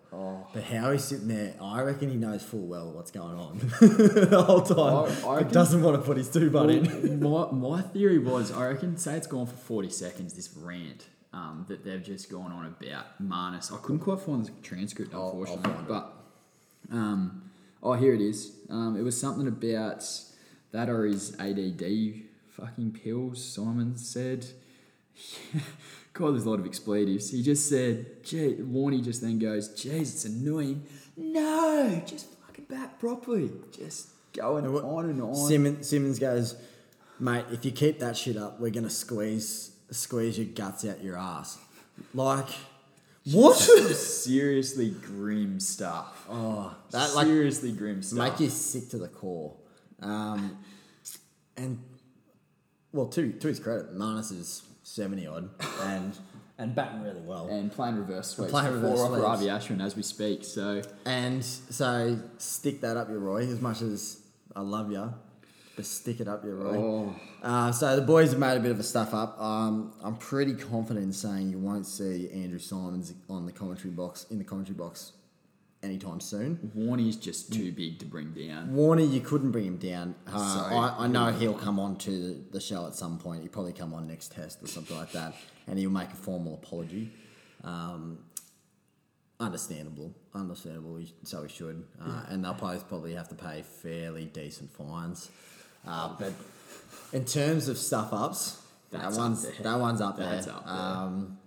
But 0.55 0.63
Howie's 0.65 1.05
sitting 1.05 1.29
there. 1.29 1.55
I 1.61 1.83
reckon 1.83 2.09
he 2.11 2.17
knows 2.17 2.43
full 2.43 2.67
well 2.67 2.91
what's 2.93 3.11
going 3.11 3.37
on 3.37 3.59
the 3.81 4.45
whole 4.47 4.63
time. 4.63 5.17
I- 5.25 5.29
I 5.29 5.37
reckon- 5.39 5.53
doesn't 5.53 5.83
want 5.83 5.97
to 5.97 6.03
put 6.03 6.17
his 6.17 6.29
two 6.31 6.51
butt 6.51 6.71
in. 6.71 7.21
My, 7.21 7.51
my 7.53 7.83
theory 7.83 8.19
was, 8.19 8.51
I 8.53 8.67
reckon, 8.69 8.97
say 8.97 9.17
it's 9.17 9.27
gone 9.29 9.47
for 9.47 9.57
40 9.57 9.91
seconds, 9.91 10.35
this 10.35 10.53
rant 10.57 11.07
um, 11.33 11.67
that 11.69 11.85
they've 11.85 12.03
just 12.03 12.31
gone 12.31 12.51
on 12.53 12.67
about 12.67 13.21
Marnus. 13.23 13.73
I 13.73 13.79
couldn't 13.79 14.01
quite 14.01 14.21
find 14.21 14.45
the 14.45 14.51
transcript, 14.63 15.13
I'll- 15.15 15.23
I'll 15.23 15.55
unfortunately. 15.55 15.85
but, 15.89 16.13
um, 16.93 17.51
oh, 17.83 17.93
here 17.95 18.15
it 18.15 18.21
is. 18.21 18.53
Um, 18.71 18.97
it 18.97 19.03
was 19.03 19.21
something 19.21 19.49
about 19.49 20.05
that 20.73 20.89
or 20.89 21.07
his 21.07 21.35
ADD 21.41 22.23
fucking 22.57 22.93
pills, 22.93 23.45
Simon 23.45 23.97
said. 23.97 24.47
God, 26.13 26.33
there's 26.33 26.47
a 26.47 26.51
lot 26.51 26.61
of 26.61 26.67
expletives. 26.67 27.31
He 27.31 27.43
just 27.43 27.69
said, 27.69 28.25
gee, 28.25 28.57
Warney 28.61 29.05
just 29.05 29.21
then 29.21 29.39
goes, 29.39 29.69
jeez, 29.75 30.01
it's 30.01 30.25
annoying. 30.25 30.85
No, 31.17 32.03
just 32.07 32.27
fucking 32.47 32.67
bat 32.69 32.99
properly. 32.99 33.51
Just 33.77 34.09
going 34.33 34.65
And 34.65 34.77
on 34.77 35.05
and 35.11 35.23
on. 35.23 35.35
Symonds, 35.35 35.89
Symonds 35.89 36.19
goes, 36.19 36.57
mate. 37.19 37.45
If 37.51 37.65
you 37.65 37.73
keep 37.73 37.99
that 38.01 38.17
shit 38.17 38.37
up, 38.37 38.61
we're 38.61 38.71
gonna 38.71 38.91
squeeze 38.91 39.73
squeeze 39.91 40.39
your 40.39 40.47
guts 40.49 40.85
out 40.85 41.03
your 41.03 41.17
ass. 41.17 41.59
Like 42.15 42.49
what? 43.33 43.55
seriously 43.57 44.91
grim 44.91 45.59
stuff. 45.61 46.27
oh, 46.31 46.75
that 46.91 47.15
like 47.15 47.27
seriously 47.27 47.73
grim 47.73 48.03
stuff. 48.03 48.19
make 48.19 48.41
you 48.41 48.49
sick 48.49 48.89
to 48.91 48.99
the 48.99 49.09
core. 49.09 49.55
Um, 50.01 50.59
and 51.57 51.79
well, 52.93 53.07
to 53.09 53.33
to 53.33 53.49
his 53.49 53.59
credit, 53.61 53.95
Marnus 53.97 54.33
is 54.33 54.63
seventy 54.83 55.27
odd 55.27 55.51
and 55.83 56.17
and 56.59 56.75
batting 56.75 57.03
really 57.03 57.21
well. 57.21 57.49
and 57.49 57.71
playing 57.71 57.97
reverse 57.97 58.29
sweeps 58.31 58.51
playing 58.51 58.73
reverse 58.73 58.99
off 59.01 59.09
sweeps. 59.09 59.23
Ravi 59.23 59.45
Ashwin 59.47 59.85
as 59.85 59.95
we 59.97 60.03
speak. 60.03 60.45
So 60.45 60.83
And 61.05 61.45
so 61.45 62.19
stick 62.39 62.81
that 62.81 62.97
up 62.97 63.09
your 63.11 63.19
Roy. 63.19 63.43
As 63.47 63.61
much 63.61 63.83
as 63.83 64.21
I 64.55 64.61
love 64.63 64.91
you, 64.91 65.13
but 65.77 65.85
stick 65.85 66.21
it 66.21 66.29
up 66.29 66.45
your 66.45 66.55
Roy. 66.57 66.77
oh, 66.79 67.15
Uh, 67.43 67.71
so 67.73 67.95
the 67.97 68.01
boys 68.03 68.31
have 68.31 68.39
made 68.39 68.57
a 68.57 68.61
bit 68.61 68.71
of 68.71 68.81
a 68.81 68.83
stuff 68.83 69.13
up. 69.13 69.39
Um, 69.39 69.93
I'm 70.03 70.17
pretty 70.17 70.55
confident 70.55 71.05
in 71.05 71.13
saying 71.13 71.51
you 71.51 71.59
won't 71.59 71.87
see 71.87 72.31
Andrew 72.31 72.59
Symonds 72.59 73.13
on 73.29 73.45
the 73.45 73.53
commentary 73.53 73.93
box 73.93 74.25
in 74.31 74.39
the 74.39 74.45
commentary 74.45 74.77
box 74.77 75.13
anytime 75.87 76.21
soon. 76.21 76.71
Warney's 76.75 77.17
just 77.17 77.53
too 77.53 77.73
big 77.73 77.99
to 78.01 78.05
bring 78.05 78.33
down. 78.33 78.75
Warner, 78.75 79.03
you 79.05 79.21
couldn't 79.21 79.53
bring 79.53 79.65
him 79.65 79.79
down. 79.79 80.15
Uh, 80.27 80.55
So, 80.71 80.77
I, 80.77 81.05
I 81.05 81.07
know 81.07 81.31
he'll- 81.33 81.55
come 81.55 81.79
on 81.81 81.97
to 81.99 82.11
the, 82.11 82.35
the 82.53 82.61
show 82.61 82.87
at 82.87 82.95
some 82.95 83.19
point. 83.19 83.43
He'll 83.43 83.51
probably 83.53 83.73
come 83.73 83.95
on 83.95 84.07
next 84.07 84.33
test 84.33 84.63
or 84.63 84.67
something 84.67 84.97
like 84.97 85.13
that, 85.13 85.35
and 85.67 85.79
he'll 85.79 85.91
make 85.91 86.11
a 86.11 86.17
formal 86.17 86.55
apology. 86.55 87.11
Um, 87.65 88.19
understandable, 89.41 90.15
understandable. 90.35 91.01
So 91.25 91.43
he 91.45 91.49
should, 91.49 91.85
uh, 92.01 92.25
and 92.29 92.45
they'll 92.45 92.55
both 92.55 92.89
probably 92.89 93.15
have 93.15 93.29
to 93.29 93.35
pay 93.35 93.63
fairly 93.83 94.27
decent 94.27 94.71
fines. 94.73 95.31
Uh, 95.87 96.15
but 96.19 96.33
in 97.13 97.25
terms 97.25 97.69
of 97.69 97.79
stuff 97.79 98.13
ups, 98.13 98.61
that 98.91 99.03
That's 99.03 99.17
up 99.17 99.23
one's 99.23 99.43
there. 99.43 99.53
that 99.63 99.79
one's 99.81 100.01
up 100.01 100.17
there. 100.17 100.39
up 100.39 100.45
there. 100.45 100.75
Um, 100.75 101.39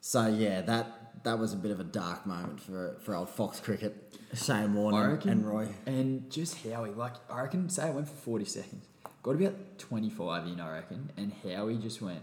so 0.00 0.26
yeah, 0.28 0.60
that 0.62 1.03
that 1.24 1.38
was 1.38 1.52
a 1.52 1.56
bit 1.56 1.70
of 1.70 1.80
a 1.80 1.84
dark 1.84 2.26
moment 2.26 2.60
for 2.60 2.96
for 3.00 3.14
old 3.14 3.28
Fox 3.28 3.60
Cricket, 3.60 4.14
Shane 4.34 4.74
Warner 4.74 5.12
reckon, 5.14 5.30
and 5.30 5.46
Roy. 5.48 5.68
And 5.86 6.30
just 6.30 6.62
Howie, 6.64 6.90
like 6.90 7.14
I 7.30 7.42
reckon, 7.42 7.68
say 7.68 7.88
it 7.88 7.94
went 7.94 8.08
for 8.08 8.14
forty 8.16 8.44
seconds. 8.44 8.86
Got 9.22 9.32
about 9.36 9.54
twenty 9.78 10.10
five 10.10 10.46
in, 10.46 10.60
I 10.60 10.74
reckon, 10.76 11.10
and 11.16 11.32
Howie 11.42 11.78
just 11.78 12.00
went, 12.02 12.20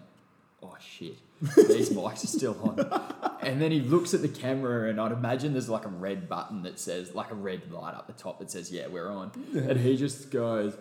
"Oh 0.64 0.76
shit, 0.80 1.18
these 1.42 1.90
mics 1.98 2.24
are 2.24 2.28
still 2.28 2.58
on." 2.62 3.38
And 3.42 3.60
then 3.60 3.72
he 3.72 3.80
looks 3.80 4.14
at 4.14 4.22
the 4.22 4.28
camera, 4.28 4.88
and 4.90 5.02
I'd 5.02 5.12
imagine 5.12 5.54
there's 5.54 5.68
like 5.70 5.86
a 5.86 5.90
red 5.90 6.30
button 6.30 6.62
that 6.64 6.80
says, 6.80 7.16
like 7.16 7.32
a 7.32 7.36
red 7.36 7.72
light 7.72 7.96
up 7.96 8.06
the 8.06 8.14
top 8.14 8.38
that 8.40 8.52
says, 8.52 8.72
"Yeah, 8.72 8.86
we're 8.88 9.10
on." 9.10 9.32
And 9.56 9.80
he 9.80 9.98
just 9.98 10.30
goes, 10.30 10.76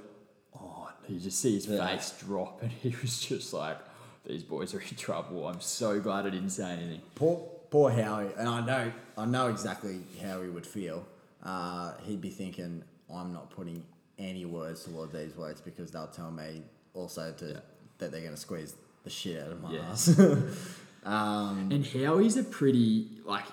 "Oh," 0.55 0.91
you 1.09 1.19
just 1.19 1.41
see 1.41 1.55
his 1.55 1.67
Yeah. 1.67 1.87
face 1.87 2.13
drop, 2.21 2.63
and 2.63 2.71
he 2.71 2.95
was 3.01 3.19
just 3.19 3.55
like, 3.55 3.79
"These 4.27 4.43
boys 4.43 4.75
are 4.75 4.81
in 4.81 4.97
trouble." 4.97 5.49
I'm 5.49 5.63
so 5.63 6.01
glad 6.01 6.27
I 6.27 6.31
didn't 6.31 6.51
say 6.51 6.71
anything. 6.71 7.01
Poor, 7.15 7.49
poor 7.71 7.91
Howie, 7.91 8.31
and 8.37 8.49
I 8.49 8.61
know, 8.65 8.93
I 9.17 9.25
know 9.27 9.49
exactly 9.49 10.01
how 10.23 10.43
he 10.43 10.49
would 10.49 10.67
feel. 10.67 11.07
Uh, 11.43 11.95
he'd 12.03 12.21
be 12.21 12.31
thinking, 12.31 12.83
"I'm 13.13 13.33
not 13.33 13.51
putting 13.51 13.83
any 14.19 14.45
words 14.45 14.85
toward 14.85 15.13
these 15.13 15.35
words 15.37 15.61
because 15.61 15.91
they'll 15.91 16.07
tell 16.09 16.31
me 16.31 16.63
also 16.95 17.33
to 17.33 17.47
Yeah. 17.47 17.61
that 17.99 18.11
they're 18.13 18.21
going 18.21 18.35
to 18.35 18.41
squeeze 18.41 18.75
the 19.05 19.11
shit 19.11 19.43
out 19.43 19.53
of 19.53 19.61
my 19.63 19.73
Yeah. 19.73 19.91
ass." 19.91 20.19
um, 21.05 21.69
And 21.73 21.85
Howie's 21.87 22.37
a 22.37 22.43
pretty 22.45 23.09
like 23.25 23.47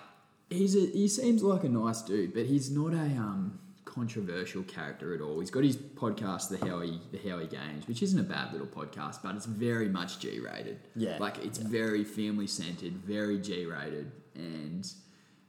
he's 0.49 0.76
a 0.76 0.80
he 0.88 1.07
seems 1.07 1.43
like 1.43 1.63
a 1.63 1.70
nice 1.70 2.01
dude, 2.01 2.34
but 2.34 2.45
he's 2.45 2.70
not 2.72 2.93
a 2.93 2.97
um 3.18 3.59
controversial 3.98 4.62
character 4.64 5.16
at 5.16 5.22
all. 5.22 5.39
He's 5.39 5.50
got 5.50 5.64
his 5.64 5.76
podcast, 5.76 6.50
the 6.50 6.64
Howie 6.64 7.02
the 7.12 7.18
Howie 7.18 7.48
Games, 7.48 7.88
which 7.88 8.04
isn't 8.04 8.20
a 8.20 8.24
bad 8.24 8.52
little 8.52 8.68
podcast, 8.68 9.24
but 9.24 9.36
it's 9.36 9.48
very 9.48 9.89
much 9.89 10.20
G 10.20 10.39
rated. 10.39 10.80
Yeah. 10.95 11.18
Like 11.20 11.43
it's 11.43 11.58
very 11.58 12.04
family 12.04 12.45
centered, 12.45 12.93
very 12.93 13.39
G 13.39 13.66
rated. 13.66 14.12
And 14.36 14.88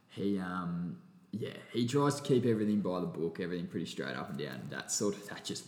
he 0.09 0.39
um 0.39 0.97
yeah, 1.31 1.53
he 1.71 1.87
tries 1.87 2.15
to 2.15 2.23
keep 2.23 2.45
everything 2.45 2.81
by 2.81 2.99
the 2.99 3.05
book, 3.05 3.39
everything 3.39 3.67
pretty 3.67 3.85
straight 3.85 4.15
up 4.15 4.31
and 4.31 4.39
down. 4.39 4.61
That 4.71 4.91
sort 4.91 5.15
of 5.15 5.29
that 5.29 5.45
just 5.45 5.65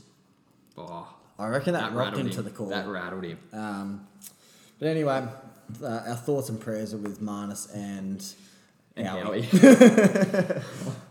oh 0.75 1.07
I 1.37 1.47
reckon 1.47 1.73
that, 1.73 1.93
rocked 1.93 2.17
rattled 2.17 2.25
him 2.25 2.29
to 2.31 2.41
the 2.41 2.49
core. 2.49 2.69
That 2.69 2.87
rattled 2.87 3.25
him. 3.25 3.39
Um, 3.53 4.07
but 4.79 4.87
anyway, 4.87 5.27
uh, 5.83 5.87
our 6.07 6.15
thoughts 6.15 6.49
and 6.49 6.59
prayers 6.59 6.93
are 6.93 6.97
with 6.97 7.21
Marnus 7.21 7.73
and, 7.73 8.23
And 8.95 9.07
Howie. 9.07 9.41
Howie. 9.43 10.61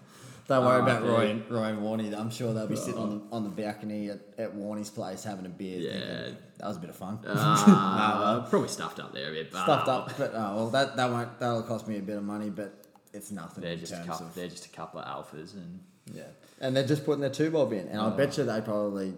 Don't 0.50 0.64
worry 0.64 0.80
Oh, 0.80 0.82
about 0.82 1.02
Roy 1.04 1.30
and, 1.30 1.48
Roy 1.48 1.62
and 1.66 1.78
Warney. 1.78 2.12
I'm 2.12 2.28
sure 2.28 2.52
they'll 2.52 2.66
be 2.66 2.74
sitting 2.74 2.98
on 3.00 3.10
the, 3.30 3.36
on 3.36 3.44
the 3.44 3.50
balcony 3.50 4.10
at, 4.10 4.18
at 4.36 4.52
Warney's 4.56 4.90
place 4.90 5.22
having 5.22 5.46
a 5.46 5.48
beer. 5.48 5.78
Yeah. 5.78 5.92
thinking, 5.92 6.36
that 6.58 6.66
was 6.66 6.76
a 6.76 6.80
bit 6.80 6.90
of 6.90 6.96
fun. 6.96 7.20
Uh, 7.24 8.40
probably 8.50 8.68
stuffed 8.68 8.98
up 8.98 9.14
there 9.14 9.30
a 9.30 9.32
bit, 9.32 9.52
but 9.52 9.62
Stuffed 9.62 9.86
uh, 9.88 9.98
up, 9.98 10.18
but 10.18 10.32
oh, 10.34 10.56
well, 10.56 10.70
that 10.70 10.96
that 10.96 11.08
won't 11.08 11.38
that'll 11.38 11.62
cost 11.62 11.86
me 11.86 11.98
a 11.98 12.02
bit 12.02 12.16
of 12.16 12.24
money, 12.24 12.50
but 12.50 12.74
it's 13.12 13.30
nothing 13.30 13.62
They're 13.62 13.74
in 13.74 13.78
just 13.80 13.92
a 13.92 14.02
couple. 14.04 14.26
of 14.26 14.34
They're 14.34 14.48
just 14.48 14.66
a 14.66 14.70
couple 14.70 14.98
of 15.00 15.06
alphas, 15.06 15.54
and 15.54 15.78
yeah. 16.12 16.24
And 16.60 16.76
they're 16.76 16.86
just 16.86 17.04
putting 17.04 17.20
their 17.20 17.30
two 17.30 17.52
bob 17.52 17.72
in, 17.72 17.86
and 17.86 18.00
I 18.00 18.06
Oh. 18.06 18.10
bet 18.10 18.36
you 18.36 18.42
they 18.44 18.60
probably, 18.60 19.14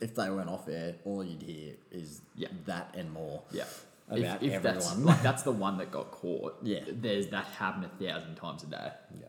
if 0.00 0.14
they 0.14 0.30
went 0.30 0.48
off 0.48 0.68
air, 0.68 0.94
all 1.04 1.24
you'd 1.24 1.42
hear 1.42 1.74
is 1.90 2.20
Yeah. 2.36 2.48
that 2.66 2.94
and 2.96 3.12
more. 3.12 3.42
yeah. 3.50 3.64
About 4.10 4.42
if, 4.44 4.54
if 4.54 4.62
that's 4.62 4.86
everyone. 4.92 5.06
like 5.14 5.22
that's 5.28 5.42
the 5.42 5.52
one 5.52 5.76
that 5.78 5.90
got 5.90 6.12
caught. 6.12 6.56
Yeah. 6.62 6.80
There's 6.88 7.26
that 7.30 7.44
happened 7.46 7.84
a 7.86 8.04
thousand 8.04 8.36
times 8.36 8.62
a 8.62 8.66
day. 8.66 8.90
Yeah. 9.20 9.26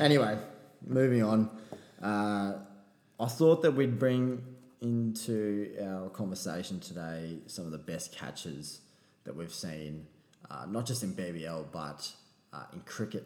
Anyway, 0.00 0.38
moving 0.86 1.22
on. 1.22 1.50
Uh, 2.02 2.54
I 3.20 3.26
thought 3.26 3.62
that 3.62 3.72
we'd 3.72 3.98
bring 3.98 4.42
into 4.80 5.74
our 5.82 6.08
conversation 6.10 6.78
today 6.80 7.38
some 7.46 7.64
of 7.64 7.72
the 7.72 7.78
best 7.78 8.12
catches 8.12 8.80
that 9.24 9.34
we've 9.34 9.52
seen, 9.52 10.06
uh, 10.50 10.66
not 10.68 10.86
just 10.86 11.02
in 11.02 11.12
BBL, 11.14 11.66
but 11.72 12.10
uh, 12.52 12.64
in 12.72 12.80
cricket 12.80 13.24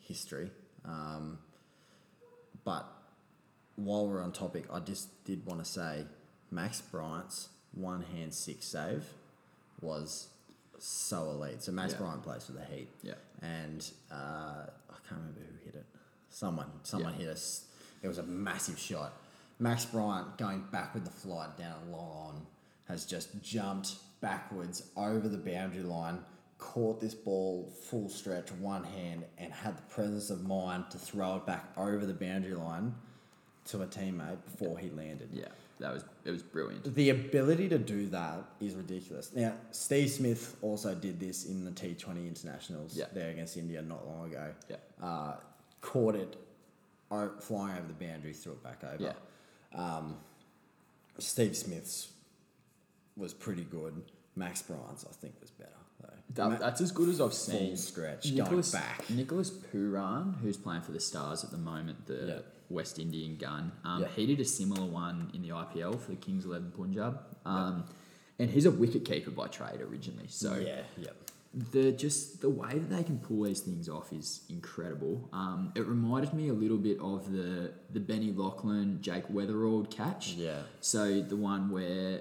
history. 0.00 0.50
Um, 0.84 1.38
but 2.64 2.86
while 3.76 4.06
we're 4.08 4.22
on 4.22 4.32
topic, 4.32 4.64
I 4.72 4.80
just 4.80 5.24
did 5.24 5.44
want 5.44 5.60
to 5.60 5.66
say 5.70 6.04
Max 6.50 6.80
Bryant's 6.80 7.48
one 7.72 8.02
hand 8.02 8.32
six 8.32 8.64
save 8.66 9.04
was 9.80 10.28
so 10.78 11.30
elite. 11.30 11.62
So 11.62 11.72
Max 11.72 11.92
Yeah. 11.92 11.98
Bryant 11.98 12.22
plays 12.22 12.44
for 12.46 12.52
the 12.52 12.64
Heat 12.64 12.88
Yeah. 13.02 13.14
and 13.42 13.88
uh, 14.10 14.66
can't 15.08 15.20
remember 15.20 15.40
who 15.40 15.64
hit 15.64 15.74
it. 15.74 15.86
Someone, 16.30 16.70
someone 16.82 17.12
Yeah. 17.14 17.20
hit 17.20 17.28
us. 17.28 17.66
It 18.02 18.08
was 18.08 18.18
a 18.18 18.22
massive 18.22 18.78
shot. 18.78 19.12
Max 19.58 19.84
Bryant 19.86 20.38
going 20.38 20.64
back 20.70 20.94
with 20.94 21.04
the 21.04 21.10
flight 21.10 21.56
down 21.56 21.90
long 21.90 22.36
on 22.36 22.46
has 22.84 23.04
just 23.04 23.42
jumped 23.42 23.96
backwards 24.20 24.82
over 24.96 25.28
the 25.28 25.38
boundary 25.38 25.82
line, 25.82 26.24
caught 26.58 27.00
this 27.00 27.14
ball 27.14 27.66
full 27.84 28.08
stretch, 28.08 28.50
one 28.52 28.84
hand, 28.84 29.24
and 29.36 29.52
had 29.52 29.76
the 29.76 29.82
presence 29.82 30.30
of 30.30 30.46
mind 30.46 30.84
to 30.90 30.98
throw 30.98 31.36
it 31.36 31.46
back 31.46 31.72
over 31.76 32.06
the 32.06 32.14
boundary 32.14 32.54
line 32.54 32.94
to 33.66 33.82
a 33.82 33.86
teammate 33.86 34.42
before 34.44 34.78
he 34.78 34.90
landed. 34.90 35.28
Yeah. 35.32 35.48
That 35.80 35.94
was 35.94 36.04
it 36.24 36.30
was 36.30 36.42
brilliant. 36.42 36.92
The 36.94 37.10
ability 37.10 37.68
to 37.68 37.78
do 37.78 38.06
that 38.08 38.42
is 38.60 38.74
ridiculous. 38.74 39.32
Now, 39.34 39.54
Steve 39.70 40.10
Smith 40.10 40.56
also 40.60 40.94
did 40.94 41.20
this 41.20 41.44
in 41.46 41.64
the 41.64 41.70
T20 41.70 42.26
internationals 42.26 42.96
Yeah. 42.96 43.06
there 43.12 43.30
against 43.30 43.56
India 43.56 43.80
not 43.82 44.06
long 44.06 44.26
ago. 44.30 44.52
Yeah. 44.68 44.76
Uh, 45.00 45.36
caught 45.80 46.16
it 46.16 46.36
flying 47.40 47.78
over 47.78 47.86
the 47.86 48.04
boundary, 48.06 48.32
threw 48.32 48.52
it 48.52 48.62
back 48.62 48.82
over. 48.84 49.14
Yeah. 49.72 50.02
Steve 51.18 51.56
Smith's 51.56 52.12
was 53.16 53.34
pretty 53.34 53.64
good. 53.64 54.02
Max 54.36 54.62
Bryant's, 54.62 55.04
I 55.08 55.12
think, 55.12 55.34
was 55.40 55.50
better. 55.50 55.70
Though. 56.34 56.50
That, 56.50 56.60
that's 56.60 56.80
as 56.80 56.92
good 56.92 57.08
as 57.08 57.20
I've 57.20 57.34
seen. 57.34 57.68
full 57.68 57.76
stretch 57.76 58.30
Nicholas, 58.30 58.70
going 58.70 58.82
back. 58.84 59.10
Nicholas 59.10 59.50
Puran, 59.50 60.34
who's 60.42 60.56
playing 60.56 60.82
for 60.82 60.92
the 60.92 61.00
Stars 61.00 61.42
at 61.42 61.50
the 61.50 61.56
moment, 61.58 62.06
the 62.06 62.14
Yeah. 62.14 62.40
West 62.70 62.98
Indian 62.98 63.36
gun, 63.36 63.72
um, 63.84 64.02
Yeah. 64.02 64.08
he 64.16 64.26
did 64.26 64.40
a 64.40 64.44
similar 64.44 64.84
one 64.86 65.30
in 65.34 65.42
the 65.42 65.48
IPL 65.50 65.98
for 65.98 66.10
the 66.10 66.16
Kings 66.16 66.44
11 66.44 66.72
Punjab. 66.76 67.20
Um, 67.46 67.84
And 68.40 68.48
he's 68.50 68.66
a 68.66 68.70
wicket 68.70 69.04
keeper 69.04 69.30
by 69.32 69.48
trade 69.48 69.80
originally. 69.80 70.28
So 70.28 70.54
yeah, 70.56 70.82
yeah. 70.96 71.10
the 71.72 71.90
just 71.90 72.40
the 72.40 72.48
way 72.50 72.68
that 72.78 72.88
they 72.94 73.02
can 73.02 73.18
pull 73.18 73.42
these 73.42 73.60
things 73.60 73.88
off 73.88 74.12
is 74.12 74.42
incredible. 74.48 75.28
Um, 75.32 75.72
it 75.74 75.84
reminded 75.86 76.34
me 76.34 76.48
a 76.48 76.52
little 76.52 76.76
bit 76.76 77.00
of 77.00 77.32
the 77.32 77.72
the 77.90 77.98
Benny 77.98 78.32
Laughlin 78.32 79.00
Jake 79.00 79.26
Weatherald 79.28 79.90
catch. 79.90 80.34
Yeah. 80.34 80.62
So 80.80 81.20
the 81.20 81.34
one 81.36 81.70
where, 81.70 82.20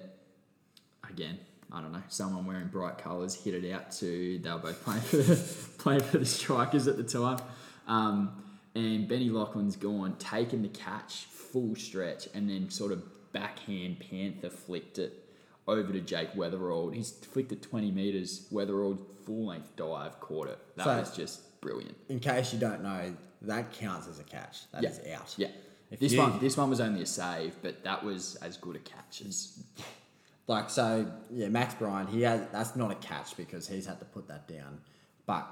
again, 1.10 1.38
I 1.72 1.82
don't 1.82 1.92
know, 1.92 2.04
someone 2.08 2.46
wearing 2.46 2.68
bright 2.70 2.98
colours 2.98 3.36
hit 3.36 3.54
it 3.54 3.72
out 3.72 3.92
to 4.00 4.40
they 4.40 4.50
were 4.52 4.58
both 4.58 4.84
playing 4.84 5.02
for 5.02 5.18
the, 5.18 5.36
playing 5.78 6.02
for 6.02 6.18
the 6.18 6.26
strikers 6.26 6.88
at 6.88 6.98
the 6.98 7.04
time, 7.04 7.40
um, 7.88 8.32
and 8.78 9.08
Benny 9.08 9.30
Laughlin's 9.30 9.76
gone 9.76 10.16
taken 10.18 10.62
the 10.62 10.70
catch 10.70 11.26
full 11.26 11.76
stretch 11.76 12.28
and 12.34 12.50
then 12.50 12.70
sort 12.70 12.92
of 12.92 13.04
backhand 13.34 14.00
panther 14.00 14.50
flicked 14.50 15.00
it 15.00 15.24
over 15.68 15.92
to 15.92 16.00
Jake 16.00 16.34
Weatherald. 16.34 16.94
He's 16.94 17.12
flicked 17.12 17.52
it 17.52 17.62
twenty 17.62 17.92
meters. 17.92 18.48
Weatherald 18.52 19.00
full 19.26 19.48
length 19.48 19.76
dive 19.76 20.20
caught 20.20 20.48
it. 20.48 20.60
That 20.76 20.84
So- 20.86 20.98
was 21.00 21.16
just 21.16 21.60
brilliant. 21.62 21.98
In 22.10 22.20
case 22.20 22.54
you 22.54 22.60
don't 22.60 22.84
know, 22.84 23.16
that 23.42 23.74
counts 23.74 24.08
as 24.08 24.20
a 24.20 24.24
catch. 24.24 24.70
That 24.72 24.84
is 24.84 25.00
yeah. 25.06 25.20
out. 25.20 25.34
Yeah. 25.38 25.48
If 25.90 26.00
this 26.00 26.14
you- 26.14 26.20
one, 26.20 26.40
this 26.40 26.56
one 26.58 26.70
was 26.70 26.80
only 26.80 27.02
a 27.02 27.06
save, 27.06 27.56
but 27.62 27.84
that 27.84 28.04
was 28.04 28.36
as 28.38 28.58
good 28.58 28.76
a 28.76 28.80
catch 28.80 29.22
as 29.22 29.64
Like 30.48 30.70
so, 30.70 31.12
yeah. 31.30 31.50
Max 31.50 31.74
Bryant, 31.74 32.10
he 32.10 32.22
has 32.22 32.48
that's 32.54 32.76
not 32.78 32.90
a 32.92 32.96
catch 32.96 33.36
because 33.36 33.68
he's 33.68 33.86
had 33.86 34.00
to 34.00 34.06
put 34.06 34.28
that 34.30 34.48
down, 34.48 34.80
but 35.26 35.46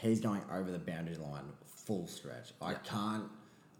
he's 0.00 0.20
going 0.20 0.42
over 0.52 0.70
the 0.70 0.78
boundary 0.78 1.16
line 1.16 1.44
full 1.66 2.06
stretch. 2.06 2.52
I 2.60 2.72
Yeah. 2.72 2.78
can't, 2.84 3.24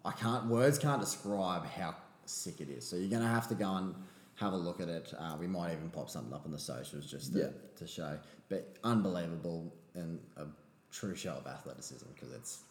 I 0.04 0.12
can't. 0.12 0.46
Words 0.46 0.78
can't 0.78 1.00
describe 1.00 1.64
how 1.66 1.94
sick 2.26 2.60
it 2.60 2.68
is. 2.68 2.86
So 2.86 2.96
you're 2.96 3.10
gonna 3.10 3.28
have 3.28 3.48
to 3.48 3.54
go 3.54 3.74
and 3.76 3.94
have 4.36 4.52
a 4.52 4.56
look 4.56 4.80
at 4.80 4.88
it. 4.88 5.12
Uh, 5.16 5.36
we 5.38 5.46
might 5.46 5.72
even 5.72 5.90
pop 5.90 6.10
something 6.10 6.32
up 6.32 6.44
on 6.44 6.50
the 6.52 6.58
socials 6.58 7.06
just 7.10 7.32
to, 7.32 7.38
Yeah. 7.38 7.48
to 7.76 7.86
show. 7.86 8.18
But 8.48 8.76
unbelievable 8.82 9.72
and 9.94 10.18
a 10.36 10.46
true 10.90 11.14
show 11.14 11.34
of 11.34 11.46
athleticism 11.46 12.06
because 12.14 12.32
it's 12.32 12.62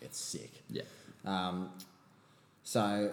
it's 0.00 0.18
sick. 0.18 0.62
yeah. 0.70 0.82
Um, 1.24 1.72
so, 2.62 3.12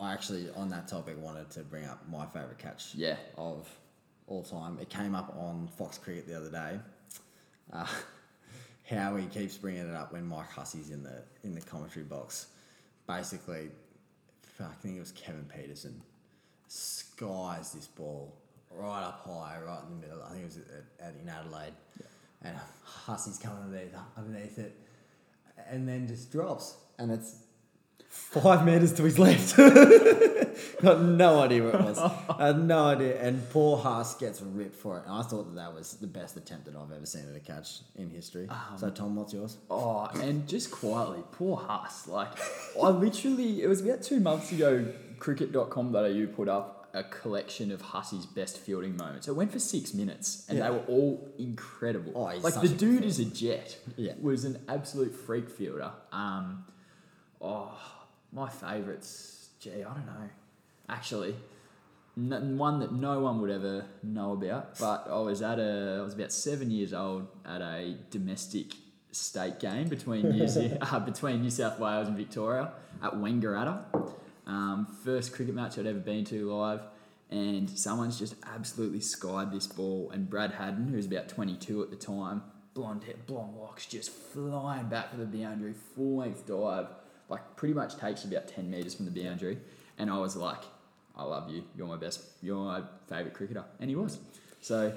I 0.00 0.12
actually, 0.14 0.48
on 0.52 0.70
that 0.70 0.88
topic, 0.88 1.16
wanted 1.20 1.50
to 1.50 1.60
bring 1.60 1.84
up 1.84 2.08
my 2.08 2.24
favourite 2.26 2.56
catch 2.58 2.94
Yeah. 2.94 3.16
of 3.36 3.68
all 4.26 4.42
time. 4.42 4.78
It 4.78 4.88
came 4.88 5.14
up 5.14 5.34
on 5.36 5.68
Fox 5.76 5.98
Cricket 5.98 6.26
the 6.26 6.36
other 6.36 6.50
day. 6.50 6.80
Uh, 7.72 7.86
how 8.90 9.16
he 9.16 9.26
keeps 9.26 9.56
bringing 9.56 9.88
it 9.88 9.94
up 9.94 10.12
when 10.12 10.26
Mike 10.26 10.50
Hussey's 10.50 10.90
in 10.90 11.02
the 11.02 11.22
in 11.44 11.54
the 11.54 11.60
commentary 11.60 12.04
box. 12.04 12.48
Basically, 13.06 13.70
fuck, 14.42 14.70
I 14.70 14.82
think 14.82 14.96
it 14.96 15.00
was 15.00 15.12
Kevin 15.12 15.44
Pietersen 15.44 15.94
skies 16.68 17.72
this 17.72 17.86
ball 17.86 18.34
right 18.70 19.02
up 19.02 19.22
high, 19.24 19.58
right 19.64 19.80
in 19.88 20.00
the 20.00 20.06
middle. 20.06 20.22
I 20.22 20.30
think 20.30 20.42
it 20.42 20.44
was 20.44 20.56
at, 20.58 21.06
at 21.08 21.14
in 21.22 21.28
Adelaide, 21.28 21.72
and 22.42 22.56
Hussey's 22.84 23.38
coming 23.38 23.62
underneath, 23.62 23.94
underneath 24.16 24.58
it, 24.58 24.78
and 25.68 25.88
then 25.88 26.06
just 26.06 26.30
drops, 26.30 26.76
and 26.98 27.10
it's 27.10 27.36
five 28.10 28.64
meters 28.66 28.92
to 28.94 29.04
his 29.04 29.18
left. 29.18 29.56
Got 30.82 31.00
no 31.02 31.40
idea 31.40 31.62
where 31.62 31.74
it 31.76 31.80
was. 31.82 31.98
I 31.98 32.46
had 32.48 32.58
no 32.64 32.84
idea. 32.86 33.20
And 33.22 33.48
poor 33.50 33.78
Huss 33.78 34.14
gets 34.16 34.42
ripped 34.42 34.74
for 34.76 34.98
it. 34.98 35.04
And 35.06 35.12
I 35.14 35.22
thought 35.22 35.44
that 35.44 35.54
that 35.56 35.72
was 35.74 35.94
the 35.94 36.06
best 36.06 36.36
attempt 36.36 36.66
that 36.66 36.74
I've 36.76 36.90
ever 36.92 37.06
seen 37.06 37.24
at 37.30 37.36
a 37.36 37.40
catch 37.40 37.80
in 37.96 38.10
history. 38.10 38.48
so, 38.76 38.90
Tom, 38.90 39.16
what's 39.16 39.32
yours? 39.32 39.56
Oh, 39.70 40.06
and 40.20 40.46
just 40.48 40.70
quietly, 40.70 41.22
poor 41.32 41.56
Huss. 41.56 42.08
Like, 42.08 42.32
I 42.82 42.88
literally, 42.88 43.62
it 43.62 43.68
was 43.68 43.80
about 43.80 44.02
two 44.02 44.20
months 44.20 44.52
ago, 44.52 44.86
cricket.com.au 45.18 46.26
put 46.34 46.48
up 46.48 46.88
a 46.92 47.04
collection 47.04 47.70
of 47.70 47.80
Hussey's 47.80 48.26
best 48.26 48.58
fielding 48.58 48.96
moments. 48.96 49.28
It 49.28 49.36
went 49.36 49.52
for 49.52 49.60
six 49.60 49.94
minutes, 49.94 50.44
and 50.48 50.58
Yeah. 50.58 50.64
they 50.64 50.70
were 50.72 50.82
all 50.88 51.28
incredible. 51.38 52.12
Oh, 52.16 52.26
he's 52.28 52.42
like, 52.42 52.60
the 52.60 52.68
dude 52.68 53.04
is 53.04 53.20
a 53.20 53.24
jet. 53.26 53.78
Yeah. 53.96 54.14
Was 54.20 54.44
an 54.44 54.58
absolute 54.68 55.14
freak 55.14 55.48
fielder. 55.48 55.92
Um, 56.10 56.64
oh, 57.40 57.70
my 58.32 58.48
favourites, 58.48 59.48
gee, 59.60 59.70
I 59.70 59.94
don't 59.94 60.06
know. 60.06 60.28
Actually, 60.88 61.34
n- 62.16 62.58
one 62.58 62.80
that 62.80 62.92
no 62.92 63.20
one 63.20 63.40
would 63.40 63.50
ever 63.50 63.84
know 64.02 64.32
about. 64.32 64.78
But 64.78 65.06
I 65.10 65.18
was 65.20 65.42
at 65.42 65.58
a, 65.58 65.98
I 66.00 66.02
was 66.02 66.14
about 66.14 66.32
seven 66.32 66.70
years 66.70 66.92
old 66.92 67.28
at 67.44 67.60
a 67.60 67.96
domestic 68.10 68.74
state 69.12 69.58
game 69.58 69.88
between 69.88 70.30
New, 70.30 70.46
Ze- 70.46 70.76
uh, 70.80 71.00
between 71.00 71.42
New 71.42 71.50
South 71.50 71.78
Wales 71.78 72.08
and 72.08 72.16
Victoria 72.16 72.72
at 73.02 73.12
Wangaratta. 73.14 73.82
Um, 74.46 74.86
first 75.04 75.32
cricket 75.32 75.54
match 75.54 75.78
I'd 75.78 75.86
ever 75.86 75.98
been 75.98 76.24
to 76.26 76.52
live, 76.52 76.80
and 77.30 77.70
someone's 77.70 78.18
just 78.18 78.34
absolutely 78.52 79.00
skied 79.00 79.52
this 79.52 79.66
ball. 79.66 80.10
And 80.12 80.28
Brad 80.28 80.52
Haddin, 80.52 80.88
who 80.88 80.96
was 80.96 81.06
about 81.06 81.28
22 81.28 81.82
at 81.82 81.90
the 81.90 81.96
time, 81.96 82.42
blonde 82.74 83.04
hair, 83.04 83.14
blonde 83.26 83.56
locks, 83.56 83.86
just 83.86 84.10
flying 84.10 84.88
back 84.88 85.10
for 85.10 85.18
the 85.18 85.24
boundary, 85.26 85.74
full 85.94 86.16
length 86.18 86.46
dive, 86.46 86.86
like 87.30 87.56
pretty 87.56 87.72
much 87.74 87.96
takes 87.96 88.24
about 88.24 88.48
10 88.48 88.70
metres 88.70 88.94
from 88.94 89.06
the 89.06 89.22
boundary. 89.22 89.58
And 89.98 90.10
I 90.10 90.18
was 90.18 90.36
like, 90.36 90.62
I 91.16 91.22
love 91.24 91.48
you. 91.50 91.64
You're 91.76 91.86
my 91.86 91.96
best. 91.96 92.22
You're 92.42 92.56
my 92.64 92.82
favourite 93.08 93.34
cricketer. 93.34 93.64
And 93.80 93.88
he 93.88 93.96
was. 93.96 94.18
So 94.60 94.92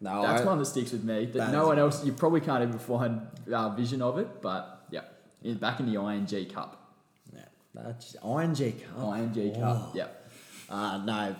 No, 0.00 0.22
that's 0.22 0.42
I- 0.42 0.44
one 0.44 0.58
that 0.58 0.66
sticks 0.66 0.92
with 0.92 1.04
me. 1.04 1.26
That, 1.26 1.32
That 1.38 1.52
no 1.52 1.66
one 1.68 1.78
else, 1.78 2.04
you 2.04 2.12
probably 2.12 2.40
can't 2.40 2.62
even 2.62 2.78
find 2.78 3.22
uh, 3.52 3.70
vision 3.70 4.02
of 4.02 4.18
it. 4.18 4.42
But 4.42 4.86
yeah, 4.90 5.02
in, 5.42 5.56
back 5.58 5.80
in 5.80 5.86
the 5.92 6.00
ING 6.00 6.26
Cup. 6.50 6.82
Yeah, 7.34 7.40
that's 7.74 8.14
ING 8.16 8.54
Cup. 8.80 9.18
ING 9.18 9.54
Oh. 9.56 9.60
Cup. 9.60 9.90
Yeah. 9.94 10.08
Uh, 10.68 10.98
no, 11.04 11.36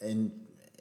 in 0.00 0.32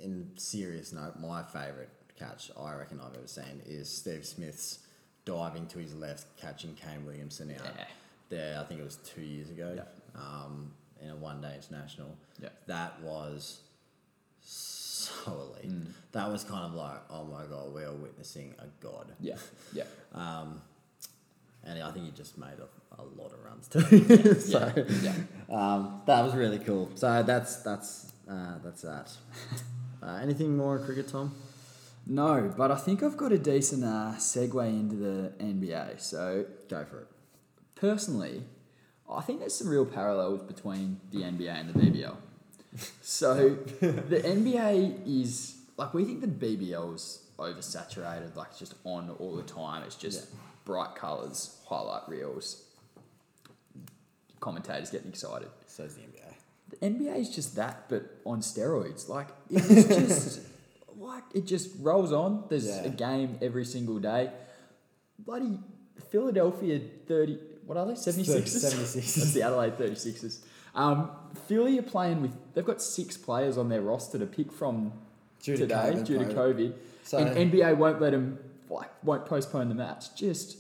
in 0.02 0.32
serious 0.36 0.92
note, 0.92 1.20
my 1.20 1.42
favourite 1.44 1.90
catch 2.20 2.52
I 2.60 2.74
reckon 2.76 3.00
I've 3.00 3.16
ever 3.16 3.28
seen 3.28 3.62
is 3.66 3.90
Steve 3.90 4.26
Smith's 4.26 4.80
diving 5.26 5.68
to 5.68 5.80
his 5.80 5.94
left, 5.96 6.26
catching 6.38 6.74
Kane 6.76 7.06
Williamson 7.06 7.52
out. 7.52 7.66
Yeah. 7.78 7.86
There, 8.30 8.60
I 8.60 8.64
think 8.64 8.80
it 8.80 8.84
was 8.84 8.98
two 8.98 9.22
years 9.22 9.50
ago. 9.50 9.74
Yeah. 9.76 9.84
Um, 10.16 10.72
in 11.02 11.10
a 11.10 11.16
one 11.16 11.42
day 11.42 11.54
international. 11.56 12.18
Yeah. 12.42 12.50
That 12.68 13.00
was 13.02 13.62
so 14.42 15.32
elite. 15.32 15.72
Mm. 15.72 15.88
That 16.14 16.32
was 16.32 16.44
kind 16.44 16.66
of 16.66 16.74
like, 16.74 17.00
oh 17.10 17.26
my 17.26 17.44
god, 17.46 17.74
we 17.74 17.84
are 17.84 17.94
witnessing 17.94 18.54
a 18.60 18.66
god. 18.84 19.12
Yeah. 19.20 19.36
Yeah. 19.74 19.84
Um, 20.14 20.62
and 21.66 21.82
I 21.84 21.92
think 21.92 22.06
he 22.06 22.12
just 22.12 22.38
made 22.38 22.58
a, 22.60 23.02
a 23.02 23.04
lot 23.04 23.34
of 23.34 23.44
runs 23.44 23.68
too. 23.68 24.34
so, 24.40 24.72
Yeah. 25.02 25.14
yeah. 25.50 25.56
um, 25.74 26.02
that 26.06 26.24
was 26.24 26.34
really 26.36 26.60
cool. 26.60 26.90
So 26.96 27.22
that's 27.24 27.58
that's 27.58 28.14
uh, 28.30 28.60
that's 28.64 28.84
that. 28.84 29.12
Uh, 30.02 30.20
anything 30.22 30.56
more 30.56 30.78
on 30.78 30.86
cricket, 30.86 31.08
Tom? 31.10 31.36
No, 32.08 32.54
but 32.56 32.72
I 32.72 32.76
think 32.76 33.02
I've 33.04 33.18
got 33.18 33.32
a 33.32 33.38
decent 33.40 33.84
uh, 33.84 34.14
segue 34.18 34.68
into 34.70 34.96
the 34.96 35.34
NBA. 35.44 36.00
So 36.00 36.46
Go 36.70 36.86
for 36.86 37.00
it. 37.00 37.08
Personally, 37.76 38.44
I 39.10 39.22
think 39.22 39.40
there's 39.40 39.54
some 39.56 39.68
real 39.70 39.86
parallels 39.86 40.42
between 40.42 41.00
the 41.12 41.20
NBA 41.20 41.50
and 41.50 41.70
the 41.70 41.80
BBL. 41.80 42.16
So 43.02 43.50
the 43.80 44.22
NBA 44.26 45.06
is 45.06 45.56
like 45.78 45.94
we 45.94 46.04
think 46.06 46.22
the 46.22 46.28
BBL's 46.28 47.22
oversaturated, 47.38 48.36
like 48.36 48.48
it's 48.52 48.60
just 48.60 48.76
on 48.84 49.10
all 49.20 49.36
the 49.36 49.44
time. 49.44 49.84
It's 49.84 49.96
just 49.96 50.28
bright 50.66 50.96
colours, 50.96 51.58
highlight 51.68 52.08
reels, 52.10 52.64
commentators 54.40 54.90
getting 54.90 55.10
excited. 55.10 55.48
So 55.68 55.84
is 55.84 55.96
the 55.96 56.02
NBA. 56.02 56.22
The 56.70 56.78
NBA 56.88 57.20
is 57.20 57.30
just 57.36 57.56
that, 57.58 57.88
but 57.90 58.04
on 58.26 58.40
steroids. 58.42 59.08
Like 59.08 59.28
it's 59.50 59.68
just 59.88 60.40
like 60.98 61.24
it 61.34 61.46
just 61.46 61.70
rolls 61.80 62.12
on. 62.12 62.46
There's 62.50 62.66
Yeah. 62.68 62.86
a 62.86 62.90
game 62.90 63.38
every 63.42 63.66
single 63.66 64.00
day. 64.00 64.32
Bloody 65.20 65.60
Philadelphia 66.10 66.80
thirty. 67.08 67.38
What 67.66 67.78
are 67.78 67.86
they? 67.88 67.96
Seventy 67.96 68.24
sixes. 68.26 68.64
76ers. 68.64 68.94
That's 69.16 69.34
the 69.34 69.42
Adelaide 69.44 69.78
thirty 69.78 69.96
sixes. 69.96 70.44
Um, 70.76 71.10
Philly 71.48 71.80
are 71.80 71.84
playing 71.84 72.22
with. 72.22 72.32
They've 72.54 72.66
got 72.66 72.82
six 72.82 73.18
players 73.18 73.58
on 73.58 73.70
their 73.70 73.82
roster 73.82 74.18
to 74.20 74.26
pick 74.26 74.52
from 74.52 74.92
Due 75.42 75.56
today 75.58 75.74
COVID, 75.76 76.06
due 76.06 76.18
to. 76.20 76.26
COVID, 76.26 76.74
So- 77.04 77.18
and 77.20 77.52
NBA 77.52 77.78
won't 77.78 78.02
let 78.02 78.12
them. 78.12 78.40
Like 78.70 78.90
won't 79.04 79.26
postpone 79.26 79.70
the 79.70 79.76
match. 79.76 80.16
Just 80.16 80.58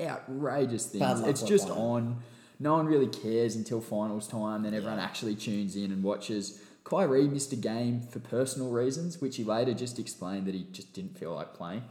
outrageous 0.00 0.86
things. 0.86 1.20
It's 1.20 1.42
just 1.42 1.68
one. 1.68 1.78
on. 1.78 2.16
No 2.60 2.74
one 2.74 2.86
really 2.86 3.08
cares 3.08 3.56
until 3.56 3.80
finals 3.80 4.28
time. 4.28 4.62
Then 4.62 4.74
everyone 4.74 4.98
Yeah. 4.98 5.04
actually 5.04 5.34
tunes 5.34 5.74
in 5.76 5.90
and 5.92 6.02
watches. 6.02 6.60
Kyrie 6.84 7.28
missed 7.28 7.52
a 7.52 7.56
game 7.56 8.00
for 8.00 8.18
personal 8.20 8.70
reasons, 8.70 9.20
which 9.20 9.36
he 9.36 9.44
later 9.44 9.72
just 9.72 9.98
explained 9.98 10.46
that 10.46 10.54
he 10.54 10.66
just 10.72 10.92
didn't 10.92 11.16
feel 11.16 11.34
like 11.34 11.54
playing. 11.54 11.82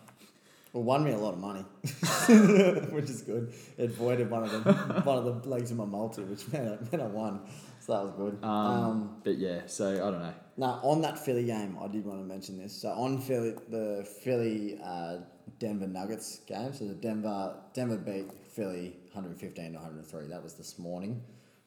Well, 0.73 0.83
won 0.83 1.03
me 1.03 1.11
a 1.11 1.17
lot 1.17 1.33
of 1.33 1.39
money, 1.39 1.61
which 2.91 3.09
is 3.09 3.23
good. 3.23 3.53
It 3.77 3.91
voided 3.91 4.29
one 4.29 4.43
of 4.43 4.51
them, 4.51 4.63
one 5.03 5.17
of 5.17 5.25
the 5.25 5.49
legs 5.49 5.69
of 5.71 5.77
my 5.77 5.85
multi, 5.85 6.21
which 6.23 6.47
meant 6.51 6.67
I, 6.67 6.89
meant 6.89 7.03
I 7.03 7.07
won. 7.07 7.41
So 7.81 7.93
that 7.93 8.03
was 8.03 8.11
good. 8.11 8.43
Um, 8.43 8.49
um 8.49 9.15
but 9.23 9.37
yeah, 9.37 9.63
so 9.65 9.91
I 9.95 10.11
don't 10.11 10.21
know. 10.21 10.33
Now, 10.55 10.79
on 10.83 11.01
that 11.01 11.19
Philly 11.19 11.43
game, 11.45 11.77
I 11.81 11.87
did 11.87 12.05
want 12.05 12.19
to 12.19 12.25
mention 12.25 12.57
this. 12.57 12.73
So 12.73 12.89
on 12.89 13.19
Philly, 13.19 13.55
the 13.69 14.07
Philly 14.23 14.79
uh, 14.81 15.17
Denver 15.59 15.87
Nuggets 15.87 16.39
game. 16.47 16.73
So 16.73 16.85
the 16.85 16.93
Denver 16.93 17.55
Denver 17.73 17.97
beat 17.97 18.31
Philly 18.47 18.95
115 19.11 19.73
to 19.73 19.77
103. 19.77 20.27
That 20.27 20.41
was 20.41 20.53
this 20.53 20.79
morning 20.79 21.21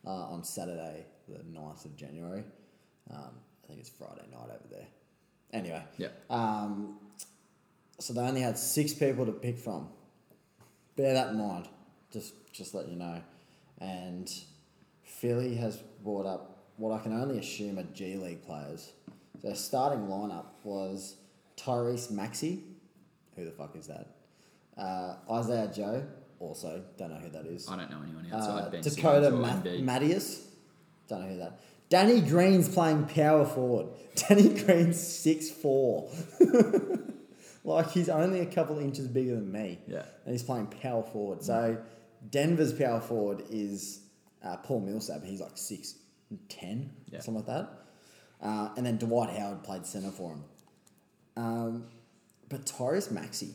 uh, 0.07 0.11
on 0.11 0.45
Saturday, 0.45 1.05
the 1.29 1.39
9th 1.39 1.85
of 1.85 1.97
January. 1.97 2.45
Um, 3.11 3.33
I 3.65 3.67
think 3.67 3.81
it's 3.81 3.91
Friday 3.91 4.23
night 4.33 4.45
over 4.45 4.69
there. 4.71 4.87
Anyway, 5.53 5.83
Yeah. 5.99 6.09
um, 6.31 6.99
so 7.99 8.13
they 8.13 8.21
only 8.21 8.41
had 8.41 8.59
six 8.59 8.93
people 8.93 9.27
to 9.27 9.33
pick 9.33 9.59
from. 9.59 9.89
Bear 10.97 11.15
that 11.15 11.29
in 11.31 11.39
mind. 11.39 11.69
Just 12.13 12.35
just 12.53 12.75
let 12.75 12.89
you 12.89 12.97
know. 12.97 13.21
And 13.81 14.31
Philly 15.03 15.57
has 15.57 15.77
brought 16.03 16.27
up 16.27 16.69
what 16.77 16.93
I 16.99 17.03
can 17.03 17.13
only 17.13 17.39
assume 17.39 17.79
are 17.79 17.83
G 17.95 18.17
League 18.17 18.45
players. 18.45 18.93
Their 19.43 19.55
starting 19.55 20.07
lineup 20.07 20.47
was 20.63 21.17
Tyrese 21.57 22.11
Maxey. 22.11 22.63
Who 23.37 23.45
the 23.45 23.51
fuck 23.51 23.75
is 23.77 23.89
that? 23.89 24.07
Uh, 24.77 25.17
Isaiah 25.33 25.71
Joe. 25.75 26.05
Also, 26.41 26.83
don't 26.99 27.11
know 27.11 27.17
who 27.19 27.31
that 27.31 27.47
is. 27.47 27.69
I 27.69 27.77
don't 27.77 27.91
know 27.91 28.01
anyone 28.03 28.27
outside 28.33 28.65
Uh, 28.67 28.71
Ben 28.71 28.83
Dakota 28.83 29.31
Ma-. 29.31 29.61
Mathias. 29.81 30.47
Don't 31.09 31.23
know 31.23 31.29
who 31.29 31.37
that. 31.39 31.61
Danny 31.89 32.21
Green's 32.21 32.69
playing 32.69 33.07
power 33.07 33.45
forward. 33.45 33.87
Danny 34.17 34.49
Green's 34.63 35.01
six 35.01 35.51
four. 35.51 36.11
like 37.65 37.91
he's 37.91 38.09
only 38.09 38.41
a 38.41 38.47
couple 38.47 38.79
inches 38.79 39.09
bigger 39.09 39.35
than 39.35 39.51
me. 39.51 39.79
Yeah. 39.87 40.05
And 40.25 40.33
he's 40.33 40.43
playing 40.43 40.67
power 40.67 41.03
forward. 41.03 41.43
So 41.43 41.79
Denver's 42.31 42.73
power 42.73 43.01
forward 43.01 43.43
is 43.51 44.01
uh, 44.45 44.57
Paul 44.59 44.81
Millsap. 44.81 45.25
He's 45.25 45.41
like 45.41 45.57
six 45.57 45.95
ten, 46.49 46.91
Yeah. 47.11 47.21
something 47.21 47.45
like 47.45 47.47
that. 47.47 47.71
Uh, 48.43 48.69
and 48.77 48.85
then 48.85 48.99
Dwight 48.99 49.31
Howard 49.31 49.63
played 49.65 49.87
center 49.87 50.11
for 50.11 50.33
him. 50.33 50.45
Um, 51.37 51.85
but 52.49 52.67
Tyrese 52.67 53.11
Maxey, 53.11 53.51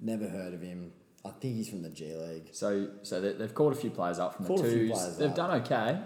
never 0.00 0.28
heard 0.28 0.54
of 0.54 0.60
him. 0.60 0.92
I 1.24 1.30
think 1.30 1.56
he's 1.56 1.68
from 1.68 1.82
the 1.82 1.88
G 1.90 2.14
League. 2.14 2.48
So, 2.52 2.88
so 3.02 3.20
they, 3.20 3.32
they've 3.32 3.54
called 3.54 3.72
a 3.72 3.76
few 3.76 3.90
players 3.90 4.18
up 4.18 4.34
from 4.34 4.46
Called 4.46 4.64
the 4.64 4.70
twos. 4.70 5.16
They've 5.16 5.30
up. 5.30 5.36
done 5.36 5.50
okay. 5.62 6.00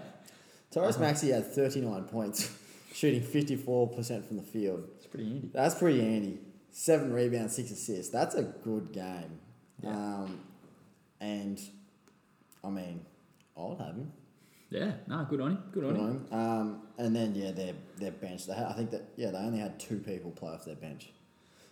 Tyrese 0.71 0.89
Uh-huh. 0.91 0.99
Maxey 1.01 1.31
had 1.31 1.45
39 1.51 2.03
points, 2.05 2.49
shooting 2.93 3.21
54% 3.21 4.25
from 4.25 4.37
the 4.37 4.43
field. 4.43 4.87
It's 4.97 5.07
pretty 5.07 5.25
handy. 5.29 5.49
That's 5.53 5.75
pretty 5.75 5.99
handy. 6.01 6.39
Seven 6.71 7.13
rebounds, 7.13 7.55
six 7.55 7.71
assists. 7.71 8.11
That's 8.11 8.35
a 8.35 8.43
good 8.43 8.91
game. 8.91 9.39
Yeah. 9.81 9.89
Um, 9.89 10.39
and, 11.19 11.59
I 12.63 12.69
mean, 12.69 13.05
I'll 13.57 13.75
have 13.75 13.95
him. 13.95 14.11
Yeah, 14.69 14.93
no, 15.07 15.25
good 15.29 15.41
on 15.41 15.51
him. 15.51 15.63
Good 15.71 15.83
on 15.83 15.95
him. 15.95 16.05
him. 16.05 16.27
Um, 16.31 16.81
and 16.97 17.15
then, 17.15 17.33
yeah, 17.33 17.51
their, 17.51 17.73
their 17.97 18.11
bench. 18.11 18.45
They 18.45 18.53
had, 18.53 18.65
I 18.65 18.73
think 18.73 18.91
that, 18.91 19.03
yeah, 19.15 19.31
they 19.31 19.37
only 19.39 19.59
had 19.59 19.79
two 19.79 19.97
people 19.97 20.31
play 20.31 20.51
off 20.51 20.65
their 20.65 20.75
bench. 20.75 21.09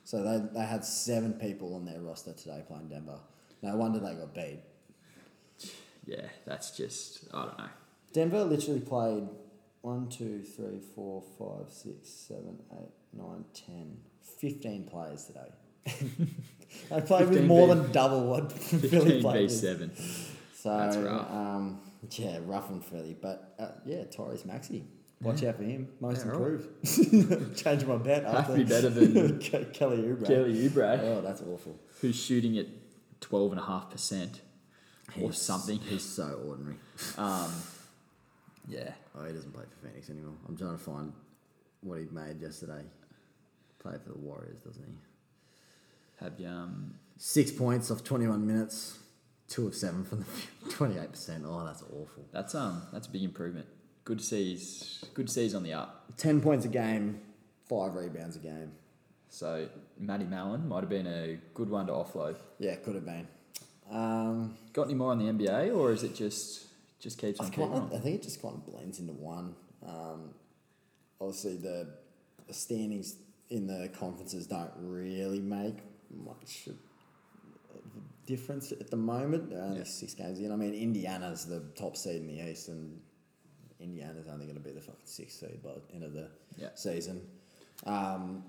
So 0.03 0.23
they, 0.23 0.59
they 0.59 0.65
had 0.65 0.83
seven 0.83 1.33
people 1.33 1.75
on 1.75 1.85
their 1.85 1.99
roster 1.99 2.33
today 2.33 2.63
playing 2.67 2.87
Denver. 2.87 3.19
No 3.61 3.75
wonder 3.75 3.99
they 3.99 4.13
got 4.13 4.33
beat. 4.33 4.59
Yeah, 6.05 6.25
that's 6.45 6.71
just 6.71 7.25
I 7.33 7.45
don't 7.45 7.57
know. 7.57 7.69
Denver 8.13 8.45
literally 8.45 8.79
played 8.79 9.27
one, 9.81 10.07
two, 10.07 10.41
three, 10.41 10.79
four, 10.95 11.21
five, 11.37 11.69
six, 11.69 12.09
seven, 12.09 12.59
eight, 12.71 12.93
nine, 13.13 13.43
ten, 13.53 13.97
fifteen 14.37 14.85
players 14.85 15.25
today. 15.25 15.51
they 16.89 17.01
played 17.01 17.29
with 17.29 17.45
more 17.45 17.67
v- 17.67 17.73
than 17.81 17.91
double 17.91 18.25
what 18.29 18.51
Philly 18.53 18.87
Fifteen 18.89 19.21
played 19.21 19.37
v 19.37 19.43
with. 19.43 19.51
seven. 19.51 19.91
So 20.53 20.77
That's 20.77 20.97
rough. 20.97 21.31
Um, 21.31 21.79
yeah, 22.11 22.39
rough 22.45 22.69
and 22.69 22.83
Philly, 22.83 23.15
but 23.21 23.53
uh, 23.59 23.69
yeah, 23.85 24.03
Tyrese 24.05 24.45
Maxey. 24.45 24.83
Watch 25.21 25.41
Yeah. 25.41 25.49
out 25.49 25.55
for 25.57 25.63
him. 25.63 25.87
Most 25.99 26.25
Yeah, 26.25 26.31
improved. 26.33 27.57
Change 27.57 27.85
my 27.85 27.97
bet. 27.97 28.23
Have 28.23 28.31
to 28.33 28.37
after 28.39 28.53
be 28.55 28.63
better 28.63 28.89
than 28.89 29.39
Kelly 29.39 29.97
Oubre. 29.97 30.27
Kelly 30.27 30.53
Oubre, 30.69 30.99
Oh, 31.01 31.21
that's 31.21 31.41
awful. 31.41 31.79
who's 32.01 32.15
shooting 32.15 32.57
at 32.59 32.67
twelve 33.21 33.51
and 33.51 33.59
a 33.59 33.63
half 33.63 33.89
percent 33.89 34.41
or 35.15 35.21
He's- 35.31 35.41
something. 35.41 35.79
He's 35.79 36.03
so 36.03 36.39
ordinary. 36.47 36.75
Um, 37.17 37.51
yeah, 38.67 38.91
Oh, 39.17 39.23
he 39.25 39.33
doesn't 39.33 39.51
play 39.53 39.63
for 39.63 39.87
Phoenix 39.87 40.09
anymore. 40.09 40.33
I'm 40.47 40.55
trying 40.57 40.77
to 40.77 40.83
find 40.83 41.13
what 41.81 41.99
he 41.99 42.05
made 42.11 42.39
yesterday. 42.41 42.83
Played 43.87 44.01
for 44.01 44.09
the 44.09 44.17
Warriors, 44.17 44.59
doesn't 44.65 44.83
he? 44.83 46.25
have 46.25 46.39
you, 46.39 46.47
um, 46.47 46.95
Six 47.17 47.51
points 47.51 47.89
off 47.89 48.03
21 48.03 48.45
minutes. 48.45 48.99
Two 49.47 49.67
of 49.67 49.75
seven 49.75 50.03
from 50.03 50.19
the 50.19 50.25
28%. 50.73 51.43
Oh, 51.45 51.65
that's 51.65 51.81
awful. 51.83 52.25
that's 52.33 52.53
um 52.53 52.81
that's 52.91 53.07
a 53.07 53.09
big 53.09 53.23
improvement. 53.23 53.65
Good 54.03 54.19
to 54.19 54.23
see 54.25 54.51
he's 54.51 55.03
good 55.13 55.27
to 55.27 55.33
see 55.33 55.43
he's 55.43 55.55
on 55.55 55.63
the 55.63 55.73
up. 55.73 56.03
10 56.17 56.41
points 56.41 56.65
a 56.65 56.67
game, 56.67 57.21
five 57.69 57.95
rebounds 57.95 58.35
a 58.35 58.39
game. 58.39 58.73
So 59.29 59.67
Matty 59.97 60.25
Mallon 60.25 60.67
might 60.67 60.81
have 60.81 60.89
been 60.89 61.07
a 61.07 61.37
good 61.53 61.69
one 61.69 61.87
to 61.87 61.93
offload. 61.93 62.35
Yeah, 62.59 62.75
could 62.75 62.95
have 62.95 63.05
been. 63.05 63.27
Um, 63.89 64.57
Got 64.73 64.83
any 64.87 64.95
more 64.95 65.11
on 65.11 65.19
the 65.19 65.31
NBA, 65.31 65.75
or 65.75 65.91
is 65.93 66.03
it 66.03 66.13
just 66.13 66.65
just 66.99 67.17
keeps 67.17 67.39
on 67.39 67.49
keeping 67.49 67.71
on? 67.71 67.91
I 67.95 67.99
think 67.99 68.15
it 68.15 68.23
just 68.23 68.41
kind 68.41 68.55
of 68.55 68.65
blends 68.65 68.99
into 68.99 69.13
one. 69.13 69.55
Um, 69.87 70.33
obviously, 71.21 71.55
the, 71.57 71.87
the 72.47 72.53
standings 72.53 73.15
in 73.49 73.67
the 73.67 73.89
conferences 73.89 74.47
don't 74.47 74.71
really 74.77 75.39
make 75.39 75.77
much 76.09 76.67
difference 78.25 78.71
at 78.71 78.89
the 78.89 78.97
moment. 78.97 79.49
They're 79.49 79.61
only 79.61 79.77
Yeah. 79.79 79.83
six 79.85 80.13
games 80.13 80.39
in. 80.39 80.51
I 80.51 80.55
mean, 80.55 80.73
Indiana's 80.73 81.45
the 81.45 81.61
top 81.75 81.95
seed 81.95 82.17
in 82.21 82.27
the 82.27 82.49
East, 82.49 82.67
and 82.67 83.01
Indiana's 83.79 84.27
only 84.27 84.45
going 84.45 84.57
to 84.57 84.63
be 84.63 84.71
the 84.71 84.81
fucking 84.81 85.05
sixth 85.05 85.39
seed 85.39 85.61
by 85.63 85.73
the 85.75 85.93
end 85.93 86.03
of 86.03 86.13
the 86.13 86.29
Yeah. 86.57 86.73
season. 86.75 87.29
Um, 87.85 88.43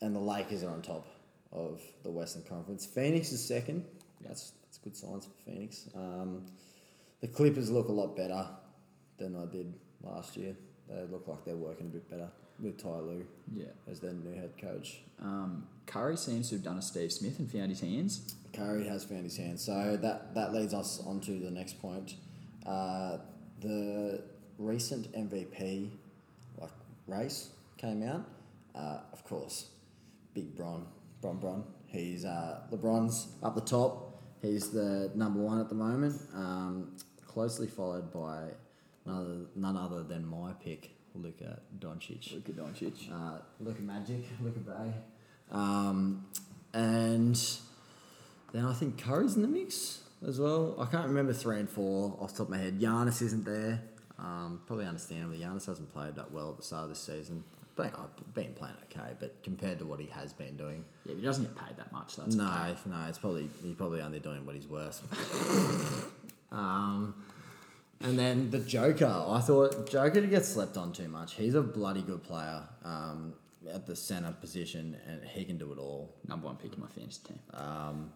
and 0.00 0.14
the 0.14 0.20
Lakers 0.20 0.62
are 0.62 0.70
on 0.70 0.82
top 0.82 1.06
of 1.52 1.80
the 2.02 2.10
Western 2.10 2.42
Conference. 2.42 2.84
Phoenix 2.84 3.32
is 3.32 3.42
second. 3.44 3.84
That's 4.20 4.52
that's 4.62 4.78
good 4.78 4.96
signs 4.96 5.24
for 5.26 5.32
Phoenix. 5.50 5.88
Um, 5.94 6.46
the 7.20 7.28
Clippers 7.28 7.70
look 7.70 7.88
a 7.88 7.92
lot 7.92 8.16
better 8.16 8.48
than 9.18 9.36
I 9.36 9.46
did 9.46 9.72
last 10.02 10.36
year. 10.36 10.56
They 10.88 11.04
look 11.04 11.28
like 11.28 11.44
they're 11.44 11.56
working 11.56 11.86
a 11.86 11.90
bit 11.90 12.08
better 12.10 12.28
with 12.62 12.78
Ty 12.82 12.98
Lue 13.00 13.26
Yeah. 13.52 13.66
as 13.90 14.00
their 14.00 14.12
new 14.12 14.32
head 14.34 14.56
coach. 14.58 15.02
Um, 15.20 15.66
Curry 15.86 16.16
seems 16.16 16.48
to 16.50 16.56
have 16.56 16.64
done 16.64 16.78
a 16.78 16.82
Steve 16.82 17.12
Smith 17.12 17.38
and 17.38 17.50
found 17.50 17.70
his 17.70 17.80
hands. 17.80 18.34
Curry 18.52 18.86
has 18.86 19.04
found 19.04 19.24
his 19.24 19.36
hands. 19.36 19.62
So 19.64 19.96
that, 20.00 20.34
that 20.34 20.52
leads 20.54 20.72
us 20.74 21.00
on 21.04 21.20
to 21.22 21.32
the 21.38 21.50
next 21.50 21.80
point. 21.82 22.14
Uh, 22.66 23.18
the 23.60 24.22
recent 24.58 25.12
MVP 25.12 25.90
like 26.60 26.70
race 27.06 27.50
came 27.76 28.02
out. 28.02 28.24
Uh, 28.74 28.98
of 29.12 29.24
course, 29.24 29.70
Big 30.34 30.54
Bron, 30.56 30.86
Bron 31.20 31.38
Bron. 31.38 31.64
He's 31.86 32.24
uh, 32.24 32.60
LeBron's 32.72 33.28
up 33.42 33.54
the 33.54 33.60
top. 33.60 34.22
He's 34.42 34.70
the 34.70 35.10
number 35.14 35.40
one 35.40 35.60
at 35.60 35.68
the 35.68 35.74
moment. 35.74 36.20
Um, 36.34 36.96
closely 37.26 37.66
followed 37.66 38.12
by 38.12 38.48
none 39.06 39.16
other, 39.16 39.36
none 39.54 39.76
other 39.76 40.02
than 40.02 40.26
my 40.26 40.52
pick, 40.54 40.90
Luka 41.14 41.60
Doncic. 41.78 42.32
Luka 42.32 42.52
Doncic. 42.52 43.10
Uh, 43.12 43.38
Luka 43.60 43.82
Magic, 43.82 44.24
Luka 44.42 44.60
Bay. 44.60 44.92
Um, 45.50 46.26
and 46.72 47.40
then 48.52 48.64
I 48.64 48.72
think 48.72 48.98
Curry's 49.02 49.36
in 49.36 49.42
the 49.42 49.48
mix 49.48 50.00
as 50.26 50.40
well. 50.40 50.76
I 50.78 50.86
can't 50.86 51.06
remember 51.06 51.32
three 51.32 51.60
and 51.60 51.68
four 51.68 52.16
off 52.20 52.32
the 52.32 52.38
top 52.38 52.46
of 52.46 52.50
my 52.50 52.58
head. 52.58 52.80
Giannis 52.80 53.22
isn't 53.22 53.44
there. 53.44 53.82
Um, 54.18 54.60
probably 54.66 54.86
understandably, 54.86 55.38
Giannis 55.38 55.66
hasn't 55.66 55.92
played 55.92 56.14
that 56.16 56.30
well 56.32 56.50
at 56.50 56.56
the 56.56 56.62
start 56.62 56.84
of 56.84 56.88
this 56.90 57.00
season. 57.00 57.44
Been, 57.76 57.86
I've 57.86 58.34
been 58.34 58.52
playing 58.54 58.76
okay, 58.84 59.14
but 59.18 59.42
compared 59.42 59.80
to 59.80 59.84
what 59.84 59.98
he 59.98 60.06
has 60.06 60.32
been 60.32 60.56
doing, 60.56 60.84
Yeah, 61.04 61.16
he 61.16 61.22
doesn't 61.22 61.44
get 61.44 61.56
paid 61.56 61.76
that 61.76 61.90
much. 61.92 62.14
That's 62.14 62.36
no, 62.36 62.44
okay. 62.44 62.76
no, 62.86 63.06
it's 63.08 63.18
probably 63.18 63.50
he's 63.64 63.74
probably 63.74 64.00
only 64.00 64.20
doing 64.20 64.46
what 64.46 64.54
he's 64.54 64.68
worth. 64.68 65.02
um, 66.52 67.14
and 68.00 68.18
then 68.18 68.50
the 68.50 68.58
Joker, 68.58 69.24
I 69.28 69.40
thought 69.40 69.88
Joker 69.88 70.20
gets 70.22 70.48
slept 70.48 70.76
on 70.76 70.92
too 70.92 71.08
much. 71.08 71.34
He's 71.34 71.54
a 71.54 71.62
bloody 71.62 72.02
good 72.02 72.22
player 72.22 72.62
um, 72.84 73.34
at 73.72 73.86
the 73.86 73.96
center 73.96 74.32
position, 74.32 74.96
and 75.06 75.22
he 75.24 75.44
can 75.44 75.58
do 75.58 75.72
it 75.72 75.78
all. 75.78 76.14
Number 76.28 76.46
one 76.46 76.56
pick 76.56 76.74
in 76.74 76.80
my 76.80 76.86
fantasy 76.88 77.20
team. 77.28 77.38
Um, 77.52 78.12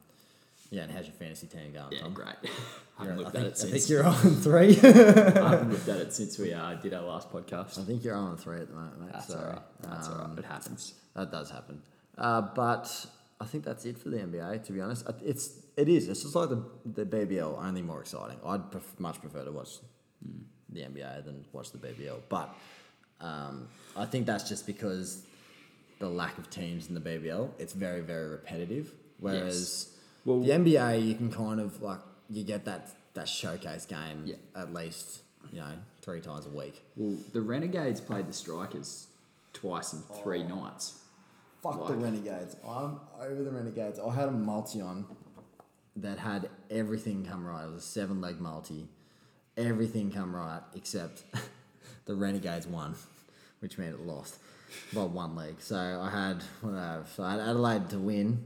yeah, 0.71 0.83
and 0.83 0.93
how's 0.93 1.07
your 1.07 1.15
fantasy 1.15 1.47
team 1.47 1.73
going, 1.73 1.93
Yeah, 1.93 2.01
Tom? 2.01 2.13
great. 2.13 2.35
I 2.99 3.05
haven't 3.05 3.15
I, 3.15 3.17
looked 3.23 3.33
think, 3.33 3.47
at 3.47 3.53
it 3.53 3.65
I 3.67 3.71
think 3.71 3.89
you're 3.89 4.05
on 4.05 4.15
three. 4.37 4.79
I 4.83 5.51
haven't 5.51 5.71
looked 5.71 5.89
at 5.89 5.97
it 6.01 6.13
since 6.13 6.39
we 6.39 6.53
uh, 6.53 6.75
did 6.75 6.93
our 6.93 7.03
last 7.05 7.33
podcast. 7.33 7.81
I 7.81 7.85
think 7.85 8.05
you're 8.05 8.17
on 8.17 8.37
three 8.37 8.61
at 8.61 8.69
the 8.69 8.75
moment, 8.75 9.01
mate. 9.01 9.11
That's 9.13 9.29
so, 9.29 9.39
alright. 9.39 9.63
That's 9.81 10.09
um, 10.09 10.15
alright. 10.21 10.39
It 10.39 10.45
happens. 10.45 10.95
That 11.15 11.31
does 11.31 11.51
happen. 11.51 11.81
Uh, 12.19 12.43
but 12.43 13.07
I 13.41 13.45
think 13.45 13.65
that's 13.65 13.85
it 13.85 13.97
for 13.99 14.09
the 14.09 14.19
NBA. 14.19 14.65
To 14.65 14.73
be 14.73 14.81
honest, 14.81 15.07
it's 15.25 15.53
it 15.77 15.89
is. 15.89 16.09
It's 16.09 16.23
just 16.23 16.35
like 16.35 16.49
the 16.49 16.63
the 16.85 17.05
BBL, 17.05 17.63
only 17.65 17.83
more 17.83 18.01
exciting. 18.01 18.39
I'd 18.45 18.71
pref- 18.73 18.99
much 18.99 19.21
prefer 19.21 19.45
to 19.45 19.53
watch 19.53 19.79
the 20.71 20.81
NBA 20.81 21.25
than 21.25 21.45
watch 21.53 21.71
the 21.71 21.79
BBL. 21.79 22.19
But 22.29 22.55
um, 23.21 23.69
I 23.97 24.05
think 24.07 24.27
that's 24.27 24.49
just 24.49 24.67
because 24.67 25.23
the 26.01 26.09
lack 26.09 26.37
of 26.39 26.51
teams 26.51 26.89
in 26.89 26.95
the 26.95 27.01
BBL. 27.01 27.51
It's 27.59 27.73
very 27.73 28.01
very 28.01 28.29
repetitive. 28.29 28.93
Whereas 29.21 29.89
Well- 30.25 30.41
the 30.41 30.51
NBA, 30.51 31.07
you 31.07 31.15
can 31.15 31.31
kind 31.33 31.61
of 31.61 31.81
like 31.83 32.01
you 32.31 32.43
get 32.45 32.65
that 32.65 32.91
that 33.15 33.29
showcase 33.29 33.87
game 33.87 34.23
Yeah. 34.27 34.35
at 34.55 34.73
least 34.75 35.23
you 35.53 35.61
know 35.61 35.73
three 36.03 36.21
times 36.21 36.47
a 36.47 36.51
week. 36.51 36.83
Well, 36.97 37.17
the 37.33 37.41
Renegades 37.41 38.01
played 38.01 38.27
the 38.29 38.33
Strikers 38.33 39.07
twice 39.53 39.93
in 39.93 40.01
three 40.23 40.43
Oh. 40.43 40.49
nights. 40.63 40.99
Fuck 41.73 41.89
the 41.89 41.95
Renegades. 41.95 42.57
I'm 42.67 43.01
over 43.21 43.43
the 43.43 43.51
Renegades. 43.51 43.99
I 43.99 44.15
had 44.15 44.29
a 44.29 44.33
multi 44.33 44.81
on 44.81 45.05
that 45.97 46.19
had 46.19 46.49
everything 46.71 47.25
come 47.25 47.47
right. 47.47 47.65
It 47.65 47.73
was 47.73 47.83
a 47.83 47.87
seven 47.87 48.21
leg 48.21 48.41
multi. 48.41 48.89
Everything 49.57 50.11
come 50.11 50.35
right 50.35 50.61
except 50.75 51.25
the 52.05 52.15
Renegades 52.15 52.67
won, 52.67 52.95
which 53.61 53.77
meant 53.79 53.95
it 53.95 54.01
lost 54.01 54.39
by 54.95 55.03
one 55.03 55.35
leg. 55.35 55.57
So 55.59 55.77
I 55.77 56.11
had 56.11 56.43
what 56.61 56.75
I 56.75 56.93
have? 56.93 57.09
So 57.15 57.23
I 57.25 57.33
had 57.33 57.41
Adelaide 57.41 57.91
to 57.91 57.99
win. 57.99 58.45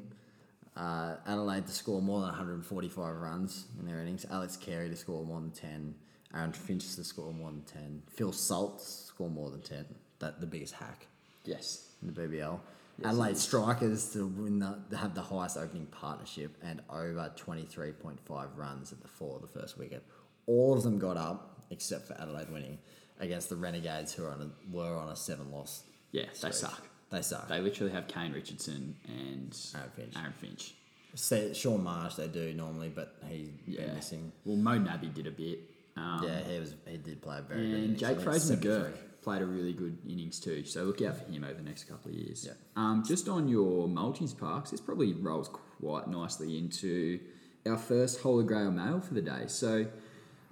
Uh, 0.74 1.16
Adelaide 1.26 1.66
to 1.66 1.72
score 1.72 2.00
more 2.00 2.20
than 2.20 2.30
145 2.30 3.14
runs 3.16 3.66
in 3.78 3.86
their 3.86 4.00
innings. 4.00 4.24
Alex 4.30 4.56
Carey 4.56 4.88
to 4.88 4.96
score 4.96 5.22
more 5.24 5.38
than 5.40 5.50
10. 5.50 5.94
Aaron 6.34 6.52
Finch 6.52 6.94
to 6.96 7.04
score 7.04 7.30
more 7.32 7.50
than 7.50 7.60
10. 7.62 8.02
Phil 8.08 8.32
Salt 8.32 8.78
to 8.78 8.84
score 8.86 9.28
more 9.28 9.50
than 9.50 9.60
10. 9.60 9.84
That 10.20 10.40
the 10.40 10.46
biggest 10.46 10.72
hack 10.74 11.06
Yes. 11.44 11.88
in 12.00 12.12
the 12.12 12.18
BBL. 12.18 12.58
Yes, 12.98 13.08
Adelaide. 13.08 13.36
Strikers 13.36 14.12
to 14.12 14.26
win 14.26 14.58
the, 14.58 14.78
to 14.90 14.96
have 14.96 15.14
the 15.14 15.22
highest 15.22 15.56
opening 15.56 15.86
partnership 15.86 16.56
and 16.62 16.80
over 16.90 17.32
23.5 17.36 18.16
runs 18.56 18.92
at 18.92 19.00
the 19.00 19.08
fall 19.08 19.36
of 19.36 19.42
the 19.42 19.60
first 19.60 19.78
wicket. 19.78 20.04
All 20.46 20.74
of 20.76 20.82
them 20.82 20.98
got 20.98 21.16
up 21.16 21.64
except 21.70 22.06
for 22.06 22.14
Adelaide 22.20 22.50
winning 22.50 22.78
against 23.18 23.48
the 23.48 23.56
Renegades 23.56 24.12
who 24.12 24.24
are 24.24 24.30
on 24.30 24.40
a, 24.52 24.74
were 24.76 24.96
on 24.96 25.08
a 25.08 25.16
seven 25.16 25.50
loss. 25.50 25.84
Yeah, 26.10 26.26
they 26.26 26.34
streak. 26.34 26.54
suck. 26.54 26.82
They 27.10 27.22
suck. 27.22 27.48
They 27.48 27.60
literally 27.60 27.92
have 27.92 28.08
Kane 28.08 28.32
Richardson 28.32 28.96
and 29.06 29.56
Aaron 29.74 29.90
Finch. 29.96 30.16
Aaron 30.16 30.32
Finch. 30.32 30.74
Say, 31.14 31.52
Shaun 31.52 31.82
Marsh 31.84 32.14
they 32.14 32.26
do 32.28 32.54
normally, 32.54 32.88
but 32.88 33.14
he's 33.28 33.48
Yeah. 33.66 33.84
been 33.86 33.94
missing. 33.96 34.32
Well, 34.44 34.56
Mo 34.56 34.78
Nabi 34.78 35.12
did 35.12 35.26
a 35.26 35.30
bit. 35.30 35.60
Um, 35.96 36.22
yeah, 36.24 36.40
he 36.44 36.58
was 36.58 36.74
he 36.86 36.96
did 36.96 37.20
play 37.20 37.38
a 37.38 37.42
very 37.42 37.66
good. 37.70 37.80
And. 37.80 37.96
I 37.96 37.98
Jake 38.14 38.20
Fraser 38.22 38.56
McGurk 38.56 38.92
played 39.22 39.42
a 39.42 39.46
really 39.46 39.72
good 39.72 39.96
innings 40.08 40.40
too. 40.40 40.64
So 40.64 40.84
look 40.84 41.00
out 41.02 41.16
for 41.16 41.30
him 41.30 41.44
over 41.44 41.54
the 41.54 41.62
next 41.62 41.84
couple 41.84 42.10
of 42.10 42.16
years. 42.16 42.44
Yeah. 42.46 42.52
Um, 42.76 43.04
just 43.06 43.28
on 43.28 43.48
your 43.48 43.88
multis 43.88 44.34
parks, 44.34 44.70
this 44.70 44.80
probably 44.80 45.12
rolls 45.12 45.48
quite 45.48 46.08
nicely 46.08 46.58
into 46.58 47.20
our 47.66 47.78
first 47.78 48.20
Holy 48.20 48.44
Grail 48.44 48.70
mail 48.70 49.00
for 49.00 49.14
the 49.14 49.22
day. 49.22 49.44
So 49.46 49.86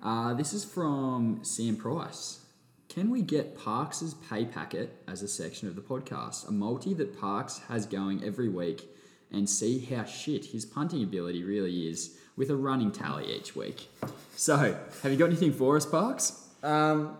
uh, 0.02 0.34
this 0.34 0.52
is 0.52 0.64
from 0.64 1.40
Sam 1.42 1.76
Price. 1.76 2.44
Can 2.88 3.10
we 3.10 3.22
get 3.22 3.56
Parks' 3.56 4.14
pay 4.28 4.44
packet 4.44 4.96
as 5.06 5.22
a 5.22 5.28
section 5.28 5.68
of 5.68 5.76
the 5.76 5.82
podcast? 5.82 6.48
A 6.48 6.52
multi 6.52 6.92
that 6.94 7.20
Parks 7.20 7.60
has 7.68 7.86
going 7.86 8.24
every 8.24 8.48
week 8.48 8.88
and 9.30 9.48
see 9.48 9.78
how 9.78 10.04
shit 10.04 10.46
his 10.46 10.64
punting 10.64 11.04
ability 11.04 11.44
really 11.44 11.88
is 11.88 12.16
with 12.36 12.50
a 12.50 12.56
running 12.56 12.90
tally 12.90 13.32
each 13.32 13.54
week. 13.54 13.88
So, 14.34 14.56
have 15.02 15.12
you 15.12 15.16
got 15.16 15.26
anything 15.26 15.52
for 15.52 15.76
us, 15.76 15.86
Parks? 15.86 16.48
Um, 16.64 17.16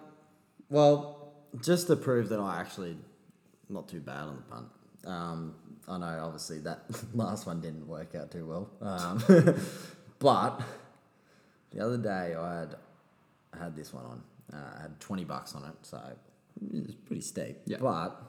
well, 0.71 1.20
just 1.63 1.87
to 1.89 1.97
prove 1.97 2.29
that 2.31 2.41
I 2.41 2.61
actually 2.61 2.97
not 3.69 3.89
too 3.89 4.01
bad 4.01 4.23
on 4.25 4.37
the 4.37 4.43
punt. 4.43 4.67
Um, 5.07 5.55
I 5.89 5.99
know 5.99 6.21
obviously 6.25 6.59
that 6.61 6.81
last 7.15 7.47
one 7.47 7.61
didn't 7.61 7.87
work 7.87 8.15
out 8.15 8.31
too 8.31 8.47
well. 8.47 8.71
Um, 8.81 9.23
But 10.19 10.61
the 11.73 11.81
other 11.85 11.97
day 11.97 12.35
I 12.35 12.61
had 12.61 12.75
I 13.55 13.65
had 13.65 13.75
this 13.77 13.93
one 13.95 14.05
on. 14.05 14.23
Uh, 14.53 14.77
I 14.79 14.83
had 14.83 15.01
twenty 15.01 15.25
bucks 15.25 15.55
on 15.55 15.65
it, 15.65 15.75
so 15.83 15.99
it 16.75 16.85
was 16.87 16.95
pretty 16.95 17.23
steep. 17.23 17.57
Yeah. 17.65 17.79
But 17.81 18.21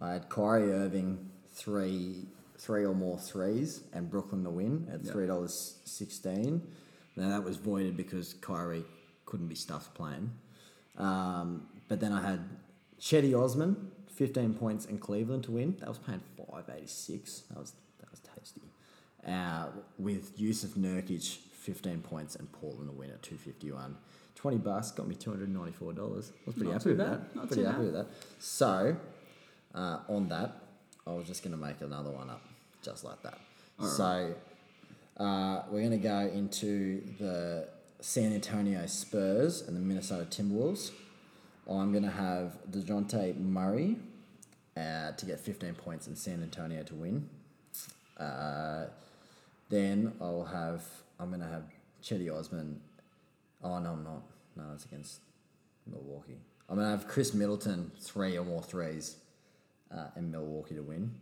I 0.00 0.12
had 0.14 0.28
Kyrie 0.28 0.72
Irving 0.72 1.30
three 1.52 2.26
three 2.58 2.84
or 2.84 2.94
more 2.94 3.16
threes 3.18 3.84
and 3.92 4.10
Brooklyn 4.10 4.42
to 4.42 4.50
win 4.50 4.88
at 4.92 5.04
Yeah. 5.04 5.12
three 5.12 5.26
dollars 5.28 5.78
sixteen. 5.84 6.62
Now 7.16 7.28
that 7.28 7.44
was 7.44 7.56
voided 7.58 7.96
because 7.96 8.34
Kyrie 8.34 8.84
couldn't 9.24 9.46
be 9.48 9.54
stuffed 9.54 9.94
playing. 9.94 10.32
Um, 10.96 11.68
but 11.88 12.00
then 12.00 12.12
I 12.12 12.22
had 12.22 12.40
Cedi 13.00 13.34
Osman, 13.34 13.90
fifteen 14.12 14.54
points 14.54 14.84
in 14.86 14.98
Cleveland 14.98 15.44
to 15.44 15.52
win. 15.52 15.76
That 15.80 15.88
was 15.88 15.98
paying 15.98 16.20
five 16.50 16.64
eighty 16.76 16.86
six. 16.86 17.42
That 17.50 17.58
was 17.58 17.72
that 18.00 18.10
was 18.10 18.20
tasty. 18.20 18.62
Uh, 19.26 19.66
with 19.98 20.38
Jusuf 20.38 20.70
Nurkic, 20.78 21.36
fifteen 21.52 22.00
points 22.00 22.36
and 22.36 22.50
Portland 22.52 22.88
to 22.90 22.96
win 22.96 23.10
at 23.10 23.22
two 23.22 23.36
fifty 23.36 23.70
one. 23.70 23.96
Twenty 24.34 24.58
bucks 24.58 24.90
got 24.92 25.08
me 25.08 25.14
two 25.16 25.30
hundred 25.30 25.48
ninety 25.52 25.72
four 25.72 25.92
dollars. 25.92 26.30
I 26.32 26.42
was 26.46 26.54
pretty 26.54 26.70
Not 26.70 26.82
happy 26.82 26.88
with 26.90 26.98
bad. 26.98 27.08
that. 27.08 27.36
Not 27.36 27.46
pretty 27.48 27.64
happy 27.64 27.76
bad. 27.78 27.84
with 27.84 27.94
that. 27.94 28.06
So 28.38 28.96
uh, 29.74 29.98
on 30.08 30.28
that, 30.28 30.56
I 31.06 31.10
was 31.12 31.26
just 31.26 31.42
gonna 31.42 31.56
make 31.56 31.80
another 31.80 32.10
one 32.10 32.30
up, 32.30 32.42
just 32.82 33.04
like 33.04 33.20
that. 33.22 33.38
so 33.82 34.34
uh, 35.16 35.62
we're 35.70 35.82
gonna 35.82 35.96
go 35.98 36.30
into 36.32 37.02
the 37.18 37.68
San 38.00 38.32
Antonio 38.32 38.86
Spurs 38.86 39.62
and 39.62 39.76
the 39.76 39.80
Minnesota 39.80 40.24
Timberwolves. 40.24 40.90
I'm 41.76 41.92
gonna 41.92 42.10
have 42.10 42.58
Dejounte 42.70 43.38
Murray 43.38 43.96
uh, 44.76 45.12
to 45.12 45.26
get 45.26 45.40
15 45.40 45.74
points 45.74 46.06
and 46.06 46.16
San 46.16 46.42
Antonio 46.42 46.82
to 46.84 46.94
win. 46.94 47.28
Uh, 48.16 48.86
then 49.68 50.12
I'll 50.20 50.44
have 50.44 50.84
I'm 51.20 51.30
gonna 51.30 51.48
have 51.48 51.64
Cedi 52.02 52.32
Osman. 52.32 52.80
Oh 53.62 53.78
no, 53.78 53.92
I'm 53.92 54.04
not. 54.04 54.22
No, 54.56 54.64
that's 54.70 54.84
against 54.84 55.20
Milwaukee. 55.86 56.38
I'm 56.68 56.76
gonna 56.76 56.90
have 56.90 57.08
Khris 57.08 57.34
Middleton 57.34 57.90
three 58.00 58.36
or 58.36 58.44
more 58.44 58.62
threes 58.62 59.16
uh, 59.94 60.08
in 60.16 60.30
Milwaukee 60.30 60.74
to 60.74 60.82
win, 60.82 61.14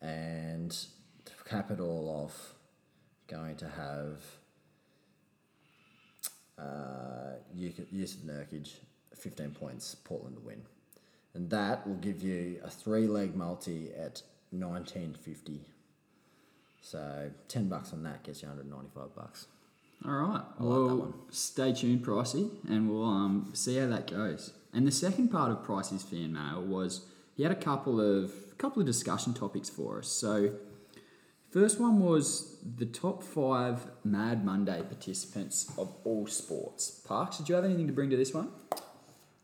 and 0.00 0.70
to 1.24 1.32
cap 1.44 1.70
it 1.70 1.80
all 1.80 2.08
off, 2.08 2.54
going 3.28 3.56
to 3.56 3.68
have 3.68 4.22
uh, 6.58 7.36
Jusuf 7.56 8.18
Nurkic, 8.24 8.74
15 9.18 9.50
points, 9.50 9.94
Portland 9.94 10.36
to 10.36 10.42
win. 10.42 10.62
And 11.34 11.50
that 11.50 11.86
will 11.86 11.96
give 11.96 12.22
you 12.22 12.60
a 12.64 12.70
three 12.70 13.06
leg 13.06 13.36
multi 13.36 13.90
at 13.92 14.22
1950. 14.50 15.60
So 16.80 17.30
10 17.48 17.68
bucks 17.68 17.92
on 17.92 18.02
that 18.04 18.22
gets 18.22 18.42
you 18.42 18.48
195 18.48 19.14
bucks. 19.14 19.46
All 20.04 20.12
right. 20.12 20.28
I 20.28 20.32
like 20.32 20.58
that 20.58 20.64
well, 20.64 20.96
one. 20.96 21.14
stay 21.30 21.72
tuned, 21.72 22.04
Pricey, 22.04 22.50
and 22.68 22.88
we'll 22.88 23.04
um, 23.04 23.50
see 23.52 23.76
how 23.76 23.88
that 23.88 24.10
goes. 24.10 24.52
And 24.72 24.86
the 24.86 24.92
second 24.92 25.28
part 25.28 25.50
of 25.50 25.58
Pricey's 25.64 26.02
fan 26.02 26.32
mail 26.32 26.62
was 26.62 27.06
he 27.36 27.42
had 27.42 27.52
a 27.52 27.56
couple 27.56 28.00
of 28.00 28.32
couple 28.58 28.80
of 28.80 28.86
discussion 28.86 29.32
topics 29.34 29.68
for 29.68 29.98
us. 29.98 30.08
So, 30.08 30.50
first 31.50 31.80
one 31.80 32.00
was 32.00 32.58
the 32.76 32.86
top 32.86 33.22
five 33.22 33.86
Mad 34.04 34.44
Monday 34.44 34.82
participants 34.82 35.70
of 35.78 35.94
all 36.04 36.26
sports. 36.26 36.90
Parks, 37.06 37.38
did 37.38 37.48
you 37.48 37.54
have 37.54 37.64
anything 37.64 37.86
to 37.86 37.92
bring 37.92 38.10
to 38.10 38.16
this 38.16 38.34
one? 38.34 38.50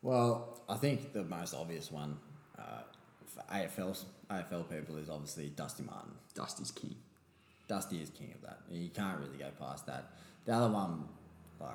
Well, 0.05 0.59
I 0.69 0.75
think 0.75 1.13
the 1.13 1.23
most 1.23 1.55
obvious 1.55 1.91
one 1.91 2.19
uh, 2.59 2.83
for 3.25 3.41
AFL, 3.51 4.03
AFL 4.29 4.69
people 4.69 4.97
is 4.97 5.09
obviously 5.09 5.47
Dusty 5.47 5.81
Martin. 5.81 6.11
Dusty's 6.35 6.69
king. 6.69 6.95
Dusty 7.67 8.03
is 8.03 8.11
king 8.11 8.31
of 8.35 8.41
that. 8.43 8.59
You 8.69 8.89
can't 8.89 9.19
really 9.19 9.39
go 9.39 9.49
past 9.59 9.87
that. 9.87 10.11
The 10.45 10.53
other 10.53 10.71
one, 10.71 11.05
like, 11.59 11.71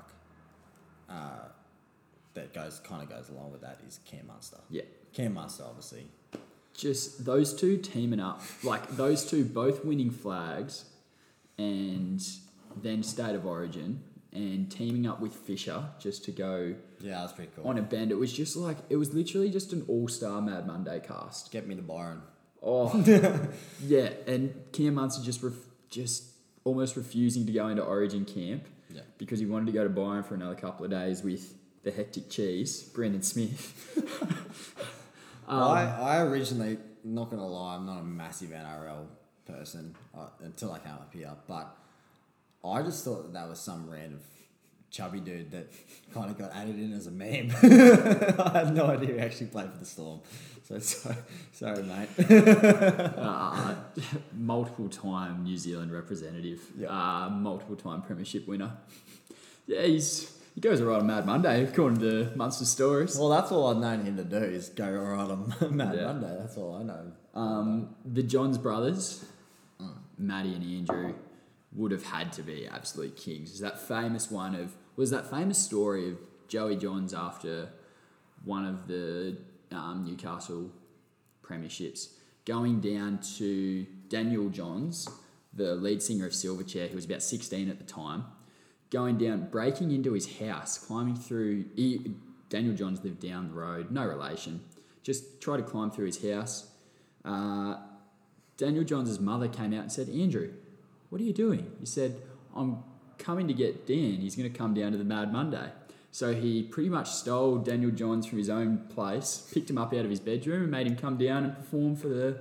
uh, 1.08 1.48
that 2.34 2.54
goes 2.54 2.78
kind 2.84 3.02
of 3.02 3.08
goes 3.08 3.30
along 3.30 3.50
with 3.50 3.62
that 3.62 3.80
is 3.88 3.98
Cam 4.04 4.28
Munster. 4.28 4.58
Yeah. 4.70 4.82
Cam 5.12 5.34
Munster, 5.34 5.64
obviously. 5.66 6.06
just 6.72 7.24
those 7.24 7.52
two 7.52 7.78
teaming 7.78 8.20
up, 8.20 8.40
like 8.62 8.90
those 8.90 9.28
two 9.28 9.44
both 9.44 9.84
winning 9.84 10.12
flags, 10.12 10.84
and 11.58 12.24
then 12.80 13.02
state 13.02 13.34
of 13.34 13.44
origin, 13.44 14.04
and 14.32 14.70
teaming 14.70 15.06
up 15.06 15.20
with 15.20 15.32
Fisher 15.34 15.82
just 15.98 16.24
to 16.26 16.32
go 16.32 16.74
Yeah, 17.00 17.20
that's 17.20 17.32
pretty 17.32 17.50
cool. 17.56 17.66
on 17.66 17.78
a 17.78 17.82
bend. 17.82 18.10
It 18.12 18.18
was 18.18 18.32
just 18.32 18.56
like 18.56 18.76
it 18.88 18.96
was 18.96 19.12
literally 19.12 19.50
just 19.50 19.72
an 19.72 19.84
all 19.88 20.08
star 20.08 20.40
Mad 20.40 20.66
Monday 20.66 21.00
cast. 21.06 21.50
Get 21.50 21.66
me 21.66 21.74
to 21.74 21.82
Byron. 21.82 22.22
Oh, 22.62 22.94
yeah, 23.86 24.10
and 24.26 24.54
Cam 24.72 24.94
Munster 24.94 25.24
just 25.24 25.42
ref- 25.42 25.54
just 25.88 26.24
almost 26.64 26.94
refusing 26.96 27.46
to 27.46 27.52
go 27.52 27.68
into 27.68 27.82
Origin 27.82 28.24
camp 28.24 28.64
Yeah. 28.94 29.00
because 29.18 29.38
he 29.40 29.46
wanted 29.46 29.66
to 29.66 29.72
go 29.72 29.82
to 29.82 29.88
Byron 29.90 30.22
for 30.24 30.34
another 30.34 30.54
couple 30.54 30.84
of 30.84 30.90
days 30.90 31.22
with 31.24 31.54
the 31.82 31.90
hectic 31.90 32.28
cheese, 32.28 32.82
Brandon 32.82 33.22
Smith. 33.22 33.96
I, 35.48 35.84
I 35.84 36.20
originally, 36.22 36.78
not 37.02 37.30
gonna 37.30 37.46
lie, 37.46 37.74
I'm 37.76 37.86
not 37.86 38.00
a 38.00 38.04
massive 38.04 38.50
NRL 38.50 39.06
person 39.46 39.96
uh, 40.16 40.28
until 40.40 40.72
I 40.72 40.78
came 40.78 40.92
up 40.92 41.10
here, 41.12 41.32
but 41.48 41.76
I 42.64 42.82
just 42.82 43.04
thought 43.04 43.22
that 43.22 43.32
that 43.34 43.48
was 43.48 43.58
some 43.60 43.88
random 43.90 44.20
chubby 44.90 45.20
dude 45.20 45.50
that 45.52 45.68
kind 46.12 46.30
of 46.30 46.36
got 46.38 46.52
added 46.54 46.76
in 46.78 46.92
as 46.92 47.06
a 47.06 47.10
meme. 47.10 47.52
I 47.62 48.50
had 48.58 48.74
no 48.74 48.86
idea 48.86 49.14
he 49.14 49.18
actually 49.20 49.46
played 49.46 49.70
for 49.70 49.78
the 49.78 49.84
Storm. 49.84 50.20
So 50.64 50.78
sorry, 50.78 51.16
sorry 51.52 51.82
mate. 51.82 52.08
uh, 53.16 53.74
multiple 54.36 54.88
time 54.88 55.42
New 55.44 55.56
Zealand 55.56 55.92
representative, 55.92 56.60
Yeah. 56.78 56.88
uh, 56.90 57.30
multiple 57.30 57.76
time 57.76 58.02
premiership 58.02 58.46
winner. 58.46 58.72
Yeah, 59.66 59.82
he's 59.82 60.36
he 60.54 60.60
goes 60.60 60.82
right 60.82 61.00
on 61.00 61.06
Mad 61.06 61.26
Monday 61.26 61.64
according 61.64 62.00
to 62.00 62.32
Munster 62.36 62.64
stories. 62.64 63.16
well, 63.18 63.28
that's 63.30 63.52
all 63.52 63.68
I've 63.68 63.76
known 63.78 64.04
him 64.04 64.16
to 64.16 64.24
do 64.24 64.36
is 64.36 64.68
go 64.70 64.88
right 64.90 65.30
on 65.30 65.54
Mad 65.76 65.94
Yeah. 65.96 66.04
Monday. 66.06 66.36
That's 66.38 66.56
all 66.56 66.74
I 66.74 66.82
know. 66.82 67.12
Um, 67.34 67.94
the 68.04 68.22
Johns 68.24 68.58
brothers, 68.58 69.24
Maddie 70.18 70.54
and 70.54 70.64
Andrew, 70.64 71.14
would 71.72 71.92
have 71.92 72.04
had 72.04 72.32
to 72.32 72.42
be 72.42 72.66
absolute 72.66 73.16
kings. 73.16 73.52
Is 73.52 73.60
that 73.60 73.80
famous 73.80 74.30
one 74.30 74.54
of 74.54 74.74
was 74.96 75.10
that 75.10 75.30
famous 75.30 75.58
story 75.58 76.10
of 76.10 76.18
Joey 76.48 76.76
Johns 76.76 77.14
after 77.14 77.68
one 78.44 78.66
of 78.66 78.88
the 78.88 79.36
um, 79.70 80.04
Newcastle 80.04 80.70
premierships 81.42 82.08
going 82.44 82.80
down 82.80 83.18
to 83.38 83.86
Daniel 84.08 84.48
Johns, 84.48 85.08
the 85.52 85.74
lead 85.74 86.02
singer 86.02 86.26
of 86.26 86.32
Silverchair, 86.32 86.88
who 86.88 86.96
was 86.96 87.04
about 87.04 87.22
sixteen 87.22 87.70
at 87.70 87.78
the 87.78 87.84
time, 87.84 88.24
going 88.90 89.18
down, 89.18 89.48
breaking 89.50 89.92
into 89.92 90.12
his 90.12 90.38
house, 90.38 90.78
climbing 90.78 91.16
through. 91.16 91.66
He, 91.76 92.14
Daniel 92.48 92.74
Johns 92.74 93.04
lived 93.04 93.20
down 93.20 93.46
the 93.46 93.54
road, 93.54 93.92
no 93.92 94.04
relation. 94.04 94.60
Just 95.04 95.40
tried 95.40 95.58
to 95.58 95.62
climb 95.62 95.92
through 95.92 96.06
his 96.06 96.20
house. 96.20 96.66
Uh, 97.24 97.76
Daniel 98.56 98.82
Johns' 98.82 99.20
mother 99.20 99.46
came 99.46 99.72
out 99.72 99.82
and 99.82 99.92
said, 99.92 100.08
Andrew, 100.08 100.52
what 101.10 101.20
are 101.20 101.24
you 101.24 101.32
doing? 101.32 101.70
He 101.78 101.86
said, 101.86 102.16
I'm 102.56 102.82
coming 103.18 103.46
to 103.48 103.54
get 103.54 103.86
Dan. 103.86 104.16
He's 104.20 104.34
going 104.34 104.50
to 104.50 104.58
come 104.58 104.74
down 104.74 104.92
to 104.92 104.98
the 104.98 105.04
Mad 105.04 105.32
Monday. 105.32 105.70
So 106.12 106.34
he 106.34 106.62
pretty 106.62 106.88
much 106.88 107.10
stole 107.10 107.58
Daniel 107.58 107.90
Johns 107.90 108.26
from 108.26 108.38
his 108.38 108.50
own 108.50 108.78
place, 108.88 109.48
picked 109.52 109.70
him 109.70 109.78
up 109.78 109.92
out 109.92 110.04
of 110.04 110.10
his 110.10 110.18
bedroom, 110.18 110.62
and 110.62 110.70
made 110.70 110.86
him 110.86 110.96
come 110.96 111.16
down 111.16 111.44
and 111.44 111.54
perform 111.54 111.94
for 111.94 112.08
the 112.08 112.38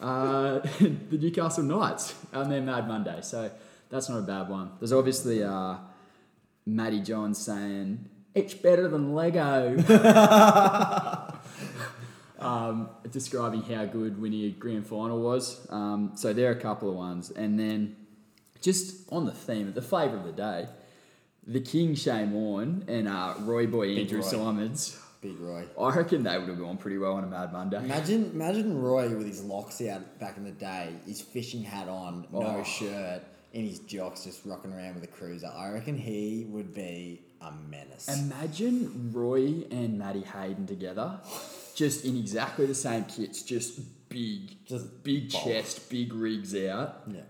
uh, 0.00 0.60
the 0.80 1.18
Newcastle 1.18 1.64
Knights 1.64 2.14
on 2.32 2.48
their 2.48 2.60
Mad 2.60 2.86
Monday. 2.86 3.20
So 3.22 3.50
that's 3.90 4.08
not 4.08 4.18
a 4.18 4.22
bad 4.22 4.48
one. 4.48 4.70
There's 4.78 4.92
obviously 4.92 5.42
uh, 5.42 5.76
Matty 6.66 7.00
Johns 7.00 7.38
saying, 7.38 8.08
It's 8.34 8.54
better 8.54 8.86
than 8.86 9.14
Lego. 9.14 9.76
um, 12.38 12.90
describing 13.10 13.62
how 13.62 13.86
good 13.86 14.20
winning 14.20 14.44
a 14.44 14.50
grand 14.50 14.86
final 14.86 15.20
was. 15.20 15.66
Um, 15.70 16.12
so 16.14 16.32
there 16.32 16.48
are 16.50 16.54
a 16.54 16.60
couple 16.60 16.88
of 16.88 16.94
ones. 16.94 17.30
And 17.30 17.58
then 17.58 17.96
just 18.60 19.10
on 19.12 19.24
the 19.26 19.32
theme 19.32 19.68
of 19.68 19.74
the 19.74 19.82
flavour 19.82 20.16
of 20.16 20.24
the 20.24 20.32
day, 20.32 20.68
the 21.46 21.60
King 21.60 21.94
Shane 21.94 22.32
Warne 22.32 22.84
and 22.88 23.08
uh, 23.08 23.34
Roy 23.40 23.66
Boy 23.66 23.96
Andrew 23.96 24.20
Roy. 24.20 24.24
Symonds. 24.26 25.00
Big 25.20 25.38
Roy. 25.40 25.64
I 25.80 25.96
reckon 25.96 26.22
they 26.22 26.38
would 26.38 26.48
have 26.48 26.58
gone 26.60 26.76
pretty 26.76 26.96
well 26.98 27.14
on 27.14 27.24
a 27.24 27.26
Mad 27.26 27.52
Monday. 27.52 27.78
Imagine, 27.78 28.30
imagine 28.34 28.80
Roy 28.80 29.08
with 29.08 29.26
his 29.26 29.42
locks 29.42 29.80
out 29.82 30.18
back 30.20 30.36
in 30.36 30.44
the 30.44 30.52
day, 30.52 30.90
his 31.06 31.20
fishing 31.20 31.62
hat 31.64 31.88
on, 31.88 32.26
no 32.32 32.58
Oh. 32.60 32.62
shirt, 32.62 33.22
and 33.52 33.66
his 33.66 33.80
jocks 33.80 34.22
just 34.24 34.44
rocking 34.46 34.72
around 34.72 34.94
with 34.94 35.02
a 35.02 35.08
cruiser. 35.08 35.48
I 35.48 35.70
reckon 35.70 35.96
he 35.98 36.46
would 36.48 36.72
be 36.72 37.20
a 37.40 37.50
menace. 37.68 38.06
Imagine 38.26 39.10
Roy 39.12 39.64
and 39.72 39.98
Maddie 39.98 40.20
Hayden 40.20 40.66
together, 40.68 41.18
just 41.74 42.04
in 42.04 42.16
exactly 42.16 42.66
the 42.66 42.74
same 42.74 43.04
kits, 43.06 43.42
just 43.42 43.80
big, 44.08 44.64
Just 44.66 45.02
big 45.02 45.32
bulk. 45.32 45.42
chest, 45.44 45.90
big 45.90 46.12
rigs 46.14 46.54
out, 46.54 47.02
yeah, 47.12 47.22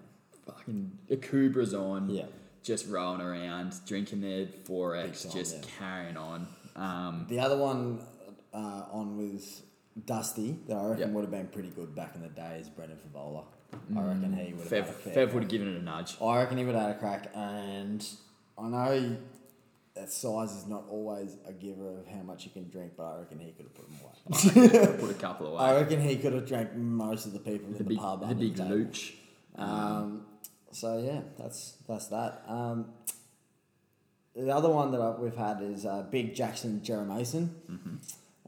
fucking 0.52 0.98
the 1.08 1.16
Kubras 1.16 1.72
on, 1.78 2.10
Yeah. 2.10 2.26
just 2.62 2.88
rolling 2.88 3.20
around, 3.20 3.74
drinking 3.86 4.20
their 4.20 4.46
4X, 4.46 5.22
time, 5.24 5.32
just 5.32 5.56
yeah. 5.56 5.62
carrying 5.78 6.16
on. 6.16 6.46
Um, 6.76 7.26
the 7.28 7.40
other 7.40 7.56
one 7.58 8.00
uh, 8.54 8.84
on 8.90 9.16
was 9.16 9.62
Dusty 10.06 10.56
that 10.68 10.76
I 10.76 10.84
reckon 10.86 10.98
Yep. 11.00 11.10
would 11.10 11.20
have 11.22 11.30
been 11.30 11.48
pretty 11.48 11.70
good 11.70 11.94
back 11.94 12.14
in 12.14 12.22
the 12.22 12.28
day 12.28 12.58
is 12.60 12.68
Brendan 12.68 12.98
Fevola. 12.98 13.44
I 13.96 14.00
reckon 14.02 14.32
he 14.32 14.54
would 14.54 14.66
have. 14.68 14.86
Mm, 14.86 14.86
Fev, 14.86 15.04
had 15.04 15.16
a 15.16 15.26
Fev 15.26 15.34
would 15.34 15.42
have 15.42 15.50
given 15.50 15.68
it 15.74 15.80
a 15.80 15.82
nudge. 15.84 16.16
I 16.22 16.38
reckon 16.38 16.56
he 16.58 16.64
would 16.64 16.74
have 16.74 16.84
had 16.86 16.96
a 16.96 16.98
crack, 16.98 17.30
and 17.34 18.06
I 18.56 18.68
know 18.68 19.16
that 19.94 20.10
size 20.10 20.52
is 20.52 20.66
not 20.66 20.84
always 20.88 21.36
a 21.46 21.52
giver 21.52 21.98
of 21.98 22.06
how 22.06 22.22
much 22.22 22.44
you 22.44 22.50
can 22.52 22.68
drink, 22.70 22.92
but 22.96 23.02
I 23.04 23.18
reckon 23.18 23.40
he 23.40 23.50
could 23.52 23.66
have 23.66 23.74
put 23.74 23.88
them 23.90 23.98
away. 24.80 24.96
Put 25.00 25.10
a 25.10 25.14
couple 25.20 25.48
away. 25.48 25.58
I 25.62 25.74
reckon 25.80 26.00
he 26.00 26.16
could 26.16 26.32
have 26.32 26.46
drank 26.46 26.74
most 26.76 27.26
of 27.26 27.32
the 27.32 27.40
people 27.40 27.70
The 27.72 27.80
in 27.80 27.88
the, 27.88 27.96
pub. 27.96 28.26
the 28.28 28.34
big 28.34 28.58
looch. 28.58 29.14
Um, 29.56 30.24
so 30.78 30.98
yeah, 30.98 31.20
that's 31.38 31.74
that's 31.88 32.06
that. 32.08 32.44
Um, 32.46 32.86
the 34.36 34.54
other 34.54 34.68
one 34.68 34.92
that 34.92 35.00
I, 35.00 35.10
we've 35.10 35.36
had 35.36 35.60
is 35.62 35.84
uh, 35.84 36.02
Big 36.10 36.34
Jackson 36.34 36.80
Jeremason. 36.84 37.48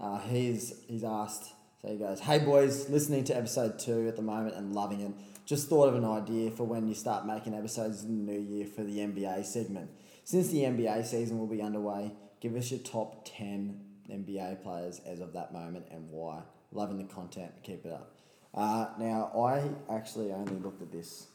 Uh, 0.01 0.19
he's 0.21 0.75
he's 0.87 1.05
asked. 1.05 1.53
So 1.83 1.89
he 1.89 1.97
goes, 1.97 2.21
"Hey 2.21 2.39
boys, 2.39 2.89
listening 2.89 3.25
to 3.25 3.37
episode 3.37 3.79
two 3.79 4.07
at 4.07 4.17
the 4.17 4.23
moment 4.23 4.55
and 4.55 4.75
loving 4.75 5.01
it. 5.01 5.13
Just 5.45 5.69
thought 5.69 5.89
of 5.89 5.97
an 5.97 6.05
idea 6.05 6.51
for 6.53 6.65
when 6.65 6.87
you 6.87 6.95
start 6.95 7.27
making 7.27 7.55
episodes 7.55 8.05
in 8.05 8.25
the 8.25 8.33
new 8.33 8.41
year 8.41 8.67
for 8.67 8.85
the 8.85 8.99
NBA 8.99 9.45
segment. 9.45 9.91
Since 10.23 10.49
the 10.49 10.63
NBA 10.63 11.05
season 11.07 11.39
will 11.39 11.49
be 11.49 11.61
underway, 11.61 12.13
give 12.41 12.55
us 12.55 12.71
your 12.71 12.81
top 12.81 13.25
ten 13.25 13.81
NBA 14.09 14.63
players 14.63 15.01
as 15.05 15.19
of 15.19 15.33
that 15.33 15.53
moment 15.53 15.87
and 15.91 16.09
why. 16.11 16.43
Loving 16.73 16.99
the 16.99 17.13
content. 17.13 17.51
Keep 17.65 17.87
it 17.87 17.93
up." 17.93 18.17
Uh, 18.55 18.87
now 18.99 19.33
I 19.37 19.95
actually 19.95 20.33
only 20.33 20.55
looked 20.57 20.83
at 20.83 20.93
this 20.93 21.27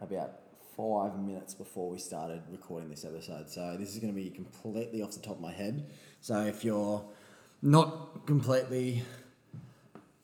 about 0.00 0.40
five 0.76 1.18
minutes 1.18 1.54
before 1.54 1.88
we 1.90 1.98
started 1.98 2.42
recording 2.50 2.90
this 2.90 3.04
episode. 3.04 3.48
So 3.48 3.76
this 3.78 3.94
is 3.94 3.98
going 3.98 4.14
to 4.14 4.20
be 4.20 4.28
completely 4.30 5.02
off 5.02 5.12
the 5.12 5.20
top 5.20 5.36
of 5.36 5.40
my 5.40 5.52
head. 5.52 5.86
So 6.20 6.40
if 6.42 6.64
you're 6.64 7.04
not 7.62 8.26
completely 8.26 9.02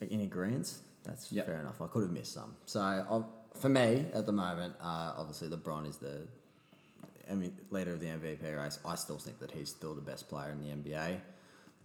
in 0.00 0.20
agreement, 0.20 0.74
that's 1.04 1.32
Yep. 1.32 1.46
fair 1.46 1.60
enough. 1.60 1.80
I 1.80 1.86
could 1.86 2.02
have 2.02 2.12
missed 2.12 2.32
some. 2.32 2.54
So 2.66 3.26
for 3.54 3.68
me 3.68 4.06
at 4.12 4.26
the 4.26 4.32
moment, 4.32 4.74
uh, 4.80 5.14
obviously 5.16 5.48
LeBron 5.48 5.86
is 5.88 5.96
the 5.98 6.26
I 7.30 7.34
mean, 7.34 7.56
leader 7.70 7.92
of 7.92 8.00
the 8.00 8.06
MVP 8.08 8.54
race. 8.56 8.78
I 8.84 8.94
still 8.96 9.16
think 9.16 9.38
that 9.38 9.52
he's 9.52 9.70
still 9.70 9.94
the 9.94 10.00
best 10.02 10.28
player 10.28 10.50
in 10.50 10.58
the 10.60 10.68
NBA 10.90 11.20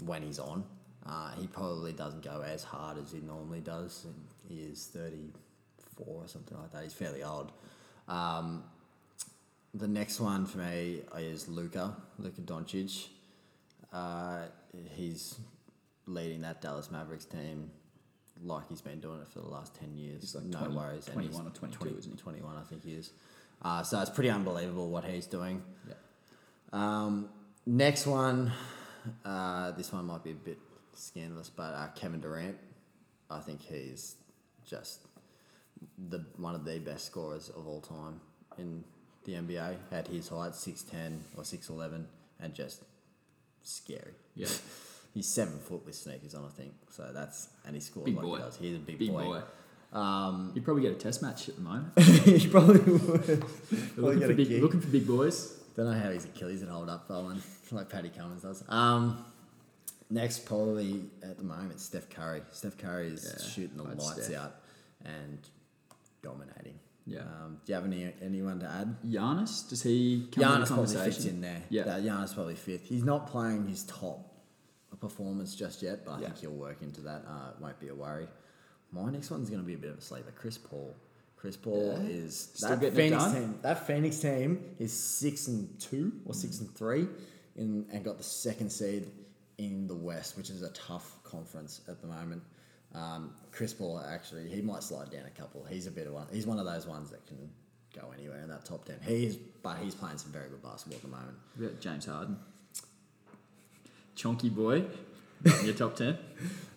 when 0.04 0.24
he's 0.24 0.40
on. 0.40 0.66
Uh, 1.06 1.32
he 1.40 1.48
probably 1.48 1.94
doesn't 1.94 2.22
go 2.24 2.42
as 2.42 2.64
hard 2.64 2.98
as 2.98 3.12
he 3.12 3.20
normally 3.20 3.62
does. 3.62 4.08
He 4.50 4.56
is 4.62 4.88
34 4.88 6.06
or 6.06 6.28
something 6.28 6.58
like 6.58 6.72
that. 6.74 6.84
He's 6.84 6.94
fairly 6.94 7.24
old. 7.24 7.52
Um, 8.08 8.64
the 9.74 9.88
next 9.88 10.20
one 10.20 10.46
for 10.46 10.60
me 10.60 11.02
is 11.18 11.48
Luka, 11.48 11.96
Luka 12.18 12.42
Doncic. 12.42 13.08
Uh, 13.92 14.44
he's 14.96 15.40
leading 16.06 16.42
that 16.42 16.62
Dallas 16.62 16.90
Mavericks 16.90 17.26
team 17.26 17.72
like 18.44 18.68
he's 18.70 18.82
been 18.82 19.00
doing 19.00 19.20
it 19.22 19.28
for 19.30 19.40
the 19.40 19.48
last 19.48 19.76
10 19.76 19.96
years. 19.96 20.22
He's 20.22 20.36
like 20.36 20.46
no 20.46 20.60
20 20.60 20.76
worries. 20.76 21.06
And 21.08 21.14
21 21.14 21.32
he's 21.32 21.52
or 21.52 21.56
22, 21.56 21.78
20 21.80 22.00
isn't 22.00 22.12
he? 22.14 22.18
21, 22.18 22.56
I 22.56 22.64
think 22.64 22.84
he 22.84 22.94
is. 22.94 23.12
Uh, 23.62 23.84
so 23.84 24.00
it's 24.00 24.10
pretty 24.10 24.30
unbelievable 24.30 24.90
what 24.90 25.04
he's 25.04 25.26
doing. 25.26 25.64
Yeah. 25.88 25.94
Um, 26.74 27.30
next 27.66 28.06
one, 28.06 28.52
uh, 29.26 29.72
this 29.72 29.92
one 29.92 30.06
might 30.06 30.24
be 30.24 30.32
a 30.32 30.36
bit 30.36 30.60
scandalous, 30.94 31.50
but 31.50 31.74
uh, 31.74 31.88
Kevin 31.96 32.20
Durant, 32.20 32.58
I 33.30 33.40
think 33.40 33.62
he's 33.62 34.16
just 34.66 35.00
the 36.10 36.26
one 36.38 36.56
of 36.56 36.66
the 36.66 36.80
best 36.80 37.06
scorers 37.06 37.50
of 37.50 37.68
all 37.68 37.82
time 37.82 38.20
in 38.58 38.84
the 39.26 39.34
NBA. 39.34 39.76
At 39.92 40.08
his 40.08 40.30
height, 40.30 40.56
six 40.56 40.82
ten 40.84 41.24
or 41.36 41.44
six 41.44 41.70
eleven, 41.70 42.08
and 42.40 42.54
just 42.54 42.84
scary. 43.64 44.14
Yeah. 44.36 44.48
He's 45.14 45.28
seven 45.28 45.58
foot 45.58 45.84
with 45.86 45.96
sneakers 45.96 46.36
on, 46.36 46.46
I 46.46 46.50
think. 46.50 46.74
So 46.92 47.10
that's 47.12 47.50
and 47.66 47.74
he 47.74 47.82
scores 47.82 48.06
Big 48.06 48.16
like 48.16 48.24
boy. 48.26 48.36
he 48.38 48.42
does. 48.44 48.58
He's 48.58 48.76
a 48.76 48.80
big, 48.80 49.00
Big 49.00 49.10
boy. 49.10 49.24
boy. 49.24 49.42
Um, 49.98 50.52
You'd 50.54 50.64
probably 50.64 50.84
get 50.84 50.92
a 50.92 50.96
test 50.96 51.22
match 51.24 51.50
at 51.50 51.56
the 51.56 51.62
moment. 51.62 51.98
he 52.00 52.48
probably 52.48 52.80
would. 52.82 53.28
Looking, 53.98 54.22
for 54.22 54.34
big, 54.36 54.62
looking 54.62 54.82
for 54.82 54.88
big 54.90 55.08
boys. 55.08 55.54
Don't 55.76 55.86
know 55.92 55.98
how 56.00 56.12
his 56.12 56.26
Achilles 56.26 56.60
would 56.60 56.70
hold 56.70 56.90
up 56.90 57.08
though, 57.08 57.28
and 57.30 57.42
like 57.72 57.90
Paddy 57.90 58.10
Cummins 58.10 58.44
does. 58.44 58.64
Um, 58.70 59.26
next, 60.12 60.46
probably 60.46 61.06
at 61.24 61.38
the 61.38 61.44
moment, 61.44 61.80
Steph 61.80 62.10
Curry. 62.10 62.42
Steph 62.52 62.78
Curry 62.78 63.08
is 63.08 63.26
Yeah, 63.42 63.48
shooting 63.48 63.78
the 63.78 63.84
lights 63.84 64.26
Steph. 64.26 64.36
out 64.38 64.56
and 65.06 65.40
dominating. 66.32 66.80
Yeah. 67.06 67.20
Um, 67.22 67.60
do 67.66 67.72
you 67.72 67.76
have 67.76 67.86
any 67.86 68.12
anyone 68.22 68.60
to 68.60 68.66
add? 68.68 68.98
Giannis, 69.08 69.70
does 69.70 69.82
he 69.84 70.28
come 70.32 70.44
Giannis 70.44 70.68
probably 70.68 70.96
fits 70.96 71.26
in 71.26 71.40
there. 71.42 71.62
Yeah. 71.70 71.84
Uh, 71.84 72.00
Giannis 72.00 72.34
probably 72.34 72.56
fifth. 72.56 72.86
He's 72.88 73.04
not 73.04 73.28
playing 73.28 73.68
his 73.68 73.84
top 73.84 74.20
performance 75.00 75.56
just 75.56 75.82
yet, 75.82 76.04
but 76.06 76.12
I 76.14 76.20
Yeah. 76.22 76.26
think 76.28 76.40
he'll 76.40 76.52
work 76.52 76.82
into 76.82 77.02
that. 77.02 77.24
Uh, 77.28 77.52
it 77.56 77.62
won't 77.62 77.80
be 77.80 77.88
a 77.90 77.96
worry. 77.96 78.28
My 78.92 79.10
next 79.12 79.30
one's 79.32 79.50
going 79.50 79.62
to 79.62 79.68
be 79.68 79.74
a 79.76 79.78
bit 79.78 79.92
of 79.92 80.00
a 80.00 80.02
sleeper. 80.02 80.32
Chris 80.36 80.58
Paul. 80.58 80.96
Chris 81.38 81.56
Paul 81.56 82.00
Yeah. 82.02 82.10
is 82.10 82.36
Still 82.56 82.76
that 82.78 82.94
Phoenix 82.94 83.24
team. 83.32 83.60
That 83.62 83.86
Phoenix 83.88 84.20
team 84.20 84.76
is 84.80 84.92
six 84.92 85.48
and 85.48 85.80
two 85.80 86.12
or 86.26 86.34
six 86.34 86.60
and 86.60 86.70
three, 86.76 87.08
in 87.56 87.86
and 87.92 88.04
got 88.04 88.18
the 88.18 88.24
second 88.24 88.70
seed 88.72 89.12
in 89.58 89.88
the 89.88 89.96
West, 89.96 90.36
which 90.36 90.50
is 90.50 90.62
a 90.62 90.70
tough 90.70 91.22
conference 91.24 91.82
at 91.88 92.02
the 92.02 92.08
moment. 92.08 92.42
Um, 92.96 93.34
Chris 93.52 93.74
Paul 93.74 94.02
actually 94.08 94.48
he 94.50 94.62
might 94.62 94.84
slide 94.84 95.12
down 95.12 95.26
a 95.26 95.40
couple. 95.40 95.66
He's 95.70 95.88
a 95.88 95.92
bit 95.92 96.08
of 96.08 96.14
one. 96.14 96.28
He's 96.32 96.48
one 96.48 96.60
of 96.60 96.66
those 96.66 96.88
ones 96.88 97.10
that 97.12 97.26
can 97.28 97.38
go 97.94 98.12
anywhere 98.18 98.42
in 98.42 98.50
that 98.50 98.66
top 98.66 98.86
ten. 98.86 98.98
He 99.02 99.26
is, 99.26 99.36
but 99.36 99.78
he's 99.78 99.96
playing 99.96 100.18
some 100.18 100.32
very 100.32 100.50
good 100.50 100.64
basketball 100.64 100.98
at 100.98 101.02
the 101.04 101.10
moment. 101.10 101.38
What 101.56 101.68
about 101.68 101.82
James 101.82 102.06
Harden? 102.06 102.38
chunky 104.18 104.50
boy. 104.50 104.84
In 105.46 105.66
your 105.66 105.76
top 105.76 105.96
10? 105.96 106.18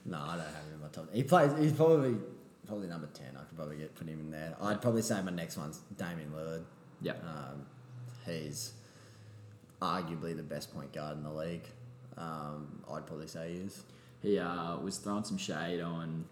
No, 0.07 0.17
I 0.17 0.31
don't 0.37 0.47
have 0.47 0.65
him 0.65 0.75
in 0.75 0.81
my 0.81 0.89
top. 0.89 1.07
10. 1.09 1.15
He 1.15 1.23
plays. 1.23 1.53
He's 1.59 1.75
probably 1.75 2.17
probably 2.67 2.89
number 2.89 3.07
ten. 3.13 3.37
I 3.37 3.45
could 3.45 3.55
probably 3.55 3.77
get 3.77 3.95
put 3.95 4.09
him 4.09 4.19
in 4.19 4.31
there. 4.31 4.57
I'd 4.63 4.81
probably 4.81 5.03
say 5.03 5.21
my 5.21 5.31
next 5.31 5.59
one's 5.59 5.79
Damian 5.99 6.31
Lillard. 6.31 6.65
Yeah. 7.03 7.13
Um, 7.13 7.67
he's 8.25 8.73
arguably 9.83 10.35
the 10.35 10.43
best 10.43 10.73
point 10.73 10.91
guard 10.95 11.19
in 11.19 11.23
the 11.23 11.31
league. 11.31 11.65
Um, 12.17 12.83
I'd 12.91 13.07
probably 13.07 13.27
say 13.27 13.53
he 13.53 13.59
is. 13.59 13.83
He 14.23 14.39
uh, 14.39 14.77
was 14.79 14.99
throwing 14.99 15.25
some 15.25 15.39
shade 15.39 15.81
on 15.81 16.25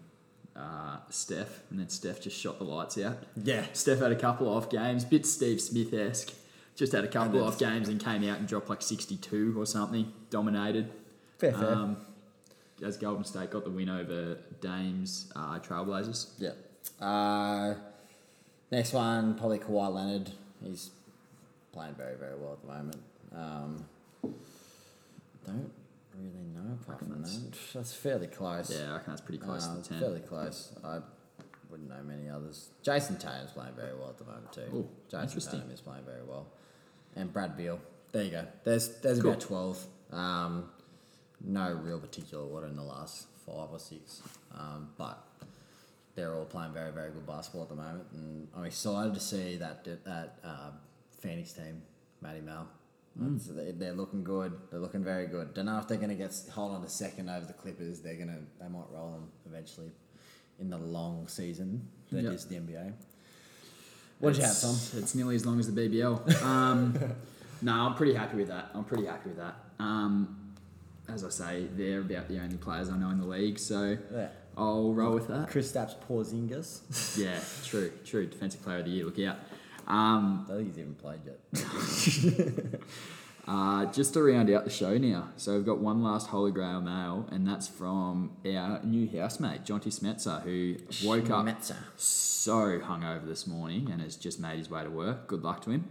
uh, 0.55 0.97
Steph, 1.09 1.61
and 1.69 1.79
then 1.79 1.89
Steph 1.89 2.21
just 2.21 2.39
shot 2.39 2.59
the 2.59 2.65
lights 2.65 2.97
out. 2.97 3.17
Yeah. 3.41 3.65
Steph 3.73 3.99
had 3.99 4.11
a 4.11 4.15
couple 4.15 4.47
of 4.49 4.63
off 4.63 4.69
games, 4.69 5.05
bit 5.05 5.25
Steve 5.25 5.61
Smith 5.61 5.93
esque. 5.93 6.33
Just 6.75 6.93
had 6.93 7.03
a 7.03 7.07
couple 7.07 7.39
then- 7.39 7.43
off 7.43 7.57
games 7.57 7.89
and 7.89 8.03
came 8.03 8.23
out 8.29 8.37
and 8.39 8.47
dropped 8.47 8.69
like 8.69 8.81
62 8.81 9.59
or 9.59 9.65
something. 9.65 10.11
Dominated. 10.29 10.91
Fair, 11.37 11.53
fair. 11.53 11.73
Um, 11.73 11.97
as 12.83 12.97
Golden 12.97 13.23
State 13.25 13.51
got 13.51 13.63
the 13.63 13.69
win 13.69 13.89
over 13.89 14.37
Dame's 14.61 15.31
uh, 15.35 15.59
Trailblazers. 15.59 16.27
Yeah. 16.37 17.05
Uh, 17.05 17.75
next 18.71 18.93
one, 18.93 19.35
probably 19.35 19.59
Kawhi 19.59 19.93
Leonard. 19.93 20.31
He's 20.63 20.91
playing 21.73 21.95
very, 21.95 22.15
very 22.15 22.35
well 22.37 22.53
at 22.53 22.61
the 22.61 22.67
moment. 22.67 23.03
Um, 23.35 23.85
don't 25.45 25.71
really 26.19 26.45
know 26.53 26.77
apart 26.81 26.99
from 26.99 27.09
that's- 27.09 27.37
that. 27.39 27.57
That's 27.73 27.93
fairly 27.93 28.27
close. 28.27 28.71
Yeah, 28.71 28.91
I 28.91 28.93
reckon 28.97 29.11
that's 29.13 29.21
pretty 29.21 29.39
close 29.39 29.65
Uh, 29.67 29.75
to 29.75 29.81
the 29.81 29.87
10. 29.89 29.99
Fairly 29.99 30.19
close. 30.21 30.73
I 30.83 30.99
wouldn't 31.69 31.89
know 31.89 32.01
many 32.03 32.29
others. 32.29 32.69
Jayson 32.83 33.17
Tatum's 33.17 33.51
playing 33.51 33.75
very 33.75 33.93
well 33.95 34.09
at 34.09 34.17
the 34.17 34.25
moment 34.25 34.51
too. 34.51 34.61
Ooh, 34.73 34.89
Jayson. 35.09 35.39
Tatum 35.51 35.71
is 35.71 35.81
playing 35.81 36.03
very 36.05 36.23
well, 36.23 36.47
and 37.15 37.31
Brad 37.31 37.55
Beal. 37.55 37.79
There 38.11 38.23
you 38.23 38.31
go. 38.31 38.47
There's 38.63 38.99
there's 39.01 39.21
Cool. 39.21 39.31
about 39.31 39.41
twelve. 39.41 39.87
Um, 40.11 40.71
no 41.41 41.73
real 41.73 41.99
particular 41.99 42.43
order 42.43 42.67
in 42.67 42.75
the 42.75 42.83
last 42.83 43.27
five 43.45 43.69
or 43.71 43.79
six, 43.79 44.21
um, 44.53 44.91
but 44.97 45.23
they're 46.15 46.33
all 46.35 46.45
playing 46.45 46.73
very 46.73 46.91
very 46.91 47.11
good 47.11 47.25
basketball 47.27 47.63
at 47.63 47.69
the 47.69 47.75
moment, 47.75 48.07
and 48.13 48.47
I'm 48.55 48.63
excited 48.65 49.13
to 49.13 49.19
see 49.19 49.55
that 49.57 49.83
that 50.03 50.39
uh, 50.43 50.71
Phoenix 51.19 51.53
team, 51.53 51.83
Matty 52.21 52.41
Mal. 52.41 52.67
Mm. 53.17 53.37
That's- 53.37 53.55
they- 53.55 53.71
They're 53.71 53.93
looking 53.93 54.23
good. 54.23 54.53
They're 54.69 54.79
looking 54.79 55.03
very 55.03 55.27
good. 55.27 55.53
Don't 55.53 55.65
know 55.65 55.77
if 55.79 55.87
they're 55.87 55.97
going 55.97 56.09
to 56.09 56.15
get 56.15 56.33
hold 56.51 56.73
on 56.73 56.81
to 56.81 56.89
second 56.89 57.29
over 57.29 57.45
the 57.45 57.53
Clippers. 57.53 58.01
They're 58.01 58.15
gonna 58.17 58.39
they 58.59 58.67
might 58.67 58.89
roll 58.91 59.11
them 59.11 59.29
eventually 59.45 59.91
in 60.59 60.69
the 60.69 60.77
long 60.77 61.27
season 61.27 61.87
that 62.11 62.25
is 62.25 62.47
Yep. 62.49 62.67
the 62.67 62.73
NBA. 62.73 62.93
What 64.19 64.33
did 64.33 64.39
you 64.41 64.45
have, 64.47 64.59
Tom? 64.59 64.75
It's- 64.97 65.15
nearly 65.15 65.35
as 65.35 65.45
long 65.45 65.59
as 65.59 65.73
the 65.73 65.81
BBL. 65.81 66.43
Um, 66.43 66.97
no, 67.61 67.73
I'm 67.73 67.95
pretty 67.95 68.13
happy 68.13 68.37
with 68.37 68.49
that. 68.49 68.69
I'm 68.73 68.83
pretty 68.83 69.05
happy 69.05 69.29
with 69.29 69.37
that. 69.37 69.55
Um, 69.79 70.53
as 71.07 71.23
I 71.23 71.29
say, 71.29 71.67
they're 71.75 72.01
about 72.01 72.27
the 72.27 72.39
only 72.39 72.57
players 72.57 72.89
I 72.89 72.97
know 72.97 73.09
in 73.09 73.19
the 73.19 73.25
league, 73.25 73.57
so 73.57 73.97
Yeah. 74.13 74.27
I'll 74.57 74.93
roll 74.93 75.13
with 75.13 75.27
that. 75.29 75.49
Kristaps 75.49 75.95
Porzingis. 76.07 77.17
Yeah, 77.17 77.39
true, 77.65 77.91
true. 78.03 78.27
Defensive 78.27 78.61
player 78.61 78.79
of 78.79 78.85
the 78.85 78.91
year, 78.91 79.05
look 79.05 79.17
out. 79.19 79.37
Um, 79.89 80.45
I 80.45 80.53
don't 80.53 80.57
think 80.57 80.69
he's 80.69 80.79
even 80.79 80.95
played 80.95 81.21
yet. 81.25 82.81
uh, 83.47 83.85
just 83.87 84.13
to 84.13 84.21
round 84.21 84.51
out 84.51 84.63
the 84.63 84.69
show 84.69 84.97
now, 84.97 85.29
so 85.35 85.55
we've 85.55 85.65
got 85.65 85.79
one 85.79 86.03
last 86.03 86.27
Holy 86.27 86.51
Grail 86.51 86.79
mail, 86.79 87.27
and 87.31 87.47
that's 87.47 87.67
from 87.67 88.37
our 88.45 88.79
new 88.83 89.07
housemate, 89.09 89.63
Jonty 89.63 89.87
Smetzer, 89.87 90.43
who 90.43 90.75
woke 91.07 91.31
up 91.31 91.45
Metzer. 91.45 91.75
so 91.95 92.79
hungover 92.79 93.25
this 93.25 93.47
morning 93.47 93.89
and 93.91 93.99
has 94.01 94.15
just 94.15 94.39
made 94.39 94.59
his 94.59 94.69
way 94.69 94.83
to 94.83 94.91
work. 94.91 95.27
Good 95.27 95.43
luck 95.43 95.63
to 95.63 95.71
him. 95.71 95.87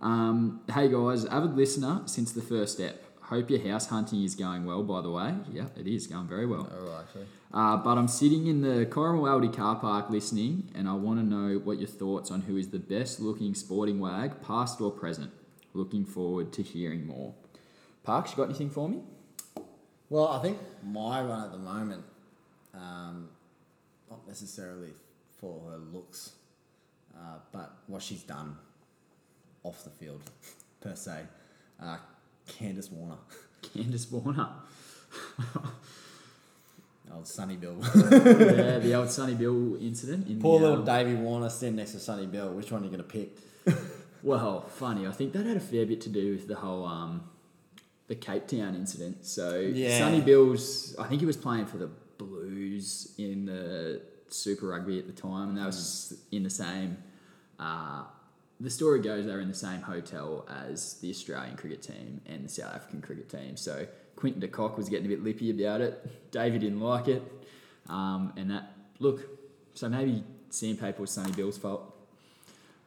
Um, 0.00 0.60
hey 0.72 0.88
guys, 0.88 1.24
avid 1.24 1.56
listener 1.56 2.02
since 2.04 2.32
the 2.32 2.42
first 2.42 2.74
step. 2.74 3.02
Hope 3.28 3.50
your 3.50 3.60
house 3.60 3.88
hunting 3.88 4.22
is 4.22 4.34
going 4.34 4.64
well, 4.64 4.82
by 4.82 5.02
the 5.02 5.10
way. 5.10 5.34
Yeah, 5.52 5.66
it 5.78 5.86
is 5.86 6.06
going 6.06 6.26
very 6.26 6.46
well. 6.46 6.66
Oh, 6.72 6.86
right, 6.86 7.00
actually. 7.02 7.26
Uh, 7.52 7.76
but 7.76 7.98
I'm 7.98 8.08
sitting 8.08 8.46
in 8.46 8.62
the 8.62 8.86
Corrimaldi 8.86 9.54
car 9.54 9.76
park 9.76 10.08
listening, 10.08 10.70
and 10.74 10.88
I 10.88 10.94
want 10.94 11.20
to 11.20 11.26
know 11.26 11.58
what 11.58 11.78
your 11.78 11.88
thoughts 11.88 12.30
on 12.30 12.40
who 12.40 12.56
is 12.56 12.70
the 12.70 12.78
best 12.78 13.20
looking 13.20 13.54
sporting 13.54 14.00
wag, 14.00 14.40
past 14.40 14.80
or 14.80 14.90
present. 14.90 15.30
Looking 15.74 16.06
forward 16.06 16.54
to 16.54 16.62
hearing 16.62 17.06
more. 17.06 17.34
Parks, 18.02 18.30
you 18.30 18.38
got 18.38 18.44
anything 18.48 18.70
for 18.70 18.88
me? 18.88 19.02
Well, 20.08 20.28
I 20.28 20.40
think 20.40 20.56
my 20.82 21.22
one 21.22 21.44
at 21.44 21.52
the 21.52 21.58
moment, 21.58 22.04
um, 22.72 23.28
not 24.08 24.26
necessarily 24.26 24.94
for 25.38 25.70
her 25.70 25.76
looks, 25.76 26.32
uh, 27.14 27.40
but 27.52 27.76
what 27.88 28.02
she's 28.02 28.22
done 28.22 28.56
off 29.64 29.84
the 29.84 29.90
field, 29.90 30.22
per 30.80 30.94
se. 30.94 31.24
Uh, 31.78 31.98
Candice 32.48 32.90
Warner, 32.90 33.18
Candice 33.62 34.10
Warner. 34.10 34.48
old 37.14 37.26
Sonny 37.26 37.56
Bill. 37.56 37.76
yeah, 37.94 38.78
the 38.78 38.94
old 38.94 39.10
Sonny 39.10 39.34
Bill 39.34 39.76
incident. 39.82 40.28
In 40.28 40.40
Poor 40.40 40.58
the, 40.60 40.66
little 40.68 40.80
um, 40.80 40.84
Davey 40.84 41.14
Warner 41.14 41.50
standing 41.50 41.76
next 41.76 41.92
to 41.92 42.00
Sonny 42.00 42.26
Bill. 42.26 42.50
Which 42.52 42.70
one 42.70 42.82
are 42.82 42.84
you 42.84 42.90
going 42.90 43.02
to 43.02 43.08
pick? 43.08 43.30
Well, 44.20 44.62
funny. 44.62 45.06
I 45.06 45.12
think 45.12 45.32
that 45.34 45.46
had 45.46 45.56
a 45.56 45.60
fair 45.60 45.86
bit 45.86 46.00
to 46.00 46.08
do 46.08 46.32
with 46.32 46.48
the 46.48 46.56
whole 46.56 46.84
um, 46.84 47.22
the 48.08 48.16
Cape 48.16 48.48
Town 48.48 48.74
incident. 48.74 49.24
So 49.24 49.60
Yeah. 49.60 49.96
Sonny 49.96 50.20
Bills, 50.20 50.96
I 50.98 51.06
think 51.06 51.20
he 51.20 51.26
was 51.26 51.36
playing 51.36 51.66
for 51.66 51.76
the 51.78 51.88
Blues 52.18 53.14
in 53.16 53.46
the 53.46 54.02
Super 54.28 54.66
Rugby 54.66 54.98
at 54.98 55.06
the 55.06 55.12
time, 55.12 55.50
and 55.50 55.58
that 55.58 55.66
was 55.66 56.14
in 56.32 56.42
the 56.42 56.50
same. 56.50 56.98
Uh, 57.60 58.02
the 58.60 58.70
story 58.70 59.00
goes 59.00 59.26
they 59.26 59.32
were 59.32 59.40
in 59.40 59.48
the 59.48 59.54
same 59.54 59.82
hotel 59.82 60.46
as 60.48 60.94
the 60.94 61.10
Australian 61.10 61.56
cricket 61.56 61.82
team 61.82 62.20
and 62.26 62.44
the 62.44 62.48
South 62.48 62.74
African 62.74 63.00
cricket 63.00 63.28
team. 63.28 63.56
So 63.56 63.86
Quinton 64.16 64.40
de 64.40 64.48
Kock 64.48 64.76
was 64.76 64.88
getting 64.88 65.06
a 65.06 65.08
bit 65.08 65.22
lippy 65.22 65.50
about 65.50 65.80
it. 65.80 66.04
David 66.30 66.62
didn't 66.62 66.80
like 66.80 67.08
it, 67.08 67.22
um, 67.88 68.32
and 68.36 68.50
that 68.50 68.72
look. 68.98 69.20
So 69.74 69.88
maybe 69.88 70.24
sandpaper 70.50 71.00
was 71.00 71.10
Sonny 71.10 71.32
Bill's 71.32 71.58
fault. 71.58 71.94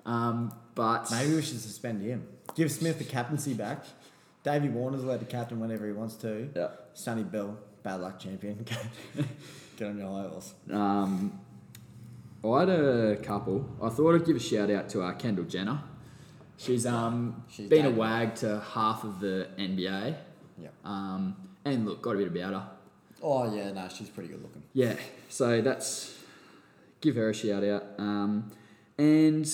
Um, 0.06 0.54
but 0.76 1.10
Maybe 1.12 1.36
we 1.36 1.42
should 1.42 1.60
suspend 1.60 2.02
him. 2.02 2.28
Give 2.56 2.72
Smith 2.72 2.98
the 2.98 3.04
captaincy 3.04 3.54
back. 3.54 3.86
Davey 4.44 4.70
Warner's 4.70 5.04
allowed 5.04 5.20
to 5.20 5.26
captain 5.26 5.60
whenever 5.60 5.86
he 5.86 5.94
wants 5.94 6.16
to. 6.16 6.50
Yeah. 6.56 6.70
Sonny 6.94 7.24
Bill, 7.24 7.58
bad 7.84 8.02
luck 8.02 8.20
champion. 8.20 8.66
Get 9.78 9.88
on 9.88 9.98
your 9.98 10.08
horse. 10.08 10.54
Um, 10.72 11.40
I 12.44 12.60
had 12.62 12.70
a 12.70 13.16
couple. 13.18 13.70
I 13.82 13.90
thought 13.90 14.16
I'd 14.16 14.26
give 14.26 14.36
a 14.36 14.40
shout 14.40 14.72
out 14.72 14.90
to 14.90 15.02
uh, 15.02 15.14
Kendall 15.14 15.46
Jenner. 15.46 15.82
She's 16.58 16.86
um 16.86 17.44
She's 17.50 17.70
been 17.70 17.86
a 17.86 17.92
wag 17.92 18.36
to 18.36 18.60
half 18.60 19.04
of 19.04 19.20
the 19.20 19.48
NBA. 19.58 20.16
Yeah. 20.60 20.70
Um, 20.84 21.36
and 21.66 21.86
look, 21.86 22.02
got 22.02 22.16
a 22.16 22.18
bit 22.18 22.28
about 22.28 22.54
her. 22.54 22.68
Oh 23.24 23.54
yeah, 23.56 23.72
no, 23.72 23.88
she's 23.90 24.10
pretty 24.10 24.30
good 24.30 24.42
looking. 24.42 24.64
Yeah, 24.74 24.96
so 25.30 25.62
that's 25.62 26.18
give 27.02 27.16
her 27.16 27.30
a 27.30 27.34
shout 27.34 27.64
out. 27.64 27.84
Um, 27.98 28.52
and 28.98 29.46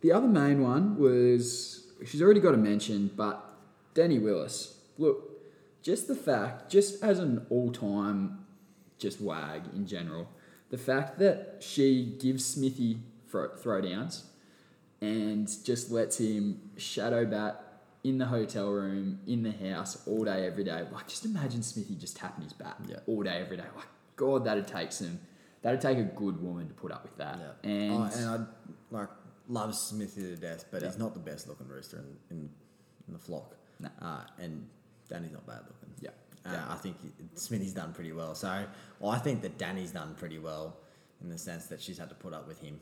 the 0.00 0.12
other 0.12 0.28
main 0.28 0.62
one 0.62 0.98
was 0.98 1.86
she's 2.06 2.22
already 2.22 2.40
got 2.40 2.54
a 2.54 2.58
mention, 2.58 3.10
but 3.14 3.54
Dani 3.94 4.22
Willis. 4.22 4.78
Look, 4.98 5.30
just 5.82 6.08
the 6.08 6.14
fact, 6.14 6.70
just 6.70 7.02
as 7.02 7.18
an 7.18 7.46
all-time, 7.48 8.44
just 8.98 9.20
wag 9.20 9.62
in 9.74 9.86
general, 9.86 10.28
the 10.70 10.78
fact 10.78 11.18
that 11.18 11.56
she 11.60 12.16
gives 12.20 12.44
Smithy 12.44 12.98
throw 13.28 13.48
throwdowns 13.50 14.24
and 15.00 15.48
just 15.64 15.90
lets 15.90 16.18
him 16.18 16.60
shadow 16.76 17.24
bat 17.24 17.62
in 18.04 18.18
the 18.18 18.26
hotel 18.26 18.70
room, 18.70 19.20
in 19.26 19.42
the 19.42 19.52
house, 19.52 20.02
all 20.06 20.24
day, 20.24 20.46
every 20.46 20.64
day. 20.64 20.84
Like, 20.90 21.06
just 21.06 21.24
imagine 21.24 21.62
Smithy 21.62 21.96
just 21.96 22.16
tapping 22.16 22.44
his 22.44 22.52
bat 22.54 22.76
Yeah. 22.88 22.96
all 23.06 23.22
day, 23.22 23.40
every 23.42 23.56
day. 23.56 23.66
Like, 23.76 23.86
God, 24.16 24.44
that'd 24.44 24.66
take 24.66 24.92
some. 24.92 25.18
That'd 25.62 25.80
take 25.82 25.98
a 25.98 26.02
good 26.04 26.40
woman 26.42 26.68
to 26.68 26.74
put 26.74 26.92
up 26.92 27.02
with 27.02 27.16
that. 27.18 27.38
Yeah. 27.38 27.70
And, 27.70 27.92
oh, 27.92 28.10
and 28.16 28.26
I 28.30 28.94
like 28.94 29.08
love 29.48 29.74
Smithy 29.74 30.22
to 30.22 30.36
death, 30.36 30.64
but 30.70 30.80
Yeah. 30.80 30.88
he's 30.88 30.98
not 30.98 31.12
the 31.12 31.20
best 31.20 31.48
looking 31.48 31.68
rooster 31.68 31.98
in, 31.98 32.36
in, 32.36 32.50
in 33.08 33.12
the 33.12 33.18
flock. 33.18 33.54
No. 33.78 33.88
Uh, 34.00 34.24
and 34.38 34.66
Dani's 35.08 35.32
not 35.32 35.46
bad 35.46 35.60
looking. 35.66 35.94
yeah, 36.00 36.10
Uh, 36.46 36.50
yeah. 36.52 36.64
I 36.70 36.74
think 36.76 36.96
Smithy's 37.34 37.74
done 37.74 37.92
pretty 37.92 38.12
well. 38.12 38.34
So 38.34 38.64
well, 38.98 39.10
I 39.12 39.18
think 39.18 39.42
that 39.42 39.58
Dani's 39.58 39.90
done 39.92 40.14
pretty 40.16 40.38
well 40.38 40.76
in 41.22 41.28
the 41.28 41.38
sense 41.38 41.66
that 41.66 41.80
she's 41.82 41.98
had 41.98 42.08
to 42.08 42.14
put 42.14 42.32
up 42.32 42.48
with 42.48 42.60
him 42.60 42.80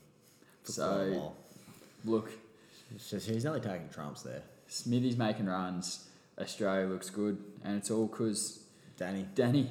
for 0.62 0.72
quite 0.72 0.84
a 0.84 1.12
So- 1.12 1.18
while. 1.18 1.36
look, 2.04 2.30
So 2.98 3.18
she's 3.18 3.44
only 3.44 3.60
taking 3.60 3.88
trumps 3.90 4.22
there. 4.22 4.42
Smithy's 4.68 5.16
making 5.16 5.46
runs. 5.46 6.06
Australia 6.40 6.86
looks 6.86 7.10
good, 7.10 7.36
and 7.64 7.76
it's 7.76 7.90
all 7.90 8.06
because 8.06 8.60
Dani. 8.98 9.26
Dani. 9.34 9.68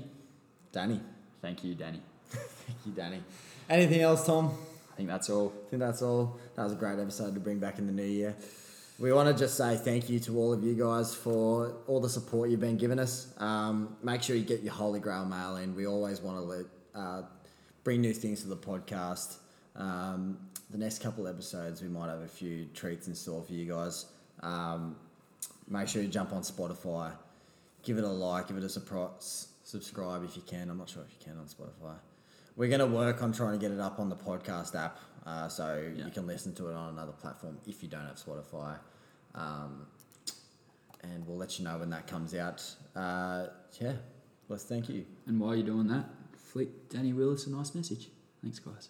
Dani. 0.73 0.99
Thank 1.41 1.63
you, 1.63 1.75
Dani. 1.75 1.99
Thank 2.29 2.77
you, 2.85 2.91
Dani. 2.91 3.21
Anything 3.69 4.01
else, 4.01 4.25
Tom? 4.25 4.53
I 4.91 4.95
think 4.97 5.07
that's 5.09 5.29
all. 5.29 5.53
I 5.65 5.69
think 5.69 5.79
that's 5.79 6.01
all. 6.01 6.37
That 6.55 6.63
was 6.63 6.73
a 6.73 6.75
great 6.75 6.99
episode 6.99 7.33
to 7.35 7.39
bring 7.39 7.59
back 7.59 7.79
in 7.79 7.85
the 7.87 7.93
new 7.93 8.03
year. 8.03 8.35
We 8.99 9.13
want 9.13 9.29
to 9.29 9.43
just 9.43 9.55
say 9.55 9.75
thank 9.75 10.09
you 10.09 10.19
to 10.21 10.39
all 10.39 10.51
of 10.51 10.63
you 10.63 10.73
guys 10.73 11.13
for 11.13 11.75
all 11.85 11.99
the 11.99 12.09
support 12.09 12.49
you've 12.49 12.59
been 12.59 12.77
giving 12.77 12.97
us. 12.97 13.31
Um, 13.37 13.95
make 14.01 14.23
sure 14.23 14.35
you 14.35 14.43
get 14.43 14.63
your 14.63 14.73
Holy 14.73 14.99
Grail 14.99 15.23
mail 15.23 15.57
in. 15.57 15.75
We 15.75 15.85
always 15.85 16.19
want 16.19 16.37
to 16.37 16.43
let, 16.43 16.65
uh, 16.95 17.21
bring 17.83 18.01
new 18.01 18.13
things 18.13 18.41
to 18.41 18.47
the 18.47 18.57
podcast. 18.57 19.35
Um, 19.75 20.39
the 20.71 20.79
next 20.79 21.03
couple 21.03 21.27
episodes, 21.27 21.83
we 21.83 21.89
might 21.89 22.09
have 22.09 22.21
a 22.21 22.27
few 22.27 22.65
treats 22.73 23.07
in 23.07 23.13
store 23.13 23.43
for 23.43 23.53
you 23.53 23.71
guys. 23.71 24.07
Um, 24.41 24.95
make 25.67 25.87
sure 25.87 26.01
you 26.01 26.07
jump 26.07 26.33
on 26.33 26.41
Spotify, 26.41 27.11
give 27.83 27.99
it 27.99 28.03
a 28.03 28.07
like, 28.07 28.47
give 28.47 28.57
it 28.57 28.63
a 28.63 28.69
surprise, 28.69 29.49
subscribe 29.63 30.23
if 30.23 30.35
you 30.35 30.41
can. 30.41 30.71
I'm 30.71 30.77
not 30.79 30.89
sure 30.89 31.03
if 31.03 31.11
you 31.11 31.23
can 31.23 31.39
on 31.39 31.45
Spotify. 31.45 31.93
We're 32.55 32.69
going 32.69 32.79
to 32.79 32.87
work 32.87 33.21
on 33.21 33.31
trying 33.31 33.53
to 33.53 33.59
get 33.59 33.71
it 33.71 33.79
up 33.79 33.99
on 33.99 34.09
the 34.09 34.15
podcast 34.15 34.73
app 34.73 34.97
uh, 35.27 35.47
so 35.49 35.65
Yeah. 35.95 36.05
you 36.05 36.11
can 36.11 36.25
listen 36.25 36.55
to 36.55 36.69
it 36.69 36.73
on 36.73 36.93
another 36.93 37.11
platform 37.11 37.57
if 37.67 37.83
you 37.83 37.89
don't 37.89 38.05
have 38.07 38.15
Spotify. 38.17 38.77
Um, 39.35 39.85
and 41.03 41.27
we'll 41.27 41.37
let 41.37 41.59
you 41.59 41.65
know 41.65 41.77
when 41.77 41.89
that 41.91 42.07
comes 42.07 42.33
out. 42.33 42.63
Uh, 42.95 43.47
yeah, 43.79 43.93
let's 44.49 44.63
thank 44.63 44.89
you. 44.89 45.05
And 45.27 45.39
while 45.39 45.55
you're 45.55 45.65
doing 45.65 45.87
that, 45.87 46.05
flick 46.35 46.89
Dani 46.89 47.13
Willis 47.13 47.45
a 47.47 47.51
nice 47.51 47.75
message. 47.75 48.09
Thanks, 48.41 48.59
guys. 48.59 48.89